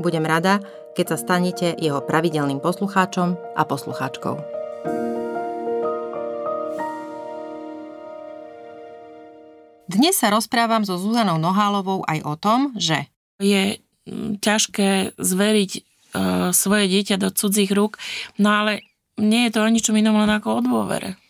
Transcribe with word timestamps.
Budem 0.00 0.24
rada, 0.24 0.64
keď 0.96 1.12
sa 1.12 1.16
stanete 1.20 1.76
jeho 1.76 2.00
pravidelným 2.00 2.56
poslucháčom 2.64 3.36
a 3.36 3.62
poslucháčkou. 3.68 4.40
Dnes 9.92 10.16
sa 10.16 10.32
rozprávam 10.32 10.88
so 10.88 10.96
Zuzanou 10.96 11.36
Nohálovou 11.36 12.00
aj 12.08 12.18
o 12.24 12.34
tom, 12.40 12.72
že 12.80 13.12
je 13.44 13.76
mm, 14.08 14.40
ťažké 14.40 15.20
zveriť 15.20 15.70
e, 15.76 15.80
svoje 16.56 16.84
dieťa 16.88 17.20
do 17.20 17.28
cudzích 17.28 17.68
rúk, 17.68 18.00
no 18.40 18.48
ale 18.48 18.80
nie 19.20 19.52
je 19.52 19.52
to 19.52 19.60
o 19.60 19.68
ničom 19.68 20.00
inom 20.00 20.16
len 20.16 20.32
ako 20.32 20.48
o 20.48 20.64
dôvere. 20.64 21.20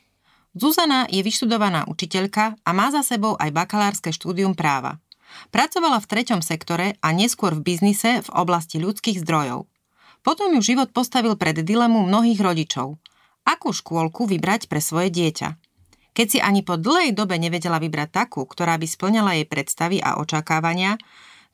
Zuzana 0.55 1.11
je 1.11 1.27
vyštudovaná 1.27 1.91
učiteľka 1.91 2.55
a 2.63 2.71
má 2.71 2.95
za 2.95 3.03
sebou 3.03 3.35
aj 3.35 3.51
bakalárske 3.51 4.15
štúdium 4.15 4.55
práva. 4.55 5.03
Pracovala 5.49 6.05
v 6.05 6.09
treťom 6.13 6.45
sektore 6.45 7.01
a 7.01 7.09
neskôr 7.17 7.57
v 7.57 7.65
biznise 7.65 8.21
v 8.21 8.31
oblasti 8.37 8.77
ľudských 8.77 9.25
zdrojov. 9.25 9.65
Potom 10.21 10.53
ju 10.53 10.61
život 10.61 10.93
postavil 10.93 11.41
pred 11.41 11.57
dilemu 11.65 12.05
mnohých 12.05 12.41
rodičov. 12.45 13.01
Akú 13.49 13.73
škôlku 13.73 14.29
vybrať 14.29 14.69
pre 14.69 14.85
svoje 14.85 15.09
dieťa? 15.09 15.57
Keď 16.13 16.27
si 16.29 16.39
ani 16.43 16.61
po 16.61 16.77
dlhej 16.77 17.17
dobe 17.17 17.41
nevedela 17.41 17.81
vybrať 17.81 18.11
takú, 18.13 18.45
ktorá 18.45 18.77
by 18.77 18.85
splňala 18.85 19.41
jej 19.41 19.47
predstavy 19.49 19.97
a 20.05 20.21
očakávania, 20.21 21.01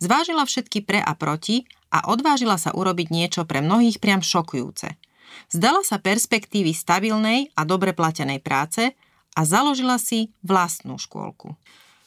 zvážila 0.02 0.42
všetky 0.42 0.82
pre 0.82 0.98
a 0.98 1.14
proti 1.14 1.70
a 1.94 2.10
odvážila 2.10 2.58
sa 2.58 2.74
urobiť 2.74 3.08
niečo 3.14 3.46
pre 3.46 3.62
mnohých 3.62 4.02
priam 4.02 4.24
šokujúce. 4.24 4.98
Zdala 5.52 5.86
sa 5.86 6.02
perspektívy 6.02 6.74
stabilnej 6.74 7.54
a 7.54 7.62
dobre 7.62 7.94
platenej 7.94 8.42
práce 8.42 8.96
a 9.36 9.40
založila 9.44 10.00
si 10.00 10.32
vlastnú 10.42 10.96
škôlku. 10.96 11.54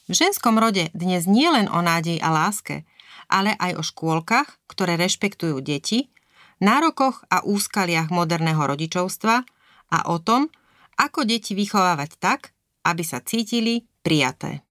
V 0.10 0.18
ženskom 0.18 0.58
rode 0.58 0.90
dnes 0.98 1.30
nie 1.30 1.46
len 1.46 1.70
o 1.70 1.86
nádej 1.86 2.18
a 2.18 2.34
láske, 2.34 2.82
ale 3.30 3.54
aj 3.62 3.78
o 3.78 3.86
škôlkach, 3.86 4.58
ktoré 4.66 4.98
rešpektujú 4.98 5.62
deti, 5.62 6.10
nárokoch 6.58 7.30
a 7.30 7.46
úskaliach 7.46 8.10
moderného 8.10 8.58
rodičovstva 8.58 9.46
a 9.94 10.00
o 10.10 10.18
tom, 10.18 10.50
ako 10.98 11.30
deti 11.30 11.54
vychovávať 11.54 12.18
tak, 12.18 12.58
aby 12.90 13.06
sa 13.06 13.22
cítili 13.22 13.86
prijaté. 14.02 14.66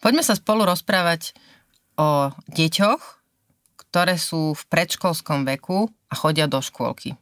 Poďme 0.00 0.24
sa 0.24 0.40
spolu 0.40 0.64
rozprávať 0.64 1.36
o 2.00 2.32
deťoch, 2.48 3.02
ktoré 3.76 4.16
sú 4.16 4.56
v 4.56 4.62
predškolskom 4.72 5.44
veku 5.52 5.92
a 6.08 6.14
chodia 6.16 6.48
do 6.48 6.64
škôlky. 6.64 7.12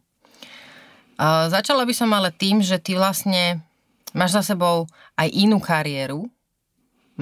Začala 1.51 1.83
by 1.83 1.95
som 1.99 2.15
ale 2.15 2.31
tým, 2.31 2.63
že 2.63 2.79
ty 2.79 2.95
vlastne 2.95 3.59
máš 4.15 4.39
za 4.39 4.55
sebou 4.55 4.87
aj 5.19 5.29
inú 5.35 5.59
kariéru, 5.59 6.31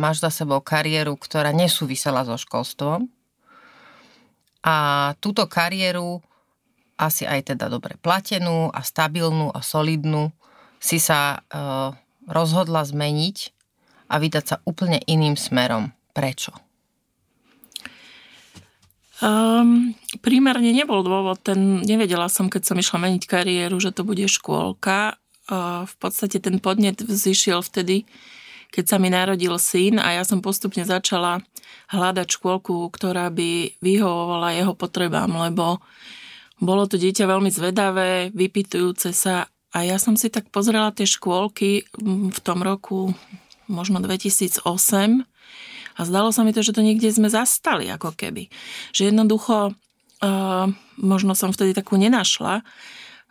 máš 0.00 0.24
za 0.24 0.32
sebou 0.32 0.64
kariéru, 0.64 1.12
ktorá 1.20 1.52
nesúvisela 1.52 2.24
so 2.24 2.40
školstvom 2.40 3.12
a 4.64 4.76
túto 5.20 5.48
kariéru 5.48 6.20
asi 7.00 7.24
aj 7.24 7.56
teda 7.56 7.72
dobre 7.72 7.96
platenú 7.96 8.68
a 8.68 8.84
stabilnú 8.84 9.48
a 9.56 9.64
solidnú 9.64 10.28
si 10.76 11.00
sa 11.00 11.40
e, 11.40 11.56
rozhodla 12.28 12.84
zmeniť 12.84 13.36
a 14.12 14.20
vydať 14.20 14.44
sa 14.44 14.56
úplne 14.68 15.00
iným 15.08 15.36
smerom. 15.36 15.96
Prečo? 16.12 16.52
Um, 19.20 19.92
primárne 20.24 20.72
nebol 20.72 21.04
dôvod, 21.04 21.44
ten 21.44 21.84
nevedela 21.84 22.32
som, 22.32 22.48
keď 22.48 22.72
som 22.72 22.80
išla 22.80 22.98
meniť 23.04 23.28
kariéru, 23.28 23.76
že 23.76 23.92
to 23.92 24.04
bude 24.04 24.24
škôlka. 24.24 25.20
Uh, 25.50 25.84
v 25.84 25.94
podstate 26.00 26.40
ten 26.40 26.56
podnet 26.56 27.04
vzýšiel 27.04 27.60
vtedy, 27.60 28.08
keď 28.70 28.84
sa 28.86 28.96
mi 29.02 29.10
narodil 29.10 29.54
syn 29.58 29.98
a 29.98 30.18
ja 30.18 30.22
som 30.22 30.42
postupne 30.42 30.86
začala 30.86 31.42
hľadať 31.90 32.26
škôlku, 32.38 32.86
ktorá 32.90 33.30
by 33.34 33.82
vyhovovala 33.82 34.54
jeho 34.54 34.74
potrebám, 34.78 35.30
lebo 35.30 35.82
bolo 36.62 36.86
to 36.86 37.00
dieťa 37.00 37.26
veľmi 37.26 37.50
zvedavé, 37.50 38.30
vypitujúce 38.30 39.10
sa 39.10 39.50
a 39.70 39.78
ja 39.86 40.02
som 40.02 40.18
si 40.18 40.30
tak 40.30 40.50
pozrela 40.50 40.90
tie 40.90 41.06
škôlky 41.06 41.86
v 42.30 42.38
tom 42.42 42.62
roku 42.62 43.14
možno 43.70 44.02
2008 44.02 44.66
a 45.94 46.00
zdalo 46.02 46.34
sa 46.34 46.42
mi 46.42 46.50
to, 46.50 46.62
že 46.62 46.74
to 46.74 46.82
niekde 46.82 47.10
sme 47.10 47.30
zastali 47.30 47.86
ako 47.86 48.14
keby. 48.18 48.50
Že 48.90 49.14
jednoducho, 49.14 49.74
možno 50.98 51.32
som 51.38 51.54
vtedy 51.54 51.74
takú 51.74 51.94
nenašla, 51.98 52.66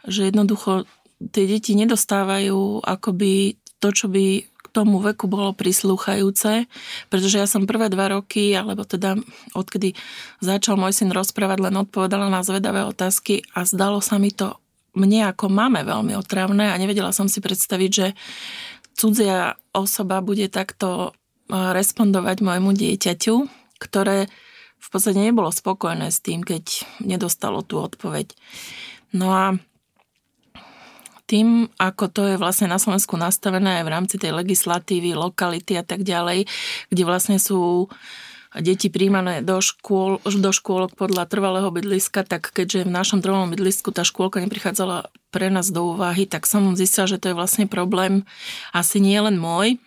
že 0.07 0.31
jednoducho 0.31 0.87
tie 1.35 1.43
deti 1.43 1.75
nedostávajú 1.75 2.87
akoby 2.87 3.59
to, 3.83 3.91
čo 3.91 4.07
by 4.07 4.47
tomu 4.71 5.01
veku 5.01 5.25
bolo 5.25 5.51
prislúchajúce, 5.51 6.69
pretože 7.09 7.41
ja 7.41 7.47
som 7.49 7.65
prvé 7.65 7.89
dva 7.89 8.13
roky, 8.13 8.53
alebo 8.53 8.85
teda 8.85 9.17
odkedy 9.57 9.97
začal 10.39 10.77
môj 10.77 10.93
syn 10.95 11.09
rozprávať, 11.11 11.69
len 11.69 11.75
odpovedala 11.81 12.29
na 12.29 12.45
zvedavé 12.45 12.85
otázky 12.85 13.43
a 13.57 13.65
zdalo 13.65 13.99
sa 13.99 14.21
mi 14.21 14.29
to 14.29 14.57
mne 14.97 15.29
ako 15.29 15.53
máme 15.53 15.85
veľmi 15.85 16.17
otravné 16.17 16.73
a 16.73 16.81
nevedela 16.81 17.13
som 17.13 17.29
si 17.29 17.39
predstaviť, 17.39 17.91
že 17.93 18.07
cudzia 18.97 19.55
osoba 19.71 20.19
bude 20.19 20.49
takto 20.49 21.13
respondovať 21.49 22.41
môjmu 22.41 22.73
dieťaťu, 22.73 23.35
ktoré 23.77 24.27
v 24.79 24.87
podstate 24.89 25.21
nebolo 25.21 25.53
spokojné 25.53 26.09
s 26.09 26.19
tým, 26.25 26.41
keď 26.41 26.83
nedostalo 27.05 27.61
tú 27.61 27.79
odpoveď. 27.79 28.33
No 29.13 29.29
a 29.29 29.45
tým, 31.29 31.69
ako 31.77 32.09
to 32.09 32.21
je 32.33 32.41
vlastne 32.41 32.65
na 32.65 32.81
Slovensku 32.81 33.13
nastavené 33.13 33.79
aj 33.79 33.83
v 33.85 33.93
rámci 33.93 34.15
tej 34.17 34.33
legislatívy, 34.33 35.13
lokality 35.13 35.77
a 35.77 35.85
tak 35.85 36.01
ďalej, 36.01 36.49
kde 36.89 37.03
vlastne 37.05 37.37
sú 37.37 37.85
deti 38.57 38.89
príjmané 38.89 39.45
do, 39.45 39.61
škôl, 39.61 40.17
do 40.25 40.49
škôlok 40.49 40.97
podľa 40.97 41.29
trvalého 41.29 41.69
bydliska, 41.69 42.25
tak 42.25 42.49
keďže 42.49 42.89
v 42.89 42.95
našom 42.97 43.21
trvalom 43.21 43.53
bydlisku 43.53 43.93
tá 43.93 44.01
škôlka 44.01 44.41
neprichádzala 44.41 45.13
pre 45.29 45.53
nás 45.53 45.69
do 45.69 45.93
úvahy, 45.93 46.25
tak 46.25 46.49
som 46.49 46.73
zistila, 46.73 47.05
že 47.05 47.21
to 47.21 47.29
je 47.29 47.37
vlastne 47.37 47.69
problém 47.69 48.25
asi 48.73 48.97
nie 48.97 49.21
len 49.21 49.37
môj. 49.37 49.77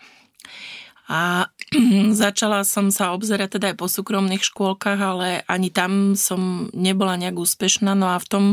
A 1.11 1.51
začala 2.23 2.63
som 2.63 2.95
sa 2.95 3.11
obzerať 3.11 3.59
teda 3.59 3.75
aj 3.75 3.77
po 3.83 3.91
súkromných 3.91 4.47
škôlkach, 4.47 5.01
ale 5.03 5.43
ani 5.51 5.75
tam 5.75 6.15
som 6.15 6.71
nebola 6.71 7.19
nejak 7.19 7.35
úspešná. 7.35 7.99
No 7.99 8.15
a 8.15 8.23
v 8.23 8.31
tom 8.31 8.45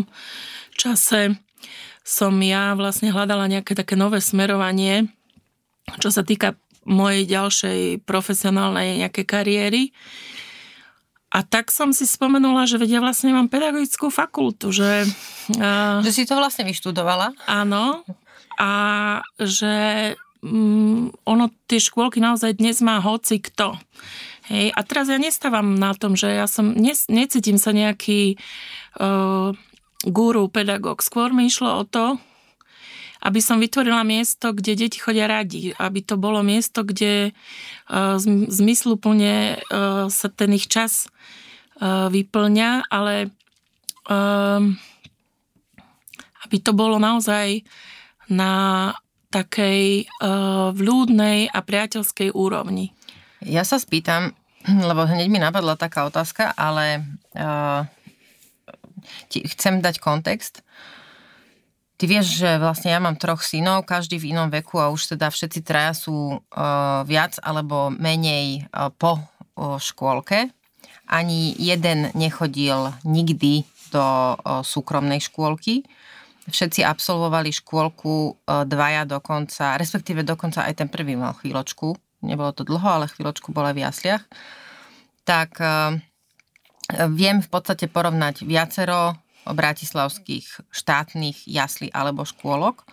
čase 0.73 1.37
som 2.03 2.33
ja 2.41 2.73
vlastne 2.73 3.13
hľadala 3.13 3.45
nejaké 3.49 3.77
také 3.77 3.93
nové 3.93 4.23
smerovanie, 4.23 5.11
čo 6.01 6.09
sa 6.09 6.25
týka 6.25 6.57
mojej 6.89 7.27
ďalšej 7.29 8.07
profesionálnej 8.07 9.03
nejakej 9.05 9.25
kariéry. 9.25 9.83
A 11.29 11.45
tak 11.45 11.69
som 11.69 11.93
si 11.93 12.09
spomenula, 12.09 12.65
že 12.65 12.81
vedia 12.81 12.97
vlastne 12.97 13.29
mám 13.29 13.53
pedagogickú 13.53 14.09
fakultu, 14.09 14.73
že... 14.73 15.05
Uh, 15.53 16.01
že 16.01 16.09
si 16.09 16.23
to 16.25 16.33
vlastne 16.33 16.65
vyštudovala? 16.65 17.37
Áno. 17.45 18.01
A 18.57 18.71
že 19.37 19.73
um, 20.41 21.13
ono, 21.29 21.53
tie 21.69 21.77
škôlky 21.77 22.17
naozaj 22.17 22.57
dnes 22.57 22.81
má 22.81 22.97
hoci 22.97 23.37
kto. 23.37 23.77
Hej, 24.49 24.73
a 24.73 24.81
teraz 24.81 25.05
ja 25.13 25.21
nestávam 25.21 25.77
na 25.77 25.93
tom, 25.93 26.17
že 26.17 26.33
ja 26.33 26.49
som, 26.49 26.73
ne, 26.73 26.97
necítim 27.13 27.61
sa 27.61 27.69
nejaký 27.69 28.33
uh, 28.97 29.53
guru, 30.07 30.47
pedagóg. 30.47 31.03
Skôr 31.03 31.33
mi 31.35 31.51
išlo 31.51 31.81
o 31.81 31.83
to, 31.83 32.15
aby 33.19 33.43
som 33.43 33.59
vytvorila 33.59 34.07
miesto, 34.07 34.55
kde 34.55 34.79
deti 34.79 34.95
chodia 34.95 35.27
radi, 35.27 35.75
aby 35.75 35.99
to 35.99 36.15
bolo 36.15 36.39
miesto, 36.39 36.87
kde 36.87 37.35
uh, 37.35 38.15
zmysluplne 38.47 39.59
uh, 39.59 40.07
sa 40.07 40.27
ten 40.31 40.55
ich 40.55 40.71
čas 40.71 41.11
uh, 41.83 42.07
vyplňa, 42.07 42.87
ale 42.87 43.35
aby 46.41 46.57
to 46.65 46.73
bolo 46.73 46.97
naozaj 46.97 47.61
na 48.25 48.89
takej 49.29 50.09
vľúdnej 50.73 51.45
a 51.53 51.59
priateľskej 51.61 52.33
úrovni. 52.33 52.89
Ja 53.45 53.61
sa 53.61 53.77
spýtam, 53.77 54.33
lebo 54.65 55.05
hneď 55.05 55.29
mi 55.29 55.37
napadla 55.37 55.77
taká 55.77 56.09
otázka, 56.09 56.57
ale 56.57 57.05
uh, 57.37 57.85
ti 59.27 59.45
chcem 59.45 59.81
dať 59.81 60.01
kontext. 60.01 60.61
Ty 61.99 62.07
vieš, 62.07 62.39
že 62.39 62.63
vlastne 62.63 62.95
ja 62.95 62.99
mám 63.03 63.19
troch 63.19 63.43
synov, 63.43 63.83
každý 63.83 64.23
v 64.23 64.31
inom 64.31 64.47
veku 64.47 64.79
a 64.79 64.87
už 64.87 65.19
teda 65.19 65.27
všetci 65.27 65.59
traja 65.67 65.91
sú 65.91 66.39
uh, 66.39 67.03
viac 67.03 67.35
alebo 67.43 67.91
menej 67.91 68.71
uh, 68.71 68.87
po 68.87 69.19
uh, 69.19 69.75
škôlke. 69.75 70.47
Ani 71.11 71.51
jeden 71.59 72.07
nechodil 72.15 72.95
nikdy 73.03 73.67
do 73.91 73.99
uh, 73.99 74.63
súkromnej 74.63 75.19
škôlky. 75.19 75.83
Všetci 76.47 76.87
absolvovali 76.87 77.51
škôlku 77.51 78.31
uh, 78.31 78.63
dvaja 78.63 79.03
dokonca, 79.03 79.75
respektíve 79.75 80.23
dokonca 80.23 80.63
aj 80.63 80.79
ten 80.79 80.87
prvý 80.87 81.19
mal 81.19 81.35
chvíľočku. 81.35 81.99
Nebolo 82.23 82.55
to 82.55 82.63
dlho, 82.63 82.87
ale 82.87 83.11
chvíľočku 83.11 83.51
bol 83.51 83.67
v 83.75 83.83
jasliach. 83.83 84.23
Tak 85.27 85.51
uh, 85.59 85.99
viem 87.13 87.41
v 87.41 87.49
podstate 87.49 87.85
porovnať 87.85 88.43
viacero 88.45 89.17
bratislavských 89.45 90.69
štátnych 90.69 91.45
jaslí 91.45 91.89
alebo 91.93 92.25
škôlok. 92.25 92.85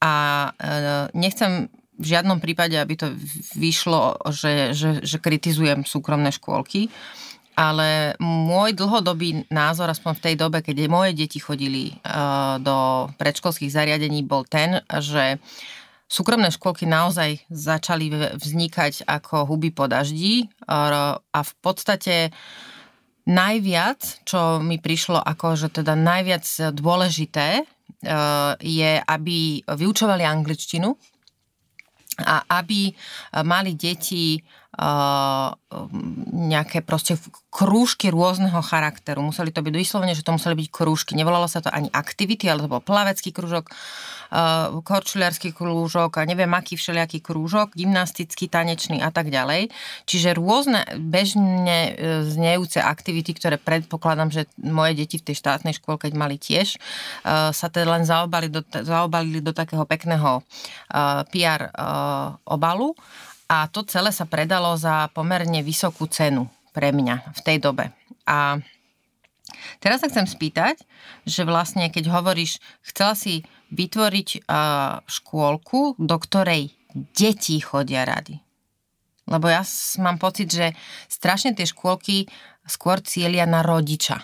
A 0.00 0.14
e, 0.52 0.78
nechcem 1.16 1.72
v 1.96 2.04
žiadnom 2.04 2.42
prípade, 2.42 2.74
aby 2.76 2.94
to 2.98 3.08
vyšlo, 3.56 4.18
že, 4.34 4.74
že, 4.74 5.00
že 5.00 5.16
kritizujem 5.22 5.86
súkromné 5.86 6.34
škôlky, 6.34 6.90
ale 7.54 8.18
môj 8.18 8.74
dlhodobý 8.74 9.46
názor, 9.46 9.86
aspoň 9.86 10.12
v 10.18 10.24
tej 10.26 10.34
dobe, 10.34 10.58
keď 10.58 10.90
moje 10.90 11.14
deti 11.14 11.38
chodili 11.38 11.94
e, 11.94 11.94
do 12.60 13.08
predškolských 13.16 13.70
zariadení, 13.70 14.26
bol 14.26 14.42
ten, 14.44 14.82
že 14.90 15.38
súkromné 16.10 16.52
škôlky 16.52 16.84
naozaj 16.84 17.46
začali 17.48 18.36
vznikať 18.36 19.08
ako 19.08 19.48
huby 19.48 19.72
po 19.72 19.88
daždi 19.88 20.52
a 20.68 21.40
v 21.40 21.52
podstate 21.64 22.30
Najviac, 23.24 24.28
čo 24.28 24.60
mi 24.60 24.76
prišlo 24.76 25.16
ako, 25.16 25.56
že 25.56 25.68
teda 25.72 25.96
najviac 25.96 26.44
dôležité, 26.76 27.64
eh, 27.64 28.52
je, 28.60 28.92
aby 29.00 29.64
vyučovali 29.64 30.24
angličtinu 30.24 30.92
a 32.14 32.46
aby 32.62 32.94
mali 33.42 33.74
deti 33.74 34.38
nejaké 36.34 36.82
proste 36.82 37.14
krúžky 37.54 38.10
rôzneho 38.10 38.58
charakteru. 38.58 39.22
Museli 39.22 39.54
to 39.54 39.62
byť 39.62 39.74
vyslovene, 39.74 40.18
že 40.18 40.26
to 40.26 40.34
museli 40.34 40.58
byť 40.58 40.68
krúžky. 40.74 41.14
Nevolalo 41.14 41.46
sa 41.46 41.62
to 41.62 41.70
ani 41.70 41.86
aktivity, 41.94 42.50
ale 42.50 42.66
to 42.66 42.72
bol 42.72 42.82
plavecký 42.82 43.30
krúžok, 43.30 43.70
uh, 43.70 44.74
korčuliarský 44.82 45.54
krúžok 45.54 46.18
a 46.18 46.26
neviem 46.26 46.50
aký 46.50 46.74
všelijaký 46.74 47.22
krúžok, 47.22 47.78
gymnastický, 47.78 48.50
tanečný 48.50 48.98
a 48.98 49.14
tak 49.14 49.30
ďalej. 49.30 49.70
Čiže 50.10 50.34
rôzne 50.34 50.82
bežne 50.98 51.94
e, 51.94 52.26
znejúce 52.26 52.82
aktivity, 52.82 53.36
ktoré 53.36 53.56
predpokladám, 53.56 54.34
že 54.34 54.42
moje 54.58 54.98
deti 54.98 55.22
v 55.22 55.30
tej 55.30 55.36
štátnej 55.38 55.78
škôle, 55.78 56.02
keď 56.02 56.12
mali 56.18 56.36
tiež, 56.36 56.76
uh, 56.76 57.54
sa 57.54 57.70
teda 57.70 57.94
len 57.94 58.02
zaobalili 58.02 58.50
do, 58.50 58.62
zaobalili 58.66 59.38
do 59.38 59.54
takého 59.54 59.86
pekného 59.86 60.42
uh, 60.42 61.22
PR 61.30 61.70
uh, 61.70 62.34
obalu 62.50 62.98
a 63.54 63.70
to 63.70 63.86
celé 63.86 64.10
sa 64.10 64.26
predalo 64.26 64.74
za 64.74 65.06
pomerne 65.14 65.62
vysokú 65.62 66.10
cenu 66.10 66.50
pre 66.74 66.90
mňa 66.90 67.30
v 67.38 67.40
tej 67.46 67.62
dobe. 67.62 67.94
A 68.26 68.58
teraz 69.78 70.02
sa 70.02 70.10
chcem 70.10 70.26
spýtať, 70.26 70.82
že 71.22 71.46
vlastne 71.46 71.86
keď 71.86 72.10
hovoríš, 72.10 72.58
chcela 72.82 73.14
si 73.14 73.46
vytvoriť 73.70 74.50
škôlku, 75.06 75.94
do 76.02 76.16
ktorej 76.18 76.74
deti 77.14 77.62
chodia 77.62 78.02
rady. 78.02 78.42
Lebo 79.30 79.46
ja 79.46 79.62
mám 80.02 80.18
pocit, 80.18 80.50
že 80.50 80.74
strašne 81.06 81.54
tie 81.54 81.64
škôlky 81.64 82.26
skôr 82.66 82.98
cieľia 83.00 83.46
na 83.46 83.62
rodiča. 83.62 84.20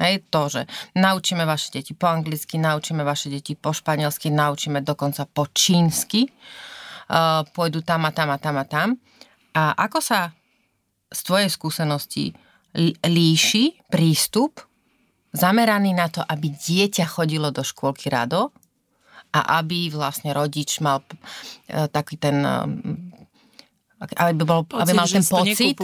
Hej, 0.00 0.24
to, 0.32 0.48
že 0.48 0.62
naučíme 0.96 1.44
vaše 1.44 1.74
deti 1.76 1.92
po 1.92 2.08
anglicky, 2.08 2.56
naučíme 2.56 3.04
vaše 3.04 3.28
deti 3.28 3.52
po 3.52 3.74
španielsky, 3.74 4.32
naučíme 4.32 4.80
dokonca 4.80 5.28
po 5.28 5.44
čínsky, 5.50 6.30
uh, 7.10 7.42
pôjdu 7.50 7.82
tam 7.82 8.06
a 8.06 8.14
tam 8.14 8.30
a 8.30 8.38
tam 8.38 8.56
a 8.56 8.64
tam. 8.64 8.88
A 9.50 9.74
ako 9.74 9.98
sa 9.98 10.30
z 11.10 11.20
tvojej 11.26 11.50
skúsenosti 11.50 12.30
líši 13.02 13.82
prístup 13.90 14.62
zameraný 15.34 15.90
na 15.90 16.06
to, 16.06 16.22
aby 16.22 16.54
dieťa 16.54 17.02
chodilo 17.06 17.50
do 17.50 17.66
škôlky 17.66 18.06
rado 18.10 18.54
a 19.34 19.62
aby 19.62 19.90
vlastne 19.90 20.30
rodič 20.30 20.78
mal 20.78 21.02
e, 21.02 21.86
taký 21.90 22.18
ten 22.18 22.42
e, 22.42 22.56
aby, 24.00 24.42
bol, 24.42 24.66
pocit, 24.66 24.82
aby 24.86 24.92
mal 24.94 25.06
ten 25.10 25.26
pocit, 25.26 25.74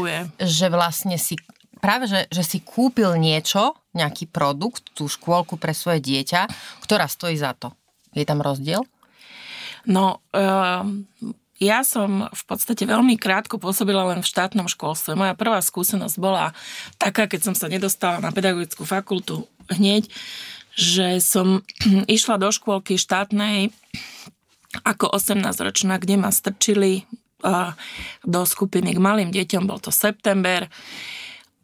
že 0.40 0.67
vlastne 0.70 1.19
si 1.19 1.34
práve, 1.78 2.08
že, 2.08 2.26
že 2.32 2.43
si 2.43 2.58
kúpil 2.64 3.14
niečo, 3.20 3.76
nejaký 3.93 4.26
produkt, 4.32 4.90
tú 4.96 5.06
škôlku 5.06 5.61
pre 5.61 5.76
svoje 5.76 6.00
dieťa, 6.00 6.49
ktorá 6.82 7.06
stojí 7.06 7.37
za 7.37 7.52
to. 7.55 7.76
Je 8.17 8.25
tam 8.25 8.40
rozdiel? 8.40 8.82
No, 9.87 10.21
uh, 10.35 10.83
ja 11.56 11.81
som 11.87 12.29
v 12.29 12.43
podstate 12.44 12.85
veľmi 12.85 13.17
krátko 13.17 13.56
pôsobila 13.56 14.05
len 14.12 14.21
v 14.21 14.29
štátnom 14.29 14.69
školstve. 14.69 15.17
Moja 15.17 15.33
prvá 15.33 15.62
skúsenosť 15.65 16.17
bola 16.21 16.53
taká, 17.00 17.25
keď 17.25 17.50
som 17.50 17.55
sa 17.56 17.71
nedostala 17.71 18.21
na 18.21 18.35
pedagogickú 18.35 18.85
fakultu 18.85 19.49
hneď, 19.73 20.11
že 20.77 21.23
som 21.25 21.65
išla 22.11 22.37
do 22.37 22.53
škôlky 22.53 23.00
štátnej 23.00 23.73
ako 24.85 25.09
18-ročná, 25.17 25.97
kde 25.97 26.21
ma 26.21 26.29
strčili 26.29 27.09
do 28.27 28.41
skupiny 28.44 28.97
k 28.97 29.00
malým 29.00 29.31
deťom, 29.31 29.69
bol 29.69 29.79
to 29.81 29.93
september. 29.93 30.67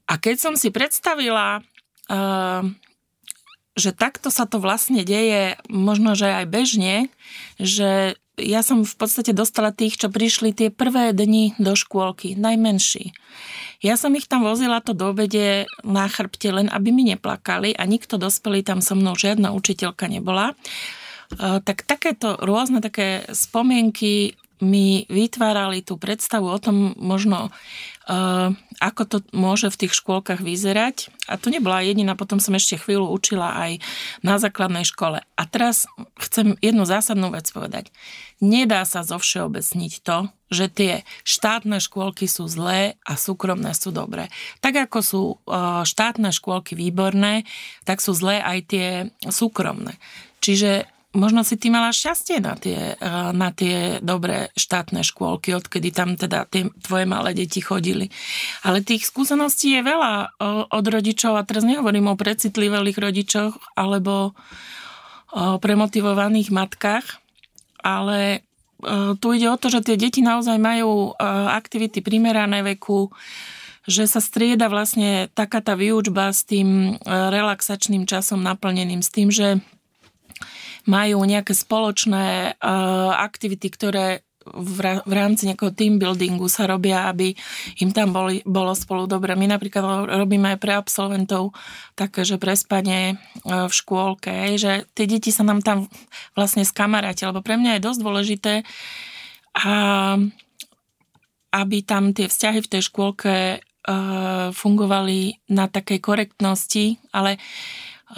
A 0.07 0.15
keď 0.21 0.37
som 0.39 0.55
si 0.55 0.69
predstavila, 0.69 1.65
že 3.73 3.97
takto 3.97 4.29
sa 4.29 4.45
to 4.45 4.61
vlastne 4.61 5.01
deje, 5.01 5.57
možno, 5.73 6.13
že 6.13 6.29
aj 6.29 6.47
bežne, 6.49 7.09
že 7.57 8.21
ja 8.41 8.65
som 8.65 8.85
v 8.85 8.95
podstate 8.97 9.37
dostala 9.37 9.73
tých, 9.73 10.01
čo 10.01 10.09
prišli 10.09 10.57
tie 10.57 10.69
prvé 10.73 11.13
dni 11.13 11.57
do 11.61 11.77
škôlky, 11.77 12.33
najmenší. 12.37 13.13
Ja 13.85 13.99
som 13.99 14.15
ich 14.17 14.31
tam 14.31 14.47
vozila 14.47 14.81
to 14.81 14.97
do 14.97 15.13
obede 15.13 15.69
na 15.85 16.07
chrbte, 16.09 16.49
len 16.49 16.69
aby 16.73 16.95
mi 16.95 17.05
neplakali 17.13 17.77
a 17.77 17.83
nikto 17.85 18.17
dospelý 18.17 18.65
tam 18.65 18.81
so 18.81 18.97
mnou, 18.97 19.19
žiadna 19.19 19.53
učiteľka 19.53 20.09
nebola. 20.09 20.55
E, 20.55 21.61
tak 21.61 21.85
takéto 21.85 22.39
rôzne 22.41 22.81
také 22.81 23.27
spomienky 23.35 24.39
mi 24.63 25.05
vytvárali 25.11 25.83
tú 25.83 25.99
predstavu 25.99 26.47
o 26.47 26.59
tom 26.63 26.95
možno, 26.95 27.51
ako 28.83 29.03
to 29.07 29.17
môže 29.31 29.71
v 29.71 29.87
tých 29.87 29.95
škôlkach 29.95 30.43
vyzerať. 30.43 31.15
A 31.31 31.39
to 31.39 31.55
nebola 31.55 31.87
jediná, 31.87 32.19
potom 32.19 32.43
som 32.43 32.59
ešte 32.59 32.75
chvíľu 32.75 33.15
učila 33.15 33.55
aj 33.55 33.79
na 34.27 34.43
základnej 34.43 34.83
škole. 34.83 35.23
A 35.23 35.43
teraz 35.47 35.87
chcem 36.19 36.59
jednu 36.59 36.83
zásadnú 36.83 37.31
vec 37.31 37.47
povedať. 37.55 37.95
Nedá 38.43 38.83
sa 38.83 39.07
zovšeobecniť 39.07 40.03
to, 40.03 40.35
že 40.51 40.67
tie 40.67 40.93
štátne 41.23 41.79
škôlky 41.79 42.27
sú 42.27 42.51
zlé 42.51 42.99
a 43.07 43.15
súkromné 43.15 43.71
sú 43.73 43.95
dobré. 43.95 44.29
Tak 44.59 44.91
ako 44.91 44.99
sú 45.01 45.23
uh, 45.47 45.87
štátne 45.87 46.35
škôlky 46.35 46.75
výborné, 46.75 47.47
tak 47.87 48.03
sú 48.03 48.13
zlé 48.13 48.43
aj 48.43 48.59
tie 48.67 48.89
súkromné. 49.31 49.97
Čiže 50.43 50.91
možno 51.13 51.45
si 51.45 51.61
ty 51.61 51.69
mala 51.69 51.93
šťastie 51.93 52.41
na 52.41 52.57
tie, 52.57 52.97
eh, 52.97 53.31
na 53.37 53.53
tie 53.53 54.01
dobré 54.01 54.49
štátne 54.57 55.05
škôlky, 55.05 55.53
odkedy 55.53 55.93
tam 55.93 56.17
teda 56.17 56.49
tie 56.49 56.73
tvoje 56.81 57.05
malé 57.05 57.37
deti 57.37 57.61
chodili. 57.61 58.09
Ale 58.65 58.81
tých 58.81 59.05
skúseností 59.05 59.77
je 59.77 59.83
veľa 59.85 60.13
eh, 60.25 60.29
od 60.69 60.85
rodičov, 60.89 61.37
a 61.37 61.47
teraz 61.47 61.65
nehovorím 61.69 62.13
o 62.13 62.19
precitlivelých 62.19 62.99
rodičoch 62.99 63.53
alebo 63.77 64.33
o 65.33 65.57
premotivovaných 65.57 66.53
matkách, 66.53 67.07
ale 67.85 68.41
eh, 68.41 69.13
tu 69.21 69.27
ide 69.37 69.49
o 69.53 69.61
to, 69.61 69.69
že 69.69 69.85
tie 69.85 69.97
deti 70.01 70.25
naozaj 70.25 70.57
majú 70.57 71.13
aktivity 71.53 72.01
primerané 72.01 72.65
veku, 72.65 73.13
že 73.83 74.07
sa 74.07 74.23
strieda 74.23 74.71
vlastne 74.71 75.27
taká 75.35 75.59
tá 75.59 75.75
výučba 75.75 76.31
s 76.31 76.47
tým 76.47 76.95
relaxačným 77.03 78.07
časom 78.07 78.39
naplneným, 78.39 79.03
s 79.03 79.11
tým, 79.11 79.27
že 79.27 79.59
majú 80.89 81.23
nejaké 81.23 81.55
spoločné 81.55 82.59
uh, 82.59 83.13
aktivity, 83.17 83.69
ktoré 83.71 84.27
v, 84.43 84.79
rámci 85.07 85.47
nejakého 85.47 85.71
team 85.71 86.03
buildingu 86.03 86.51
sa 86.51 86.67
robia, 86.67 87.07
aby 87.07 87.31
im 87.79 87.95
tam 87.95 88.11
boli, 88.11 88.43
bolo 88.43 88.75
spolu 88.75 89.07
dobre. 89.07 89.39
My 89.39 89.47
napríklad 89.47 90.11
robíme 90.11 90.55
aj 90.55 90.59
pre 90.59 90.75
absolventov 90.75 91.55
také, 91.95 92.27
že 92.27 92.43
prespanie 92.43 93.15
uh, 93.47 93.71
v 93.71 93.73
škôlke, 93.73 94.59
že 94.59 94.87
tie 94.99 95.07
deti 95.07 95.31
sa 95.31 95.47
nám 95.47 95.63
tam 95.63 95.87
vlastne 96.35 96.67
skamaráti, 96.67 97.23
lebo 97.23 97.39
pre 97.39 97.55
mňa 97.55 97.79
je 97.79 97.87
dosť 97.87 98.01
dôležité, 98.03 98.55
aby 101.53 101.77
tam 101.85 102.17
tie 102.17 102.27
vzťahy 102.27 102.65
v 102.65 102.71
tej 102.73 102.83
škôlke 102.89 103.61
uh, 103.61 104.49
fungovali 104.51 105.45
na 105.53 105.69
takej 105.69 106.01
korektnosti, 106.01 106.97
ale 107.13 107.37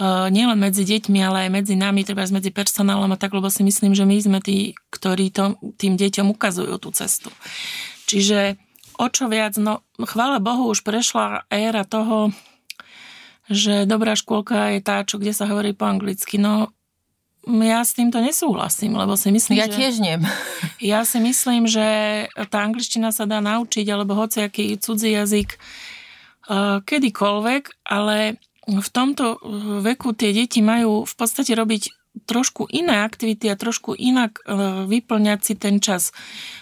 nielen 0.03 0.59
medzi 0.59 0.83
deťmi, 0.83 1.19
ale 1.23 1.47
aj 1.47 1.49
medzi 1.55 1.75
nami, 1.79 2.03
treba 2.03 2.27
medzi 2.27 2.51
personálom 2.51 3.15
a 3.15 3.19
tak, 3.19 3.31
lebo 3.31 3.47
si 3.47 3.63
myslím, 3.63 3.95
že 3.95 4.03
my 4.03 4.15
sme 4.19 4.39
tí, 4.43 4.75
ktorí 4.91 5.31
to, 5.31 5.55
tým 5.79 5.95
deťom 5.95 6.35
ukazujú 6.35 6.75
tú 6.83 6.91
cestu. 6.91 7.31
Čiže 8.05 8.59
o 8.99 9.07
čo 9.07 9.31
viac, 9.31 9.55
no 9.55 9.87
chvála 9.95 10.43
Bohu, 10.43 10.67
už 10.67 10.83
prešla 10.83 11.47
éra 11.47 11.87
toho, 11.87 12.35
že 13.47 13.87
dobrá 13.87 14.17
škôlka 14.17 14.75
je 14.75 14.81
tá, 14.81 15.05
čo 15.05 15.21
kde 15.21 15.31
sa 15.31 15.47
hovorí 15.47 15.71
po 15.71 15.85
anglicky. 15.87 16.41
No 16.41 16.75
ja 17.45 17.85
s 17.85 17.93
týmto 17.93 18.17
nesúhlasím, 18.17 18.97
lebo 18.97 19.13
si 19.13 19.29
myslím, 19.29 19.61
ja 19.61 19.69
že... 19.69 19.77
tiež 19.77 19.95
nie. 20.01 20.15
Ja 20.81 21.07
si 21.07 21.17
myslím, 21.23 21.65
že 21.65 22.27
tá 22.51 22.61
angličtina 22.61 23.09
sa 23.09 23.25
dá 23.25 23.39
naučiť, 23.41 23.85
alebo 23.89 24.13
hociaký 24.17 24.75
cudzí 24.77 25.15
jazyk 25.15 25.55
uh, 25.55 26.83
kedykoľvek, 26.83 27.85
ale 27.87 28.37
v 28.65 28.89
tomto 28.89 29.39
veku 29.81 30.17
tie 30.17 30.33
deti 30.33 30.61
majú 30.65 31.05
v 31.05 31.13
podstate 31.13 31.53
robiť 31.53 31.93
trošku 32.23 32.71
iné 32.71 33.03
aktivity 33.03 33.51
a 33.51 33.59
trošku 33.59 33.91
inak 33.91 34.39
uh, 34.47 34.87
vyplňať 34.87 35.39
si 35.43 35.53
ten 35.59 35.83
čas. 35.83 36.15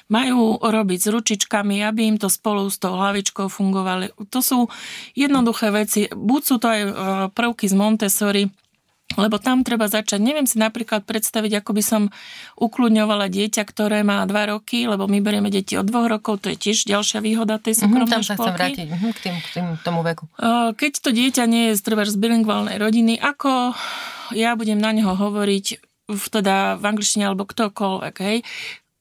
Majú 0.09 0.57
robiť 0.57 0.99
s 0.99 1.07
ručičkami, 1.13 1.85
aby 1.85 2.09
im 2.09 2.17
to 2.17 2.25
spolu 2.25 2.65
s 2.73 2.81
tou 2.81 2.97
hlavičkou 2.97 3.53
fungovali. 3.53 4.17
To 4.33 4.39
sú 4.41 4.59
jednoduché 5.13 5.69
veci. 5.69 6.09
Buď 6.09 6.41
sú 6.41 6.55
to 6.57 6.67
aj 6.73 6.81
uh, 6.81 6.93
prvky 7.29 7.69
z 7.69 7.75
Montessori, 7.77 8.43
lebo 9.15 9.37
tam 9.37 9.65
treba 9.65 9.89
začať. 9.89 10.19
Neviem 10.19 10.45
si 10.45 10.57
napríklad 10.59 11.05
predstaviť, 11.07 11.63
ako 11.63 11.71
by 11.73 11.83
som 11.83 12.01
ukludňovala 12.57 13.29
dieťa, 13.29 13.63
ktoré 13.65 14.01
má 14.01 14.23
2 14.25 14.53
roky, 14.53 14.85
lebo 14.85 15.05
my 15.09 15.19
berieme 15.23 15.49
deti 15.53 15.77
od 15.79 15.87
2 15.87 16.13
rokov, 16.13 16.45
to 16.45 16.53
je 16.53 16.57
tiež 16.57 16.89
ďalšia 16.89 17.19
výhoda 17.23 17.57
tej 17.57 17.77
mhm, 17.77 17.81
súkromnej 17.81 18.09
mm-hmm, 18.09 18.23
tam 18.23 18.23
sa 18.25 18.35
chcem 18.35 18.53
vrátiť 18.53 18.87
mm-hmm, 18.89 19.11
k, 19.11 19.19
tým, 19.19 19.35
k 19.39 19.47
tým, 19.53 19.65
tomu 19.81 20.01
veku. 20.01 20.25
Keď 20.73 20.93
to 20.99 21.09
dieťa 21.09 21.43
nie 21.47 21.63
je 21.71 21.79
z 21.79 21.81
z 21.93 22.17
bilingválnej 22.17 22.81
rodiny, 22.81 23.21
ako 23.21 23.77
ja 24.33 24.57
budem 24.57 24.81
na 24.81 24.91
neho 24.91 25.13
hovoriť 25.13 25.65
v, 26.09 26.25
teda 26.27 26.75
v 26.81 26.83
angličtine 26.83 27.29
alebo 27.29 27.47
ktokoľvek, 27.47 28.15
hej, 28.21 28.39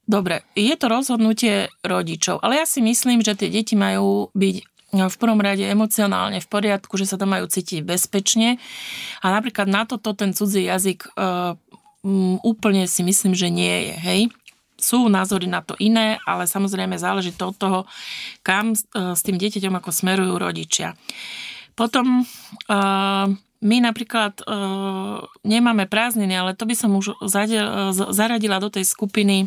Dobre, 0.03 0.43
je 0.59 0.75
to 0.75 0.91
rozhodnutie 0.91 1.71
rodičov, 1.87 2.43
ale 2.43 2.59
ja 2.59 2.67
si 2.67 2.83
myslím, 2.83 3.23
že 3.23 3.39
tie 3.39 3.47
deti 3.47 3.79
majú 3.79 4.35
byť 4.35 4.57
v 4.93 5.17
prvom 5.17 5.41
rade 5.41 5.65
emocionálne 5.65 6.45
v 6.45 6.49
poriadku, 6.53 7.01
že 7.01 7.09
sa 7.09 7.17
tam 7.17 7.33
majú 7.33 7.49
cítiť 7.49 7.81
bezpečne. 7.81 8.61
A 9.25 9.33
napríklad 9.33 9.65
na 9.65 9.89
toto 9.89 10.13
ten 10.13 10.37
cudzí 10.37 10.69
jazyk 10.69 11.09
um, 11.17 12.37
úplne 12.45 12.85
si 12.85 13.01
myslím, 13.01 13.33
že 13.33 13.49
nie 13.49 13.89
je. 13.89 13.97
Hej? 13.97 14.21
Sú 14.77 15.09
názory 15.09 15.49
na 15.49 15.65
to 15.65 15.73
iné, 15.81 16.21
ale 16.29 16.45
samozrejme 16.45 17.01
záleží 17.01 17.33
to 17.33 17.51
od 17.51 17.57
toho, 17.57 17.81
kam 18.45 18.77
uh, 18.77 19.17
s 19.17 19.25
tým 19.25 19.41
dieťaťom 19.41 19.73
ako 19.81 19.91
smerujú 19.91 20.37
rodičia. 20.37 20.93
Potom 21.73 22.29
uh, 22.69 23.33
my 23.63 23.77
napríklad 23.79 24.43
nemáme 25.47 25.87
prázdniny, 25.87 26.35
ale 26.35 26.59
to 26.59 26.67
by 26.67 26.75
som 26.75 26.99
už 26.99 27.15
zaradila 28.11 28.59
do 28.59 28.67
tej 28.67 28.83
skupiny 28.83 29.47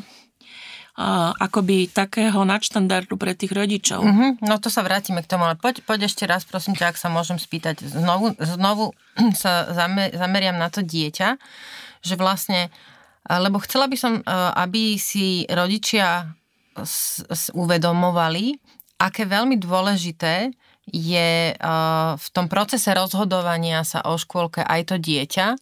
akoby 0.95 1.91
takého 1.91 2.47
nadštandardu 2.47 3.19
pre 3.19 3.35
tých 3.35 3.51
rodičov. 3.51 3.99
Uh-huh. 3.99 4.39
No 4.39 4.55
to 4.63 4.71
sa 4.71 4.79
vrátime 4.79 5.19
k 5.19 5.27
tomu, 5.27 5.43
ale 5.43 5.59
poď, 5.59 5.83
poď 5.83 6.07
ešte 6.07 6.23
raz, 6.23 6.47
prosím 6.47 6.79
ťa, 6.79 6.95
ak 6.95 6.97
sa 6.99 7.11
môžem 7.11 7.35
spýtať. 7.35 7.83
Znovu, 7.83 8.31
znovu 8.39 8.95
sa 9.41 9.75
zameriam 10.15 10.55
na 10.55 10.71
to 10.71 10.79
dieťa, 10.79 11.35
že 11.99 12.15
vlastne, 12.15 12.71
lebo 13.27 13.59
chcela 13.59 13.91
by 13.91 13.97
som, 13.99 14.23
aby 14.55 14.95
si 14.95 15.43
rodičia 15.51 16.31
uvedomovali, 17.51 18.55
aké 18.95 19.27
veľmi 19.27 19.59
dôležité 19.59 20.55
je 20.85 21.55
v 22.15 22.27
tom 22.31 22.45
procese 22.47 22.93
rozhodovania 22.93 23.83
sa 23.83 24.05
o 24.05 24.15
škôlke 24.15 24.63
aj 24.63 24.81
to 24.93 24.95
dieťa, 25.01 25.57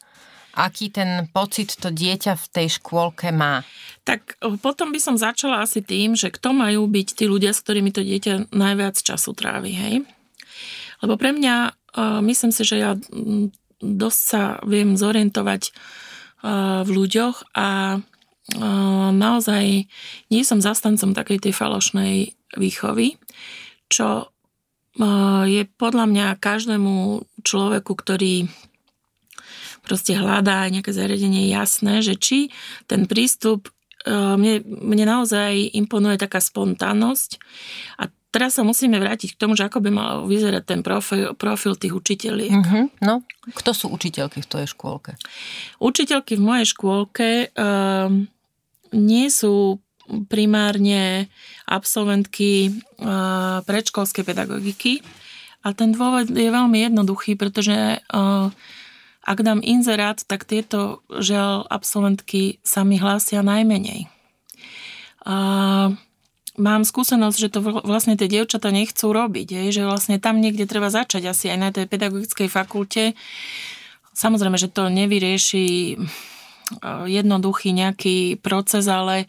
aký 0.54 0.94
ten 0.94 1.28
pocit 1.34 1.74
to 1.76 1.90
dieťa 1.90 2.38
v 2.38 2.46
tej 2.54 2.68
škôlke 2.78 3.34
má? 3.34 3.66
Tak 4.06 4.38
potom 4.62 4.94
by 4.94 5.00
som 5.02 5.18
začala 5.18 5.66
asi 5.66 5.82
tým, 5.82 6.14
že 6.14 6.30
kto 6.30 6.54
majú 6.54 6.86
byť 6.86 7.08
tí 7.18 7.26
ľudia, 7.26 7.52
s 7.52 7.66
ktorými 7.66 7.90
to 7.90 8.06
dieťa 8.06 8.54
najviac 8.54 8.96
času 9.02 9.34
trávi, 9.34 9.74
hej? 9.74 9.96
Lebo 11.02 11.18
pre 11.18 11.36
mňa, 11.36 11.74
myslím 12.24 12.52
si, 12.54 12.64
že 12.64 12.78
ja 12.80 12.96
dosť 13.84 14.22
sa 14.22 14.62
viem 14.64 14.96
zorientovať 14.96 15.76
v 16.84 16.90
ľuďoch 16.90 17.56
a 17.56 18.00
naozaj 19.12 19.88
nie 20.28 20.44
som 20.44 20.60
zastancom 20.60 21.16
takej 21.16 21.50
tej 21.50 21.54
falošnej 21.56 22.36
výchovy, 22.60 23.16
čo 23.88 24.30
je 25.48 25.64
podľa 25.80 26.06
mňa 26.06 26.38
každému 26.38 27.24
človeku, 27.42 27.92
ktorý 27.98 28.52
proste 29.84 30.16
hľadá 30.16 30.66
nejaké 30.72 30.96
zariadenie 30.96 31.52
jasné, 31.52 32.00
že 32.00 32.16
či 32.16 32.50
ten 32.88 33.06
prístup 33.06 33.68
e, 34.08 34.12
mne, 34.12 34.64
mne 34.64 35.06
naozaj 35.06 35.76
imponuje 35.76 36.16
taká 36.16 36.40
spontánnosť 36.40 37.38
a 38.00 38.08
teraz 38.34 38.58
sa 38.58 38.66
musíme 38.66 38.98
vrátiť 38.98 39.38
k 39.38 39.40
tomu, 39.40 39.54
že 39.54 39.70
ako 39.70 39.86
by 39.86 39.90
mal 39.94 40.14
vyzerať 40.26 40.64
ten 40.66 40.82
profil, 40.82 41.38
profil 41.38 41.78
tých 41.78 41.94
učiteľiek. 41.94 42.50
Mm-hmm. 42.50 42.86
No, 43.06 43.22
kto 43.54 43.72
sú 43.78 43.86
učiteľky 43.94 44.42
v 44.42 44.50
tvojej 44.50 44.70
škôlke? 44.74 45.14
Učiteľky 45.78 46.42
v 46.42 46.42
mojej 46.42 46.68
škôlke 46.74 47.54
um, 47.54 48.26
nie 48.90 49.28
sú 49.30 49.78
primárne 50.28 51.30
absolventky 51.70 52.74
uh, 52.74 53.62
predškolskej 53.64 54.26
pedagogiky 54.26 55.06
a 55.64 55.72
ten 55.72 55.96
dôvod 55.96 56.28
je 56.28 56.50
veľmi 56.50 56.90
jednoduchý, 56.90 57.38
pretože 57.40 58.02
uh, 58.02 58.50
ak 59.24 59.40
dám 59.40 59.64
inzerát, 59.64 60.20
tak 60.20 60.44
tieto 60.44 61.00
žiaľ 61.08 61.64
absolventky 61.72 62.60
sa 62.62 62.84
mi 62.84 63.00
hlásia 63.00 63.40
najmenej. 63.40 64.12
A 65.24 65.36
mám 66.60 66.84
skúsenosť, 66.84 67.38
že 67.40 67.50
to 67.50 67.60
vlastne 67.64 68.20
tie 68.20 68.28
dievčatá 68.28 68.70
nechcú 68.70 69.16
robiť, 69.16 69.48
je, 69.48 69.82
že 69.82 69.88
vlastne 69.88 70.20
tam 70.20 70.44
niekde 70.44 70.68
treba 70.68 70.92
začať 70.92 71.32
asi 71.32 71.48
aj 71.48 71.58
na 71.58 71.70
tej 71.72 71.88
pedagogickej 71.88 72.52
fakulte. 72.52 73.16
Samozrejme, 74.14 74.60
že 74.60 74.70
to 74.70 74.92
nevyrieši 74.92 75.98
jednoduchý 77.08 77.76
nejaký 77.76 78.40
proces, 78.40 78.88
ale 78.88 79.28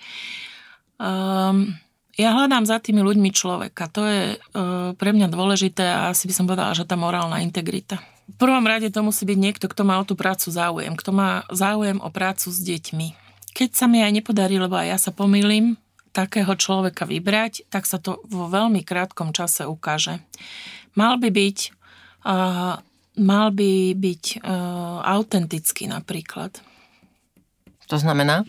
um, 0.98 1.70
ja 2.14 2.30
hľadám 2.30 2.62
za 2.66 2.78
tými 2.78 3.02
ľuďmi 3.02 3.30
človeka. 3.34 3.90
To 3.90 4.02
je 4.06 4.22
uh, 4.38 4.94
pre 4.94 5.10
mňa 5.10 5.28
dôležité 5.30 5.84
a 5.86 6.14
asi 6.14 6.30
by 6.30 6.34
som 6.34 6.46
povedala, 6.46 6.76
že 6.76 6.86
tá 6.86 6.94
morálna 6.94 7.42
integrita. 7.42 7.98
V 8.24 8.36
prvom 8.40 8.64
rade 8.64 8.88
to 8.88 9.04
musí 9.04 9.28
byť 9.28 9.38
niekto, 9.38 9.66
kto 9.68 9.84
má 9.84 10.00
o 10.00 10.08
tú 10.08 10.16
prácu 10.16 10.48
záujem, 10.48 10.96
kto 10.96 11.12
má 11.12 11.44
záujem 11.52 12.00
o 12.00 12.08
prácu 12.08 12.48
s 12.48 12.58
deťmi. 12.64 13.08
Keď 13.52 13.70
sa 13.76 13.86
mi 13.86 14.00
aj 14.00 14.16
nepodarí, 14.16 14.56
lebo 14.56 14.74
aj 14.74 14.88
ja 14.88 14.98
sa 14.98 15.12
pomýlim, 15.12 15.76
takého 16.14 16.54
človeka 16.54 17.04
vybrať, 17.10 17.66
tak 17.68 17.90
sa 17.90 17.98
to 17.98 18.22
vo 18.30 18.46
veľmi 18.46 18.86
krátkom 18.86 19.34
čase 19.34 19.66
ukáže. 19.66 20.22
Mal 20.94 21.18
by 21.18 21.28
byť, 21.28 21.58
uh, 22.22 22.78
mal 23.18 23.46
by 23.50 23.98
byť 23.98 24.24
uh, 24.38 25.02
autentický 25.02 25.90
napríklad. 25.90 26.54
To 27.90 27.98
znamená? 27.98 28.46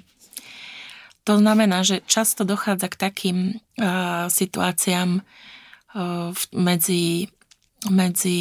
To 1.25 1.41
znamená, 1.41 1.81
že 1.81 2.05
často 2.05 2.45
dochádza 2.45 2.85
k 2.93 3.01
takým 3.01 3.37
uh, 3.81 4.29
situáciám 4.29 5.25
uh, 5.25 6.29
medzi, 6.53 7.33
medzi 7.89 8.39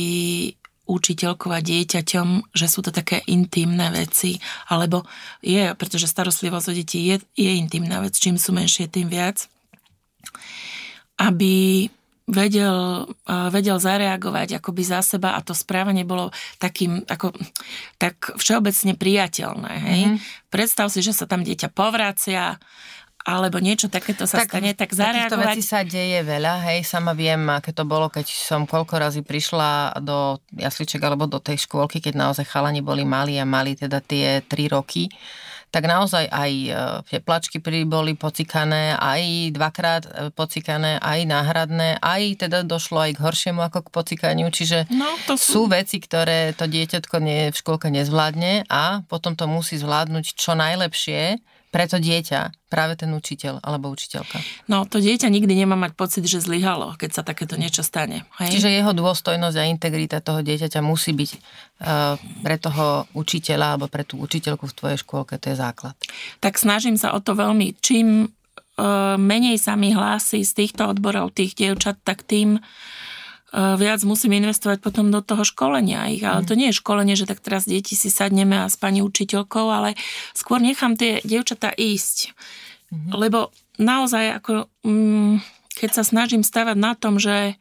učiteľkou 0.84 1.48
a 1.48 1.64
dieťaťom, 1.64 2.52
že 2.52 2.66
sú 2.68 2.84
to 2.84 2.92
také 2.92 3.24
intimné 3.24 3.88
veci, 3.92 4.36
alebo 4.68 5.08
je, 5.40 5.72
pretože 5.74 6.08
starostlivosť 6.08 6.66
o 6.68 6.74
deti 6.76 6.98
je, 7.08 7.16
je 7.34 7.50
intimná 7.56 8.04
vec, 8.04 8.12
čím 8.16 8.36
sú 8.36 8.52
menšie, 8.52 8.92
tým 8.92 9.08
viac, 9.08 9.48
aby 11.16 11.88
vedel, 12.24 13.04
vedel 13.28 13.76
zareagovať 13.76 14.56
akoby 14.56 14.82
za 14.84 15.04
seba 15.04 15.36
a 15.36 15.44
to 15.44 15.52
správanie 15.52 16.08
bolo 16.08 16.32
takým, 16.56 17.04
ako, 17.04 17.36
tak 18.00 18.32
všeobecne 18.40 18.96
priateľné. 18.96 19.72
Hej? 19.76 20.00
Mm-hmm. 20.08 20.48
Predstav 20.48 20.88
si, 20.88 21.04
že 21.04 21.12
sa 21.12 21.28
tam 21.28 21.44
dieťa 21.44 21.68
povracia, 21.68 22.56
alebo 23.24 23.56
niečo 23.56 23.88
takéto 23.88 24.28
sa 24.28 24.44
tak, 24.44 24.52
stane, 24.52 24.76
tak 24.76 24.92
zareagovať. 24.92 25.56
veci 25.56 25.62
sa 25.64 25.80
deje 25.80 26.20
veľa, 26.20 26.60
hej, 26.68 26.84
sama 26.84 27.16
viem, 27.16 27.40
aké 27.48 27.72
to 27.72 27.88
bolo, 27.88 28.12
keď 28.12 28.28
som 28.28 28.68
koľko 28.68 29.00
razy 29.00 29.24
prišla 29.24 29.96
do 30.04 30.36
jasliček 30.52 31.00
alebo 31.00 31.24
do 31.24 31.40
tej 31.40 31.64
škôlky, 31.64 32.04
keď 32.04 32.20
naozaj 32.20 32.44
chalani 32.44 32.84
boli 32.84 33.08
malí 33.08 33.40
a 33.40 33.48
mali 33.48 33.80
teda 33.80 34.04
tie 34.04 34.44
3 34.44 34.76
roky. 34.76 35.08
Tak 35.72 35.90
naozaj 35.90 36.30
aj 36.30 36.52
e, 36.54 36.70
tie 37.10 37.18
plačky 37.18 37.58
boli 37.82 38.14
pocikané, 38.14 38.94
aj 38.94 39.50
dvakrát 39.58 40.02
e, 40.06 40.10
pocikané, 40.30 41.02
aj 41.02 41.26
náhradné, 41.26 41.98
aj 41.98 42.46
teda 42.46 42.62
došlo 42.62 43.02
aj 43.02 43.18
k 43.18 43.22
horšiemu 43.26 43.58
ako 43.58 43.82
k 43.82 43.88
pocikaniu, 43.90 44.54
čiže 44.54 44.86
no, 44.94 45.18
to 45.26 45.34
sú... 45.34 45.66
sú 45.66 45.74
veci, 45.74 45.98
ktoré 45.98 46.54
to 46.54 46.70
dieťatko 46.70 47.18
nie, 47.18 47.50
v 47.50 47.58
škôlke 47.58 47.90
nezvládne 47.90 48.70
a 48.70 49.02
potom 49.10 49.34
to 49.34 49.50
musí 49.50 49.74
zvládnuť 49.74 50.38
čo 50.38 50.54
najlepšie 50.54 51.42
pre 51.74 51.90
to 51.90 51.98
dieťa 51.98 52.70
práve 52.70 52.94
ten 52.94 53.10
učiteľ 53.10 53.58
alebo 53.58 53.90
učiteľka? 53.90 54.38
No, 54.70 54.86
to 54.86 55.02
dieťa 55.02 55.26
nikdy 55.26 55.58
nemá 55.58 55.74
mať 55.74 55.98
pocit, 55.98 56.22
že 56.22 56.38
zlyhalo, 56.38 56.94
keď 56.94 57.10
sa 57.18 57.22
takéto 57.26 57.58
niečo 57.58 57.82
stane. 57.82 58.22
Hej? 58.38 58.54
Čiže 58.54 58.70
jeho 58.70 58.94
dôstojnosť 58.94 59.56
a 59.58 59.66
integrita 59.66 60.22
toho 60.22 60.46
dieťaťa 60.46 60.78
musí 60.86 61.10
byť 61.10 61.30
uh, 61.34 62.14
pre 62.46 62.62
toho 62.62 63.10
učiteľa 63.18 63.74
alebo 63.74 63.90
pre 63.90 64.06
tú 64.06 64.22
učiteľku 64.22 64.70
v 64.70 64.76
tvojej 64.78 64.98
škôlke, 65.02 65.34
to 65.42 65.50
je 65.50 65.58
základ. 65.58 65.98
Tak 66.38 66.62
snažím 66.62 66.94
sa 66.94 67.10
o 67.10 67.18
to 67.18 67.34
veľmi. 67.34 67.74
Čím 67.82 68.30
uh, 68.30 69.18
menej 69.18 69.58
sa 69.58 69.74
mi 69.74 69.90
hlási 69.90 70.46
z 70.46 70.54
týchto 70.54 70.94
odborov 70.94 71.34
tých 71.34 71.58
dievčat, 71.58 71.98
tak 72.06 72.22
tým 72.22 72.62
E, 72.62 73.03
viac 73.54 74.02
musím 74.02 74.42
investovať 74.42 74.82
potom 74.82 75.14
do 75.14 75.22
toho 75.22 75.46
školenia 75.46 76.10
ich. 76.10 76.26
Ale 76.26 76.42
mhm. 76.42 76.46
to 76.50 76.54
nie 76.58 76.68
je 76.74 76.80
školenie, 76.82 77.14
že 77.14 77.30
tak 77.30 77.38
teraz 77.38 77.70
deti 77.70 77.94
si 77.94 78.10
sadneme 78.10 78.66
a 78.66 78.70
s 78.70 78.74
pani 78.74 79.00
učiteľkou, 79.00 79.66
ale 79.70 79.94
skôr 80.34 80.58
nechám 80.58 80.98
tie 80.98 81.22
dievčatá 81.22 81.70
ísť. 81.70 82.34
Mm-hmm. 82.94 83.10
Lebo 83.16 83.50
naozaj, 83.80 84.42
ako, 84.42 84.70
mm, 84.86 85.42
keď 85.74 85.90
sa 85.90 86.02
snažím 86.06 86.46
stavať 86.46 86.76
na 86.78 86.92
tom, 86.94 87.18
že 87.18 87.58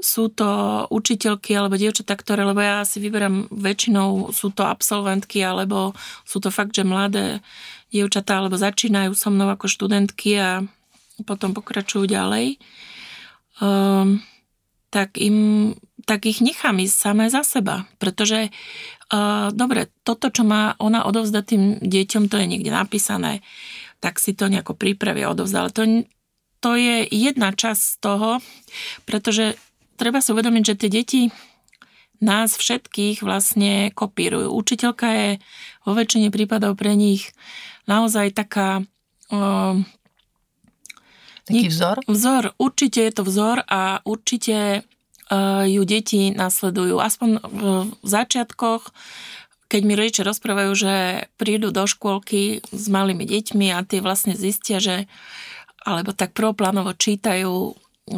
sú 0.00 0.32
to 0.32 0.48
učiteľky 0.88 1.52
alebo 1.52 1.76
dievčatá, 1.76 2.16
ktoré, 2.16 2.44
lebo 2.44 2.60
ja 2.64 2.88
si 2.88 2.98
vyberám 3.04 3.52
väčšinou, 3.52 4.32
sú 4.32 4.48
to 4.48 4.64
absolventky 4.64 5.44
alebo 5.44 5.92
sú 6.24 6.40
to 6.40 6.48
fakt, 6.48 6.72
že 6.72 6.88
mladé 6.88 7.44
dievčatá 7.92 8.40
alebo 8.40 8.56
začínajú 8.56 9.12
so 9.12 9.28
mnou 9.28 9.52
ako 9.52 9.68
študentky 9.68 10.40
a 10.40 10.64
potom 11.28 11.52
pokračujú 11.52 12.08
ďalej. 12.08 12.56
Um, 13.60 14.24
tak, 14.90 15.16
im, 15.16 15.72
tak 16.04 16.26
ich 16.26 16.42
nechám 16.42 16.82
ísť 16.82 16.96
samé 16.98 17.30
za 17.30 17.46
seba. 17.46 17.86
Pretože, 18.02 18.50
uh, 19.14 19.48
dobre, 19.54 19.88
toto, 20.02 20.28
čo 20.28 20.42
má 20.42 20.74
ona 20.82 21.06
odovzdať 21.06 21.44
tým 21.46 21.62
deťom, 21.78 22.26
to 22.26 22.36
je 22.36 22.46
niekde 22.50 22.74
napísané, 22.74 23.40
tak 24.02 24.18
si 24.18 24.34
to 24.34 24.50
nejako 24.50 24.74
pripravia 24.74 25.30
odovzdať. 25.30 25.60
Ale 25.62 25.72
to, 25.72 25.82
to 26.60 26.70
je 26.76 26.96
jedna 27.08 27.54
časť 27.54 27.82
z 27.82 27.94
toho, 28.02 28.30
pretože 29.06 29.54
treba 29.94 30.18
si 30.18 30.34
uvedomiť, 30.34 30.62
že 30.66 30.78
tie 30.78 30.90
deti 30.90 31.22
nás 32.20 32.52
všetkých 32.52 33.24
vlastne 33.24 33.88
kopírujú. 33.96 34.52
Učiteľka 34.52 35.08
je 35.08 35.30
vo 35.88 35.96
väčšine 35.96 36.28
prípadov 36.28 36.76
pre 36.76 36.92
nich 36.92 37.32
naozaj 37.88 38.36
taká 38.36 38.84
taký 41.50 41.68
vzor? 41.68 41.96
Vzor, 42.06 42.44
určite 42.56 43.00
je 43.02 43.12
to 43.12 43.22
vzor 43.26 43.66
a 43.66 43.98
určite 44.06 44.86
uh, 44.86 45.64
ju 45.66 45.82
deti 45.82 46.30
nasledujú. 46.30 47.02
Aspoň 47.02 47.30
v 47.42 47.64
začiatkoch, 48.06 48.94
keď 49.70 49.80
mi 49.86 49.94
rodičia 49.94 50.26
rozprávajú, 50.26 50.72
že 50.74 50.94
prídu 51.38 51.70
do 51.74 51.86
škôlky 51.86 52.62
s 52.70 52.86
malými 52.90 53.26
deťmi 53.26 53.70
a 53.74 53.82
tie 53.86 54.02
vlastne 54.02 54.34
zistia, 54.34 54.82
že 54.82 55.06
alebo 55.80 56.12
tak 56.12 56.36
proplánovo 56.36 56.92
čítajú 56.92 57.72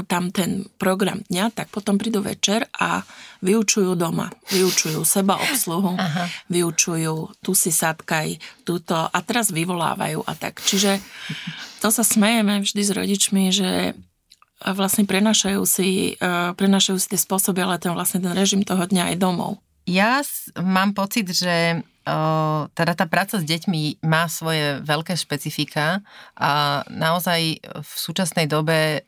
tam 0.09 0.33
ten 0.33 0.65
program 0.81 1.21
dňa, 1.29 1.53
tak 1.53 1.69
potom 1.69 2.01
prídu 2.01 2.25
večer 2.25 2.65
a 2.81 3.05
vyučujú 3.45 3.93
doma. 3.93 4.33
Vyučujú 4.49 5.05
seba 5.05 5.37
obsluhu, 5.37 6.01
Aha. 6.01 6.33
vyučujú 6.49 7.37
tu 7.45 7.53
si 7.53 7.69
sadkaj, 7.69 8.41
túto 8.65 8.97
a 8.97 9.19
teraz 9.21 9.53
vyvolávajú 9.53 10.25
a 10.25 10.33
tak. 10.33 10.65
Čiže 10.65 10.97
to 11.85 11.93
sa 11.93 12.01
smejeme 12.01 12.65
vždy 12.65 12.83
s 12.83 12.91
rodičmi, 12.97 13.45
že 13.53 13.93
vlastne 14.62 15.05
prenašajú 15.05 15.62
si, 15.67 16.15
e, 16.17 16.33
prenašajú 16.55 16.97
si 16.97 17.11
tie 17.12 17.21
spôsoby, 17.21 17.61
ale 17.67 17.83
ten 17.83 17.93
vlastne 17.93 18.23
ten 18.23 18.33
režim 18.33 18.62
toho 18.62 18.87
dňa 18.87 19.12
aj 19.12 19.17
domov. 19.19 19.59
Ja 19.85 20.23
mám 20.62 20.95
pocit, 20.95 21.27
že 21.35 21.83
teda 22.75 22.93
tá 22.99 23.07
práca 23.07 23.39
s 23.39 23.47
deťmi 23.47 24.03
má 24.03 24.27
svoje 24.27 24.83
veľké 24.83 25.15
špecifika 25.15 26.03
a 26.35 26.83
naozaj 26.91 27.62
v 27.62 27.91
súčasnej 27.95 28.51
dobe 28.51 29.07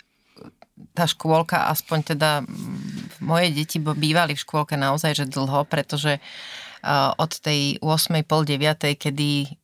tá 0.95 1.07
škôlka, 1.07 1.71
aspoň 1.71 1.99
teda 2.14 2.43
moje 3.23 3.54
deti 3.54 3.78
bývali 3.78 4.35
v 4.35 4.43
škôlke 4.43 4.75
naozaj 4.75 5.23
že 5.23 5.31
dlho, 5.31 5.62
pretože 5.71 6.19
od 7.16 7.33
tej 7.40 7.81
8. 7.81 8.26
pol 8.28 8.45
9. 8.45 9.00
kedy 9.00 9.57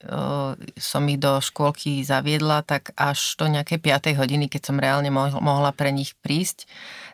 som 0.80 1.04
ich 1.10 1.20
do 1.20 1.36
škôlky 1.42 2.00
zaviedla, 2.00 2.64
tak 2.64 2.96
až 2.96 3.36
do 3.36 3.44
nejakej 3.50 3.76
5. 3.76 4.16
hodiny, 4.16 4.48
keď 4.48 4.72
som 4.72 4.80
reálne 4.80 5.12
mohla 5.12 5.74
pre 5.76 5.92
nich 5.92 6.16
prísť, 6.24 6.64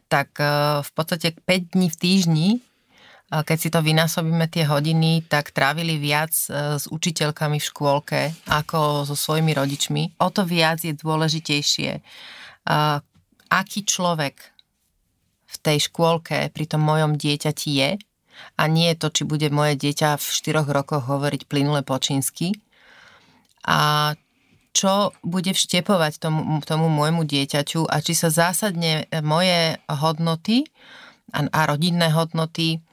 tak 0.07 0.38
v 0.82 0.91
podstate 0.95 1.35
5 1.35 1.75
dní 1.75 1.91
v 1.91 1.97
týždni 1.99 2.50
keď 3.26 3.59
si 3.59 3.75
to 3.75 3.82
vynásobíme 3.82 4.47
tie 4.47 4.63
hodiny, 4.71 5.26
tak 5.26 5.50
trávili 5.50 5.99
viac 5.99 6.30
s 6.54 6.87
učiteľkami 6.87 7.59
v 7.59 7.69
škôlke 7.75 8.21
ako 8.47 9.02
so 9.02 9.19
svojimi 9.19 9.50
rodičmi. 9.50 10.23
O 10.23 10.30
to 10.30 10.47
viac 10.47 10.87
je 10.87 10.95
dôležitejšie 10.95 12.06
aký 13.50 13.87
človek 13.87 14.56
v 15.47 15.56
tej 15.63 15.89
škôlke 15.91 16.50
pri 16.50 16.65
tom 16.67 16.82
mojom 16.82 17.15
dieťati 17.15 17.71
je 17.71 17.91
a 18.59 18.63
nie 18.69 18.93
je 18.93 19.00
to, 19.00 19.09
či 19.11 19.23
bude 19.25 19.49
moje 19.49 19.78
dieťa 19.78 20.21
v 20.21 20.26
4 20.26 20.67
rokoch 20.69 21.09
hovoriť 21.09 21.49
plynule 21.49 21.80
po 21.87 21.97
čínsky 21.97 22.52
a 23.65 24.13
čo 24.76 25.17
bude 25.25 25.56
vštepovať 25.56 26.21
tomu, 26.21 26.61
tomu 26.61 26.93
môjmu 26.93 27.25
dieťaťu 27.25 27.89
a 27.89 27.97
či 28.04 28.13
sa 28.13 28.28
zásadne 28.28 29.09
moje 29.25 29.80
hodnoty 29.89 30.69
a, 31.32 31.49
a 31.49 31.61
rodinné 31.65 32.13
hodnoty 32.13 32.85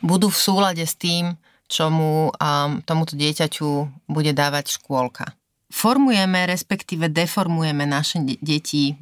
budú 0.00 0.32
v 0.32 0.40
súlade 0.40 0.84
s 0.88 0.96
tým, 0.96 1.36
čo 1.68 1.92
mu 1.92 2.32
um, 2.32 2.80
tomuto 2.88 3.12
dieťaťu 3.12 3.68
bude 4.08 4.32
dávať 4.32 4.80
škôlka. 4.80 5.36
Formujeme, 5.68 6.48
respektíve 6.48 7.12
deformujeme 7.12 7.84
naše 7.84 8.22
deti 8.40 8.96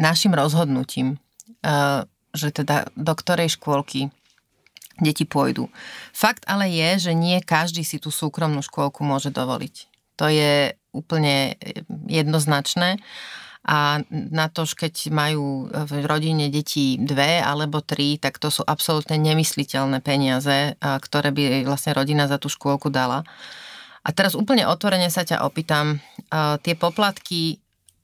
našim 0.00 0.32
rozhodnutím, 0.32 1.20
eh, 1.60 2.08
že 2.32 2.48
teda 2.50 2.88
do 2.96 3.12
ktorej 3.12 3.52
škôlky 3.60 4.08
deti 5.00 5.24
pôjdu. 5.28 5.68
Fakt 6.12 6.44
ale 6.48 6.68
je, 6.72 7.10
že 7.10 7.12
nie 7.16 7.40
každý 7.40 7.84
si 7.84 8.00
tú 8.00 8.08
súkromnú 8.12 8.60
škôlku 8.60 9.04
môže 9.04 9.32
dovoliť. 9.32 9.88
To 10.20 10.28
je 10.28 10.76
úplne 10.92 11.56
jednoznačné 12.08 13.00
a 13.60 14.00
na 14.10 14.48
to, 14.48 14.64
keď 14.64 15.12
majú 15.12 15.68
v 15.68 15.92
rodine 16.08 16.48
deti 16.48 16.96
dve 16.96 17.44
alebo 17.44 17.84
tri, 17.84 18.16
tak 18.16 18.40
to 18.40 18.48
sú 18.48 18.64
absolútne 18.64 19.20
nemysliteľné 19.20 20.00
peniaze, 20.00 20.80
ktoré 20.80 21.28
by 21.28 21.68
vlastne 21.68 21.92
rodina 21.92 22.24
za 22.24 22.40
tú 22.40 22.48
škôlku 22.48 22.88
dala. 22.88 23.20
A 24.00 24.16
teraz 24.16 24.32
úplne 24.32 24.64
otvorene 24.64 25.12
sa 25.12 25.28
ťa 25.28 25.44
opýtam, 25.44 26.00
tie 26.64 26.72
poplatky 26.72 27.60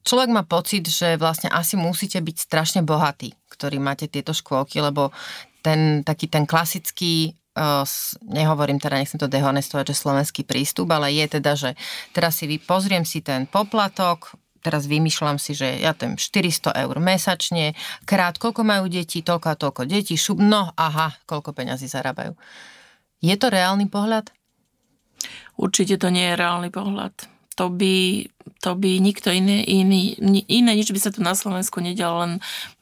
človek 0.06 0.30
má 0.30 0.46
pocit, 0.46 0.86
že 0.86 1.18
vlastne 1.18 1.50
asi 1.50 1.74
musíte 1.74 2.22
byť 2.22 2.36
strašne 2.38 2.80
bohatí, 2.86 3.34
ktorí 3.50 3.82
máte 3.82 4.06
tieto 4.06 4.30
škôlky, 4.30 4.78
lebo 4.78 5.10
ten 5.66 6.06
taký 6.06 6.30
ten 6.30 6.46
klasický 6.46 7.34
nehovorím 8.28 8.76
teda, 8.76 9.00
nechcem 9.00 9.16
to 9.16 9.32
dehonestovať, 9.32 9.88
že 9.88 9.96
slovenský 9.96 10.44
prístup, 10.44 10.92
ale 10.92 11.08
je 11.16 11.40
teda, 11.40 11.52
že 11.56 11.70
teraz 12.12 12.38
si 12.38 12.60
pozriem 12.60 13.08
si 13.08 13.24
ten 13.24 13.48
poplatok, 13.48 14.36
teraz 14.60 14.84
vymýšľam 14.84 15.40
si, 15.40 15.56
že 15.56 15.80
ja 15.80 15.96
tam 15.96 16.20
400 16.20 16.76
eur 16.84 16.96
mesačne, 17.00 17.72
krát 18.04 18.36
koľko 18.36 18.60
majú 18.60 18.92
deti, 18.92 19.24
toľko 19.24 19.46
a 19.48 19.56
toľko 19.56 19.82
detí, 19.88 20.20
šup, 20.20 20.36
no 20.36 20.76
aha, 20.76 21.16
koľko 21.24 21.56
peňazí 21.56 21.88
zarábajú. 21.88 22.36
Je 23.24 23.32
to 23.40 23.48
reálny 23.48 23.88
pohľad? 23.88 24.28
Určite 25.56 25.96
to 25.96 26.12
nie 26.12 26.28
je 26.28 26.36
reálny 26.36 26.68
pohľad 26.68 27.35
to 27.56 27.72
by, 27.72 28.28
to 28.60 28.70
by 28.76 29.00
nikto 29.00 29.32
iný, 29.32 29.64
iný, 29.64 30.20
iné 30.46 30.72
nič 30.76 30.92
by 30.92 31.00
sa 31.00 31.10
tu 31.10 31.24
na 31.24 31.32
Slovensku 31.32 31.80
nedialo, 31.80 32.16
len 32.28 32.32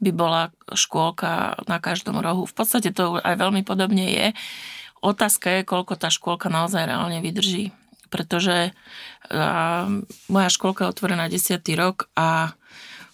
by 0.03 0.11
bola 0.11 0.43
škôlka 0.75 1.63
na 1.71 1.79
každom 1.79 2.19
rohu. 2.19 2.45
V 2.45 2.55
podstate 2.55 2.91
to 2.91 3.23
aj 3.23 3.39
veľmi 3.39 3.63
podobne 3.63 4.11
je. 4.11 4.27
Otázka 4.99 5.63
je, 5.63 5.69
koľko 5.69 5.95
tá 5.95 6.11
škôlka 6.11 6.51
naozaj 6.51 6.91
reálne 6.91 7.23
vydrží. 7.23 7.71
Pretože 8.11 8.75
a, 9.31 9.87
moja 10.27 10.49
škôlka 10.51 10.85
je 10.85 10.93
otvorená 10.93 11.31
10. 11.31 11.63
rok 11.79 12.11
a 12.19 12.59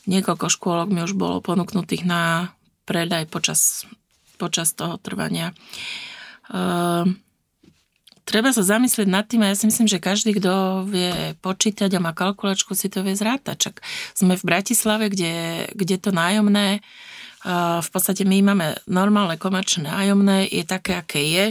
niekoľko 0.09 0.49
škôlok 0.49 0.88
mi 0.88 1.05
už 1.05 1.12
bolo 1.12 1.44
ponúknutých 1.44 2.09
na 2.09 2.53
predaj 2.88 3.29
počas, 3.29 3.85
počas 4.40 4.73
toho 4.73 4.96
trvania. 4.96 5.53
A, 6.49 7.05
treba 8.31 8.55
sa 8.55 8.62
zamyslieť 8.62 9.09
nad 9.11 9.27
tým 9.27 9.43
a 9.43 9.51
ja 9.51 9.59
si 9.59 9.66
myslím, 9.66 9.90
že 9.90 9.99
každý, 9.99 10.38
kto 10.38 10.87
vie 10.87 11.35
počítať 11.43 11.90
a 11.90 11.99
má 11.99 12.14
kalkulačku, 12.14 12.79
si 12.79 12.87
to 12.87 13.03
vie 13.03 13.19
zrátať. 13.19 13.59
Čak 13.59 13.75
sme 14.14 14.38
v 14.38 14.47
Bratislave, 14.47 15.11
kde, 15.11 15.66
kde 15.75 15.97
to 15.99 16.14
nájomné 16.14 16.79
v 17.81 17.88
podstate 17.88 18.29
my 18.29 18.53
máme 18.53 18.77
normálne 18.85 19.40
komerčné 19.40 19.88
nájomné, 19.88 20.45
je 20.53 20.61
také, 20.61 21.01
aké 21.01 21.25
je 21.25 21.47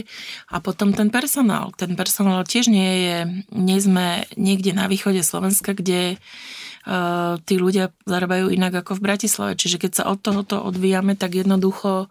a 0.46 0.56
potom 0.62 0.94
ten 0.94 1.10
personál. 1.10 1.74
Ten 1.74 1.98
personál 1.98 2.46
tiež 2.46 2.70
nie 2.70 3.10
je, 3.10 3.18
nie 3.50 3.78
sme 3.82 4.22
niekde 4.38 4.70
na 4.70 4.86
východe 4.86 5.18
Slovenska, 5.26 5.74
kde 5.74 6.14
uh, 6.14 7.42
tí 7.42 7.58
ľudia 7.58 7.90
zarábajú 8.06 8.54
inak 8.54 8.86
ako 8.86 9.02
v 9.02 9.04
Bratislave. 9.10 9.58
Čiže 9.58 9.82
keď 9.82 9.92
sa 9.98 10.04
od 10.14 10.22
tohoto 10.22 10.62
odvíjame, 10.62 11.18
tak 11.18 11.34
jednoducho 11.34 12.06
uh, 12.06 12.10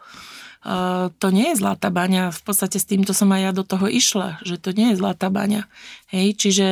to 1.19 1.27
nie 1.31 1.55
je 1.55 1.59
zlatá 1.59 1.87
baňa. 1.87 2.35
V 2.35 2.41
podstate 2.43 2.77
s 2.77 2.89
týmto 2.89 3.15
som 3.15 3.31
aj 3.31 3.41
ja 3.41 3.51
do 3.55 3.63
toho 3.63 3.87
išla, 3.87 4.43
že 4.43 4.59
to 4.59 4.75
nie 4.75 4.91
je 4.91 4.99
zlatá 4.99 5.31
baňa. 5.31 5.71
Hej, 6.11 6.35
čiže 6.35 6.67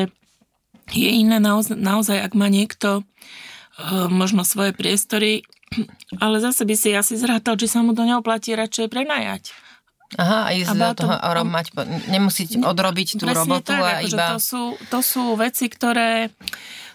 je 0.92 1.10
iné 1.12 1.40
naozaj, 1.40 1.76
naozaj 1.76 2.20
ak 2.20 2.36
má 2.36 2.48
niekto 2.48 3.04
uh, 3.04 4.08
možno 4.08 4.48
svoje 4.48 4.72
priestory, 4.76 5.44
ale 6.24 6.40
zase 6.40 6.64
by 6.64 6.76
si 6.80 6.96
asi 6.96 7.20
zrátal, 7.20 7.60
či 7.60 7.68
sa 7.68 7.84
mu 7.84 7.92
to 7.92 8.08
neoplatí 8.08 8.56
radšej 8.56 8.88
prenajať. 8.88 9.52
Aha, 10.16 10.48
a 10.48 10.56
ísť 10.56 10.72
do 10.72 10.92
toho 11.04 11.16
to, 11.20 11.44
mať, 11.44 11.68
nemusíť 12.08 12.64
odrobiť 12.64 13.20
tú 13.20 13.28
robotu 13.28 13.76
tak, 13.76 13.84
a 13.84 13.90
akože 14.00 14.16
iba... 14.16 14.26
To 14.32 14.40
sú, 14.40 14.64
to 14.88 15.00
sú 15.04 15.36
veci, 15.36 15.68
ktoré... 15.68 16.32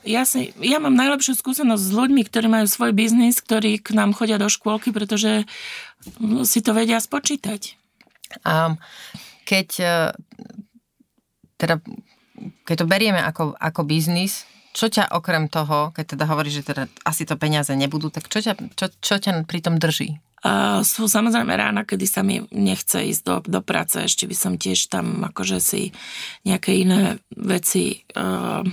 Ja, 0.03 0.27
si, 0.27 0.51
ja 0.59 0.83
mám 0.83 0.99
najlepšiu 0.99 1.39
skúsenosť 1.39 1.85
s 1.87 1.93
ľuďmi, 1.95 2.23
ktorí 2.27 2.51
majú 2.51 2.67
svoj 2.67 2.91
biznis, 2.91 3.39
ktorí 3.39 3.79
k 3.79 3.95
nám 3.95 4.15
chodia 4.19 4.35
do 4.35 4.51
škôlky, 4.51 4.91
pretože 4.91 5.47
si 6.43 6.59
to 6.59 6.75
vedia 6.75 6.99
spočítať. 6.99 7.79
A 8.43 8.75
keď 9.47 9.69
e, 9.79 9.95
teda, 11.63 11.79
keď 12.67 12.77
to 12.83 12.87
berieme 12.91 13.23
ako, 13.23 13.55
ako 13.55 13.87
biznis, 13.87 14.43
čo 14.73 14.89
ťa 14.89 15.13
okrem 15.15 15.47
toho, 15.47 15.95
keď 15.95 16.17
teda 16.17 16.25
hovoríš, 16.27 16.65
že 16.65 16.69
teda 16.75 16.83
asi 17.05 17.23
to 17.29 17.39
peniaze 17.39 17.71
nebudú, 17.71 18.09
tak 18.09 18.27
čo 18.27 18.41
ťa, 18.41 18.59
čo, 18.75 18.91
čo 18.99 19.15
ťa 19.21 19.45
pri 19.47 19.61
tom 19.63 19.77
drží? 19.77 20.19
Uh, 20.43 20.83
sú 20.83 21.07
samozrejme 21.07 21.55
rána, 21.55 21.87
kedy 21.87 22.07
sa 22.09 22.27
mi 22.27 22.43
nechce 22.51 22.99
ísť 22.99 23.23
do, 23.23 23.37
do 23.47 23.61
práce, 23.63 24.03
ešte 24.03 24.27
by 24.27 24.35
som 24.35 24.59
tiež 24.59 24.91
tam 24.91 25.23
akože 25.23 25.63
si 25.63 25.95
nejaké 26.43 26.83
iné 26.83 27.23
veci 27.31 28.03
uh, 28.19 28.67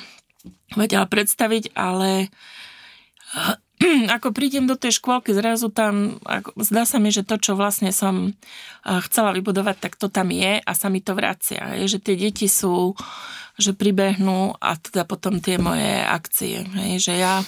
vedela 0.75 1.05
predstaviť, 1.05 1.75
ale 1.75 2.29
uh, 2.29 3.55
ako 4.15 4.35
prídem 4.35 4.67
do 4.67 4.75
tej 4.75 4.99
škôlky, 4.99 5.31
zrazu 5.31 5.71
tam, 5.71 6.19
ako, 6.27 6.51
zdá 6.59 6.83
sa 6.83 6.99
mi, 6.99 7.15
že 7.15 7.23
to, 7.23 7.39
čo 7.39 7.55
vlastne 7.55 7.95
som 7.95 8.35
uh, 8.35 8.99
chcela 9.07 9.31
vybudovať, 9.31 9.75
tak 9.79 9.93
to 9.95 10.11
tam 10.11 10.29
je 10.35 10.59
a 10.59 10.71
sa 10.75 10.91
mi 10.91 10.99
to 10.99 11.15
vracia. 11.15 11.79
Je, 11.79 11.87
že 11.87 12.03
tie 12.03 12.19
deti 12.19 12.51
sú, 12.51 12.95
že 13.55 13.71
pribehnú 13.71 14.55
a 14.59 14.75
teda 14.75 15.07
potom 15.07 15.39
tie 15.39 15.55
moje 15.59 16.03
akcie. 16.03 16.67
Je, 16.67 16.97
že 16.99 17.13
ja 17.19 17.39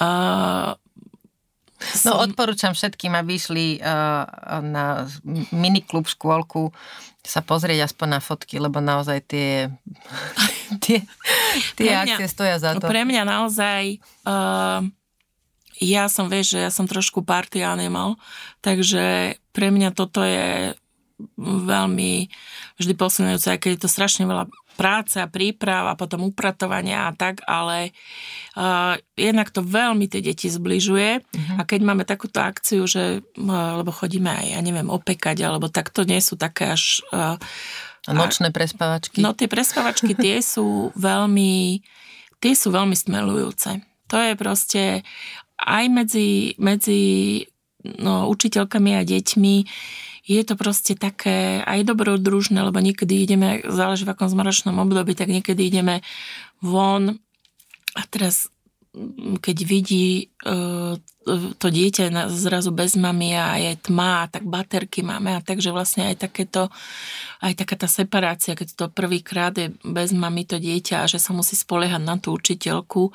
uh, 0.00 0.76
No, 2.06 2.20
odporúčam 2.20 2.76
všetkým, 2.76 3.16
aby 3.16 3.36
išli 3.36 3.66
uh, 3.80 4.24
na 4.60 5.08
miniklub 5.52 6.06
škôlku 6.08 6.72
sa 7.20 7.44
pozrieť 7.44 7.92
aspoň 7.92 8.08
na 8.16 8.20
fotky, 8.20 8.56
lebo 8.56 8.80
naozaj 8.80 9.18
tie, 9.28 9.68
tie, 10.84 11.04
tie 11.76 11.90
mňa, 11.92 12.16
akcie 12.16 12.28
stoja 12.28 12.56
za 12.60 12.76
to. 12.76 12.88
Pre 12.88 13.02
mňa 13.04 13.22
naozaj 13.24 14.00
uh, 14.24 14.84
ja 15.80 16.04
som, 16.12 16.28
vieš, 16.28 16.56
že 16.56 16.68
ja 16.68 16.70
som 16.70 16.84
trošku 16.84 17.24
party 17.24 17.64
animal, 17.64 18.20
takže 18.60 19.36
pre 19.56 19.72
mňa 19.72 19.96
toto 19.96 20.20
je 20.20 20.76
veľmi 21.40 22.28
vždy 22.80 22.94
posunujúce, 22.96 23.60
keď 23.60 23.70
je 23.76 23.82
to 23.82 23.90
strašne 23.90 24.24
veľa 24.28 24.48
práce 24.80 25.20
a 25.20 25.28
príprav 25.28 25.92
a 25.92 25.98
potom 25.98 26.24
upratovania 26.24 27.10
a 27.10 27.12
tak, 27.12 27.44
ale 27.44 27.92
uh, 28.56 28.96
jednak 29.12 29.52
to 29.52 29.60
veľmi 29.60 30.08
tie 30.08 30.24
deti 30.24 30.48
zbližuje 30.48 31.20
uh-huh. 31.20 31.60
a 31.60 31.68
keď 31.68 31.80
máme 31.84 32.08
takúto 32.08 32.40
akciu, 32.40 32.88
že 32.88 33.20
uh, 33.20 33.76
lebo 33.76 33.92
chodíme 33.92 34.32
aj, 34.32 34.46
ja 34.56 34.60
neviem, 34.64 34.88
opekať, 34.88 35.44
alebo 35.44 35.68
tak 35.68 35.92
to 35.92 36.08
nie 36.08 36.24
sú 36.24 36.40
také 36.40 36.72
až... 36.72 37.04
Uh, 37.12 37.36
a 38.08 38.16
nočné 38.16 38.48
prespavačky? 38.48 39.20
No 39.20 39.36
tie 39.36 39.44
prespavačky 39.44 40.16
tie 40.16 40.40
sú 40.56 40.88
veľmi 40.96 41.84
tie 42.40 42.56
sú 42.56 42.72
veľmi 42.72 42.96
smelujúce. 42.96 43.84
To 44.08 44.16
je 44.16 44.32
proste 44.34 45.04
aj 45.60 45.84
medzi, 45.92 46.56
medzi 46.56 47.44
no, 48.00 48.32
učiteľkami 48.32 48.96
a 48.96 49.04
deťmi 49.04 49.56
je 50.30 50.42
to 50.46 50.54
proste 50.54 50.94
také 50.94 51.58
aj 51.66 51.82
dobrodružné, 51.82 52.62
lebo 52.62 52.78
niekedy 52.78 53.26
ideme, 53.26 53.66
záleží 53.66 54.06
v 54.06 54.14
akom 54.14 54.30
zmaračnom 54.30 54.78
období, 54.78 55.18
tak 55.18 55.26
niekedy 55.26 55.66
ideme 55.66 56.06
von 56.62 57.18
a 57.98 58.02
teraz 58.06 58.46
keď 59.38 59.56
vidí 59.62 60.34
uh, 60.42 60.98
to 61.62 61.66
dieťa 61.70 62.26
zrazu 62.26 62.74
bez 62.74 62.98
mamy 62.98 63.38
a 63.38 63.54
je 63.54 63.78
tma, 63.86 64.26
tak 64.26 64.42
baterky 64.42 65.06
máme 65.06 65.38
a 65.38 65.44
takže 65.44 65.70
vlastne 65.70 66.10
aj 66.10 66.26
takéto, 66.26 66.66
aj 67.38 67.54
taká 67.54 67.78
tá 67.78 67.86
separácia, 67.86 68.58
keď 68.58 68.68
to 68.74 68.84
prvýkrát 68.90 69.54
je 69.54 69.70
bez 69.86 70.10
mamy 70.10 70.42
to 70.42 70.58
dieťa 70.58 71.06
a 71.06 71.10
že 71.10 71.22
sa 71.22 71.30
musí 71.30 71.54
spoliehať 71.54 72.02
na 72.02 72.18
tú 72.18 72.34
učiteľku, 72.34 73.14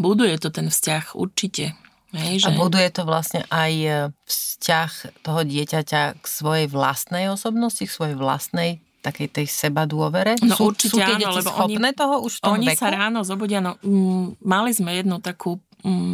buduje 0.00 0.40
to 0.40 0.48
ten 0.48 0.72
vzťah 0.72 1.12
určite. 1.12 1.76
Hej, 2.10 2.42
že... 2.42 2.46
A 2.50 2.58
buduje 2.58 2.88
to 2.90 3.06
vlastne 3.06 3.46
aj 3.54 3.72
e, 3.72 3.90
vzťah 4.26 4.90
toho 5.22 5.40
dieťaťa 5.46 6.02
k 6.18 6.24
svojej 6.26 6.66
vlastnej 6.66 7.30
osobnosti, 7.30 7.86
k 7.86 7.90
svojej 7.90 8.16
vlastnej 8.18 8.82
takej 9.00 9.28
tej 9.32 9.46
seba 9.48 9.88
dôvere? 9.88 10.36
No 10.42 10.58
sú, 10.58 10.74
určite 10.74 10.92
sú 10.92 10.98
tie 11.00 11.16
áno, 11.16 11.32
lebo 11.32 11.50
schopné 11.50 11.90
oni, 11.94 11.98
toho 11.98 12.14
už 12.26 12.32
v 12.36 12.40
tom 12.42 12.52
Oni 12.58 12.66
veku? 12.68 12.80
sa 12.82 12.88
ráno 12.92 13.20
zobudia, 13.24 13.62
no, 13.62 13.78
m, 13.80 14.36
mali 14.42 14.70
sme 14.74 14.98
jednu 14.98 15.22
takú 15.22 15.62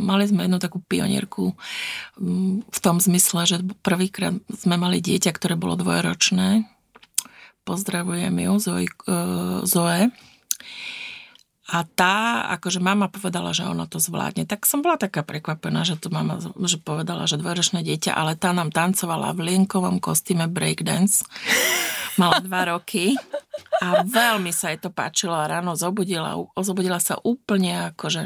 mali 0.07 0.23
sme 0.31 0.47
jednu 0.47 0.63
takú 0.63 0.79
pionierku 0.79 1.51
v 2.71 2.79
tom 2.79 3.03
zmysle, 3.03 3.51
že 3.51 3.57
prvýkrát 3.83 4.39
sme 4.55 4.79
mali 4.79 5.03
dieťa, 5.03 5.35
ktoré 5.35 5.59
bolo 5.59 5.75
dvojročné. 5.75 6.71
Pozdravujem 7.67 8.31
ju, 8.31 8.53
Zoe. 8.63 8.87
Zoe 9.67 10.15
a 11.67 11.83
tá, 11.83 12.47
akože 12.55 12.79
mama 12.79 13.11
povedala, 13.11 13.51
že 13.51 13.67
ona 13.67 13.91
to 13.91 13.99
zvládne. 13.99 14.47
Tak 14.47 14.63
som 14.71 14.87
bola 14.87 14.95
taká 14.95 15.27
prekvapená, 15.27 15.83
že 15.83 15.99
to 15.99 16.15
mama 16.15 16.39
že 16.39 16.79
povedala, 16.79 17.27
že 17.27 17.43
dvojročné 17.43 17.83
dieťa, 17.83 18.15
ale 18.15 18.39
tá 18.39 18.55
nám 18.55 18.71
tancovala 18.71 19.35
v 19.35 19.51
lienkovom 19.51 19.99
kostýme 19.99 20.47
breakdance. 20.47 21.27
Mala 22.23 22.39
dva 22.39 22.71
roky 22.71 23.19
a 23.83 24.07
veľmi 24.07 24.55
sa 24.55 24.71
jej 24.71 24.79
to 24.79 24.95
páčilo 24.95 25.35
a 25.35 25.51
ráno 25.51 25.75
zobudila, 25.75 26.39
zobudila 26.55 27.03
sa 27.03 27.19
úplne 27.21 27.93
akože 27.93 28.23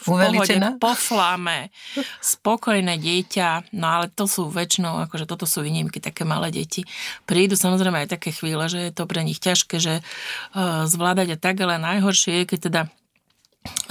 v 0.00 0.16
pohode, 0.16 0.56
po 0.80 0.92
flame, 0.96 1.68
spokojné 2.24 2.96
dieťa, 2.96 3.76
no 3.76 3.86
ale 4.00 4.06
to 4.08 4.24
sú 4.24 4.48
väčšinou, 4.48 5.04
akože 5.04 5.28
toto 5.28 5.44
sú 5.44 5.60
výnimky, 5.60 6.00
také 6.00 6.24
malé 6.24 6.48
deti. 6.48 6.88
Prídu 7.28 7.52
samozrejme 7.54 8.04
aj 8.04 8.16
také 8.16 8.32
chvíle, 8.32 8.64
že 8.72 8.88
je 8.88 8.92
to 8.96 9.04
pre 9.04 9.20
nich 9.20 9.38
ťažké, 9.38 9.76
že 9.76 10.00
uh, 10.00 10.88
zvládať 10.88 11.36
a 11.36 11.40
tak, 11.40 11.60
ale 11.60 11.76
najhoršie 11.76 12.42
je, 12.42 12.48
keď 12.48 12.58
teda 12.72 12.82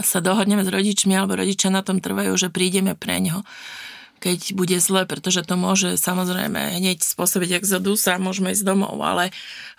sa 0.02 0.18
dohodneme 0.18 0.66
s 0.66 0.74
rodičmi, 0.74 1.14
alebo 1.14 1.38
rodičia 1.38 1.70
na 1.70 1.86
tom 1.86 2.02
trvajú, 2.02 2.34
že 2.34 2.50
prídeme 2.50 2.98
pre 2.98 3.22
ňo 3.22 3.46
keď 4.20 4.52
bude 4.52 4.76
zle, 4.84 5.08
pretože 5.08 5.48
to 5.48 5.56
môže 5.56 5.96
samozrejme 5.96 6.76
hneď 6.76 7.00
spôsobiť 7.02 7.64
exodus 7.64 8.04
a 8.12 8.20
môžeme 8.20 8.52
ísť 8.52 8.68
domov, 8.68 9.00
ale, 9.00 9.32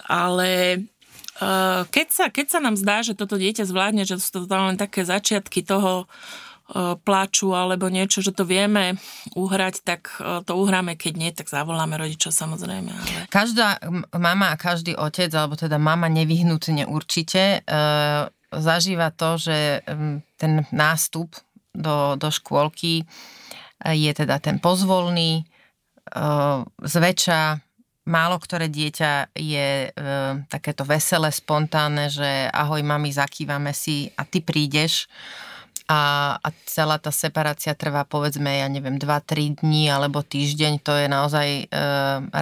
ale 0.09 0.81
keď 1.89 2.07
sa, 2.13 2.29
keď 2.29 2.47
sa 2.53 2.59
nám 2.61 2.77
zdá, 2.77 3.01
že 3.01 3.17
toto 3.17 3.41
dieťa 3.41 3.65
zvládne, 3.65 4.05
že 4.05 4.21
sú 4.21 4.45
to 4.45 4.53
len 4.53 4.77
také 4.77 5.09
začiatky 5.09 5.65
toho 5.65 6.05
eh, 6.05 6.95
pláču 7.01 7.57
alebo 7.57 7.89
niečo, 7.89 8.21
že 8.21 8.37
to 8.37 8.45
vieme 8.45 9.01
uhrať, 9.33 9.81
tak 9.81 10.13
eh, 10.21 10.45
to 10.45 10.53
uhráme, 10.61 11.01
keď 11.01 11.13
nie, 11.17 11.33
tak 11.33 11.49
zavoláme 11.49 11.97
rodičov 11.97 12.37
samozrejme. 12.37 12.93
Ale... 12.93 13.19
Každá 13.33 13.81
mama 14.13 14.53
a 14.53 14.61
každý 14.61 14.93
otec, 14.93 15.33
alebo 15.33 15.57
teda 15.57 15.81
mama 15.81 16.13
nevyhnutne 16.13 16.85
určite, 16.85 17.65
zažíva 18.51 19.09
to, 19.15 19.41
že 19.41 19.87
mm, 19.87 20.17
ten 20.37 20.69
nástup 20.75 21.33
do, 21.73 22.19
do 22.21 22.29
škôlky 22.29 23.07
je 23.81 24.13
teda 24.13 24.43
ten 24.43 24.61
pozvolný, 24.61 25.47
zväčša 26.83 27.70
málo 28.11 28.43
ktoré 28.43 28.67
dieťa 28.67 29.39
je 29.39 29.69
e, 29.87 29.89
takéto 30.51 30.83
veselé, 30.83 31.31
spontánne, 31.31 32.11
že 32.11 32.51
ahoj 32.51 32.83
mami, 32.83 33.15
zakývame 33.15 33.71
si 33.71 34.11
a 34.19 34.27
ty 34.27 34.43
prídeš 34.43 35.07
a, 35.91 36.35
a 36.39 36.49
celá 36.71 37.03
tá 37.03 37.11
separácia 37.11 37.75
trvá 37.75 38.07
povedzme, 38.07 38.63
ja 38.63 38.71
neviem, 38.71 38.95
2-3 38.95 39.59
dní 39.59 39.91
alebo 39.91 40.23
týždeň, 40.23 40.87
to 40.87 40.95
je 40.95 41.07
naozaj 41.11 41.49
e, 41.51 41.65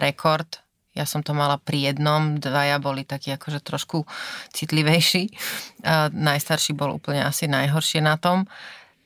rekord. 0.05 0.61
Ja 0.93 1.09
som 1.09 1.25
to 1.25 1.33
mala 1.33 1.57
pri 1.57 1.89
jednom, 1.89 2.37
dvaja 2.37 2.77
boli 2.77 3.09
takí 3.09 3.33
akože 3.33 3.65
trošku 3.65 4.05
citlivejší. 4.53 5.25
E, 5.29 5.35
najstarší 6.13 6.77
bol 6.77 7.01
úplne 7.01 7.25
asi 7.25 7.49
najhoršie 7.49 8.05
na 8.05 8.21
tom. 8.21 8.45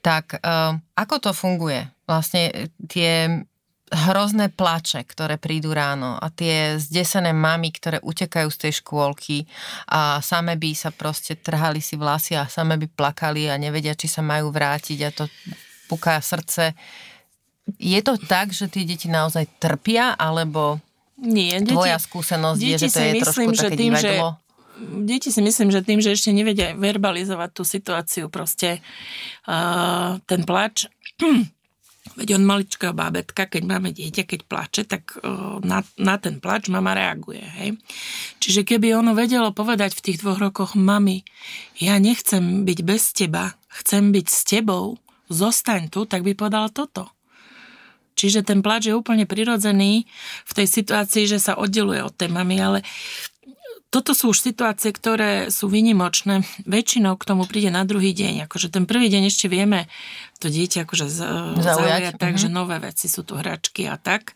Tak 0.02 0.42
e, 0.42 0.58
ako 0.98 1.14
to 1.22 1.30
funguje? 1.30 1.86
Vlastne 2.10 2.72
tie 2.90 3.46
hrozné 3.92 4.48
plače, 4.48 5.04
ktoré 5.04 5.36
prídu 5.36 5.76
ráno 5.76 6.16
a 6.16 6.32
tie 6.32 6.80
zdesené 6.80 7.36
mamy, 7.36 7.68
ktoré 7.68 8.00
utekajú 8.00 8.48
z 8.48 8.58
tej 8.58 8.72
škôlky 8.80 9.44
a 9.92 10.24
same 10.24 10.56
by 10.56 10.72
sa 10.72 10.88
proste 10.88 11.36
trhali 11.36 11.84
si 11.84 12.00
vlasy 12.00 12.32
a 12.32 12.48
same 12.48 12.80
by 12.80 12.88
plakali 12.88 13.52
a 13.52 13.60
nevedia, 13.60 13.92
či 13.92 14.08
sa 14.08 14.24
majú 14.24 14.48
vrátiť 14.48 14.98
a 15.04 15.10
to 15.12 15.24
puká 15.92 16.16
srdce. 16.24 16.72
Je 17.76 18.00
to 18.00 18.16
tak, 18.16 18.50
že 18.50 18.72
tie 18.72 18.88
deti 18.88 19.12
naozaj 19.12 19.60
trpia, 19.60 20.16
alebo 20.16 20.80
Nie, 21.20 21.60
deti, 21.60 21.76
tvoja 21.76 22.00
skúsenosť 22.00 22.58
je, 22.58 22.76
že 22.80 22.88
to 22.88 22.98
je 22.98 23.12
myslím, 23.20 23.22
trošku 23.22 23.52
že 23.54 23.62
také 23.68 23.76
tým, 23.76 23.92
divadlo? 23.92 24.28
Že 24.32 24.42
deti 25.04 25.28
si 25.30 25.40
myslím, 25.44 25.68
že 25.70 25.80
tým, 25.84 26.00
že 26.00 26.10
ešte 26.16 26.30
nevedia 26.32 26.74
verbalizovať 26.74 27.50
tú 27.54 27.62
situáciu, 27.62 28.26
proste 28.32 28.80
uh, 29.46 30.18
ten 30.26 30.42
plač 30.42 30.88
Veď 32.02 32.34
on 32.34 32.42
maličkého 32.42 32.90
bábetka, 32.90 33.46
keď 33.46 33.62
máme 33.62 33.94
dieťa, 33.94 34.26
keď 34.26 34.40
plače, 34.50 34.82
tak 34.90 35.16
na, 35.62 35.86
na 35.94 36.14
ten 36.18 36.42
plač 36.42 36.66
mama 36.66 36.98
reaguje. 36.98 37.38
Hej? 37.40 37.78
Čiže 38.42 38.66
keby 38.66 38.98
ono 38.98 39.14
vedelo 39.14 39.54
povedať 39.54 39.94
v 39.94 40.04
tých 40.10 40.18
dvoch 40.18 40.42
rokoch, 40.42 40.74
mami, 40.74 41.22
ja 41.78 42.02
nechcem 42.02 42.66
byť 42.66 42.78
bez 42.82 43.14
teba, 43.14 43.54
chcem 43.70 44.10
byť 44.10 44.26
s 44.26 44.40
tebou, 44.42 44.98
zostaň 45.30 45.94
tu, 45.94 46.02
tak 46.02 46.26
by 46.26 46.34
povedal 46.34 46.74
toto. 46.74 47.06
Čiže 48.12 48.44
ten 48.44 48.60
plač 48.60 48.90
je 48.90 48.98
úplne 48.98 49.24
prirodzený 49.24 50.04
v 50.44 50.52
tej 50.52 50.68
situácii, 50.68 51.24
že 51.24 51.40
sa 51.40 51.56
oddeluje 51.56 52.02
od 52.04 52.12
tej 52.12 52.28
mamy, 52.28 52.60
ale 52.60 52.78
toto 53.92 54.16
sú 54.16 54.32
už 54.32 54.40
situácie, 54.40 54.88
ktoré 54.88 55.52
sú 55.52 55.68
vynimočné. 55.68 56.40
Väčšinou 56.64 57.20
k 57.20 57.28
tomu 57.28 57.44
príde 57.44 57.68
na 57.68 57.84
druhý 57.84 58.16
deň. 58.16 58.48
Akože 58.48 58.72
ten 58.72 58.88
prvý 58.88 59.12
deň 59.12 59.28
ešte 59.28 59.52
vieme 59.52 59.84
to 60.40 60.48
dieťa 60.48 60.88
akože 60.88 61.06
zaujať, 61.12 61.60
zaujať 61.60 62.12
takže 62.16 62.48
mm-hmm. 62.48 62.56
nové 62.56 62.80
veci 62.80 63.12
sú 63.12 63.20
tu 63.20 63.36
hračky 63.36 63.84
a 63.86 64.00
tak. 64.00 64.32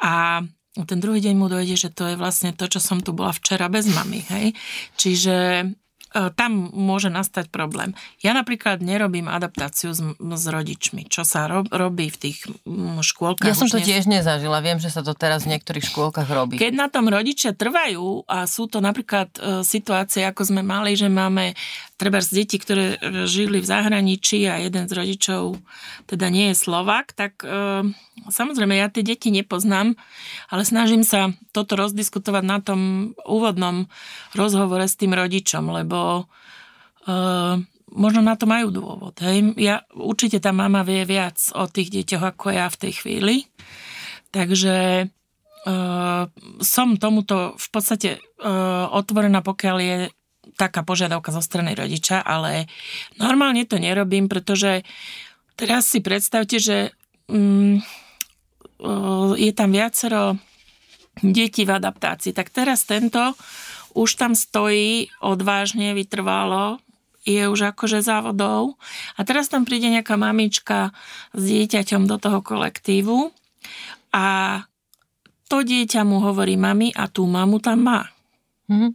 A 0.00 0.40
ten 0.88 0.98
druhý 1.00 1.20
deň 1.20 1.34
mu 1.36 1.52
dojde, 1.52 1.76
že 1.76 1.92
to 1.92 2.08
je 2.08 2.16
vlastne 2.16 2.56
to, 2.56 2.64
čo 2.72 2.80
som 2.80 3.04
tu 3.04 3.12
bola 3.12 3.36
včera 3.36 3.68
bez 3.68 3.84
mamy. 3.92 4.24
Hej? 4.32 4.46
Čiže 4.96 5.36
tam 6.34 6.72
môže 6.72 7.12
nastať 7.12 7.52
problém. 7.52 7.92
Ja 8.24 8.32
napríklad 8.32 8.80
nerobím 8.80 9.28
adaptáciu 9.28 9.92
s, 9.92 10.00
s 10.16 10.44
rodičmi, 10.48 11.04
čo 11.12 11.28
sa 11.28 11.44
ro, 11.44 11.68
robí 11.68 12.08
v 12.08 12.16
tých 12.16 12.38
škôlkach. 13.02 13.44
Ja 13.44 13.56
som 13.56 13.68
to 13.68 13.82
tiež 13.82 14.08
nezažila, 14.08 14.64
viem, 14.64 14.80
že 14.80 14.88
sa 14.88 15.04
to 15.04 15.12
teraz 15.12 15.44
v 15.44 15.56
niektorých 15.56 15.84
škôlkach 15.84 16.28
robí. 16.32 16.56
Keď 16.56 16.72
na 16.72 16.88
tom 16.88 17.12
rodičia 17.12 17.52
trvajú 17.52 18.24
a 18.24 18.48
sú 18.48 18.64
to 18.66 18.80
napríklad 18.80 19.28
e, 19.36 19.60
situácie, 19.62 20.24
ako 20.24 20.42
sme 20.48 20.62
mali, 20.64 20.96
že 20.96 21.12
máme 21.12 21.52
treba 21.96 22.20
z 22.20 22.44
deti, 22.44 22.60
ktoré 22.60 22.96
e, 22.96 22.98
žili 23.24 23.58
v 23.64 23.66
zahraničí 23.66 24.44
a 24.46 24.60
jeden 24.60 24.84
z 24.84 24.92
rodičov 24.92 25.56
teda 26.04 26.28
nie 26.28 26.52
je 26.52 26.56
Slovak, 26.56 27.16
tak 27.16 27.40
e, 27.40 27.82
samozrejme 28.28 28.76
ja 28.76 28.92
tie 28.92 29.00
deti 29.00 29.32
nepoznám, 29.32 29.96
ale 30.52 30.62
snažím 30.62 31.02
sa 31.02 31.32
toto 31.56 31.74
rozdiskutovať 31.74 32.44
na 32.44 32.58
tom 32.60 32.80
úvodnom 33.24 33.88
rozhovore 34.36 34.84
s 34.84 35.00
tým 35.00 35.16
rodičom, 35.16 35.72
lebo 35.72 36.28
e, 37.08 37.14
možno 37.96 38.20
na 38.20 38.36
to 38.36 38.44
majú 38.44 38.68
dôvod. 38.68 39.16
Hej. 39.24 39.56
Ja, 39.56 39.82
určite 39.96 40.36
tá 40.36 40.52
mama 40.52 40.84
vie 40.84 41.08
viac 41.08 41.40
o 41.56 41.64
tých 41.64 41.88
deťoch 41.88 42.36
ako 42.36 42.46
ja 42.52 42.68
v 42.68 42.80
tej 42.86 42.92
chvíli. 43.02 43.36
Takže 44.30 45.08
Uh, 45.66 46.30
som 46.62 46.94
tomuto 46.94 47.58
v 47.58 47.68
podstate 47.74 48.22
uh, 48.22 48.86
otvorená, 48.86 49.42
pokiaľ 49.42 49.76
je 49.82 49.98
taká 50.56 50.82
požiadavka 50.82 51.30
zo 51.30 51.44
strany 51.44 51.76
rodiča, 51.76 52.24
ale 52.24 52.66
normálne 53.20 53.68
to 53.68 53.76
nerobím, 53.76 54.26
pretože 54.26 54.82
teraz 55.54 55.92
si 55.92 56.00
predstavte, 56.00 56.56
že 56.56 56.96
mm, 57.28 57.84
je 59.36 59.52
tam 59.52 59.70
viacero 59.72 60.36
detí 61.20 61.64
v 61.64 61.76
adaptácii. 61.76 62.32
Tak 62.36 62.52
teraz 62.52 62.84
tento 62.84 63.36
už 63.96 64.20
tam 64.20 64.36
stojí 64.36 65.08
odvážne, 65.24 65.96
vytrvalo, 65.96 66.80
je 67.26 67.42
už 67.48 67.74
akože 67.74 68.04
závodov 68.04 68.78
a 69.18 69.26
teraz 69.26 69.50
tam 69.50 69.66
príde 69.66 69.90
nejaká 69.90 70.14
mamička 70.14 70.94
s 71.34 71.42
dieťaťom 71.42 72.06
do 72.06 72.22
toho 72.22 72.38
kolektívu 72.38 73.34
a 74.14 74.26
to 75.50 75.66
dieťa 75.66 76.06
mu 76.06 76.22
hovorí 76.22 76.54
mami 76.54 76.94
a 76.94 77.10
tú 77.10 77.26
mamu 77.26 77.58
tam 77.58 77.82
má. 77.82 78.00
Mm-hmm. 78.66 78.90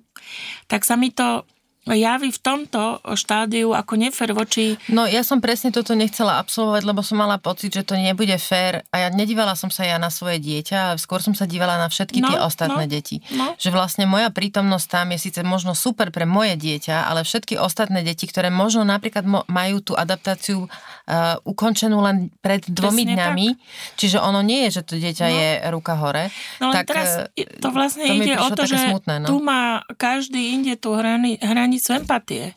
Tak 0.67 0.81
sa 0.83 0.99
mi 0.99 1.11
to 1.15 1.47
javí 1.89 2.29
v 2.29 2.39
tomto 2.39 3.01
štádiu 3.17 3.73
ako 3.73 3.93
nefer 3.97 4.29
voči... 4.37 4.77
No 4.85 5.09
ja 5.09 5.25
som 5.25 5.41
presne 5.41 5.73
toto 5.73 5.97
nechcela 5.97 6.37
absolvovať, 6.37 6.85
lebo 6.85 7.01
som 7.01 7.17
mala 7.17 7.41
pocit, 7.41 7.73
že 7.73 7.81
to 7.81 7.97
nebude 7.97 8.37
fér 8.37 8.85
a 8.93 9.05
ja 9.05 9.09
nedívala 9.09 9.57
som 9.57 9.73
sa 9.73 9.81
ja 9.81 9.97
na 9.97 10.13
svoje 10.13 10.37
dieťa, 10.37 10.93
skôr 11.01 11.25
som 11.25 11.33
sa 11.33 11.49
dívala 11.49 11.81
na 11.81 11.89
všetky 11.89 12.21
no, 12.21 12.29
tie 12.29 12.37
ostatné 12.37 12.85
no, 12.85 12.91
deti. 12.91 13.25
No. 13.33 13.57
Že 13.57 13.69
vlastne 13.73 14.05
moja 14.05 14.29
prítomnosť 14.29 14.87
tam 14.89 15.07
je 15.13 15.19
síce 15.21 15.41
možno 15.41 15.73
super 15.73 16.13
pre 16.13 16.29
moje 16.29 16.53
dieťa, 16.53 17.09
ale 17.09 17.25
všetky 17.25 17.57
ostatné 17.57 18.05
deti, 18.05 18.29
ktoré 18.29 18.53
možno 18.53 18.85
napríklad 18.85 19.25
majú 19.49 19.77
tú 19.81 19.93
adaptáciu 19.97 20.65
uh, 20.65 21.37
ukončenú 21.45 21.97
len 22.01 22.29
pred 22.45 22.61
dvomi 22.65 23.09
presne 23.09 23.17
dňami, 23.17 23.47
tak. 23.57 23.97
čiže 23.97 24.17
ono 24.21 24.45
nie 24.45 24.69
je, 24.69 24.81
že 24.81 24.81
to 24.85 24.93
dieťa 25.01 25.27
no. 25.27 25.33
je 25.33 25.49
ruka 25.73 25.93
hore. 25.97 26.29
No 26.61 26.69
tak 26.69 26.89
teraz 26.89 27.29
e, 27.33 27.45
to 27.57 27.69
vlastne 27.73 28.05
to 28.05 28.13
ide 28.21 28.37
o 28.37 28.47
to, 28.53 28.63
že 28.69 28.77
smutné, 28.77 29.23
no. 29.23 29.27
tu 29.27 29.37
má 29.41 29.81
každý 29.97 30.53
inde 30.55 30.77
tú 30.77 30.93
hrani, 30.93 31.41
hrani 31.41 31.70
hranicu 31.71 31.95
empatie 31.95 32.51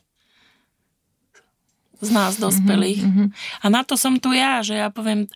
z 2.02 2.10
nás 2.10 2.36
dospelých. 2.36 3.00
Mm-hmm. 3.00 3.28
A 3.62 3.66
na 3.70 3.80
to 3.86 3.96
som 3.96 4.18
tu 4.20 4.34
ja, 4.34 4.60
že 4.60 4.76
ja 4.76 4.90
poviem, 4.92 5.30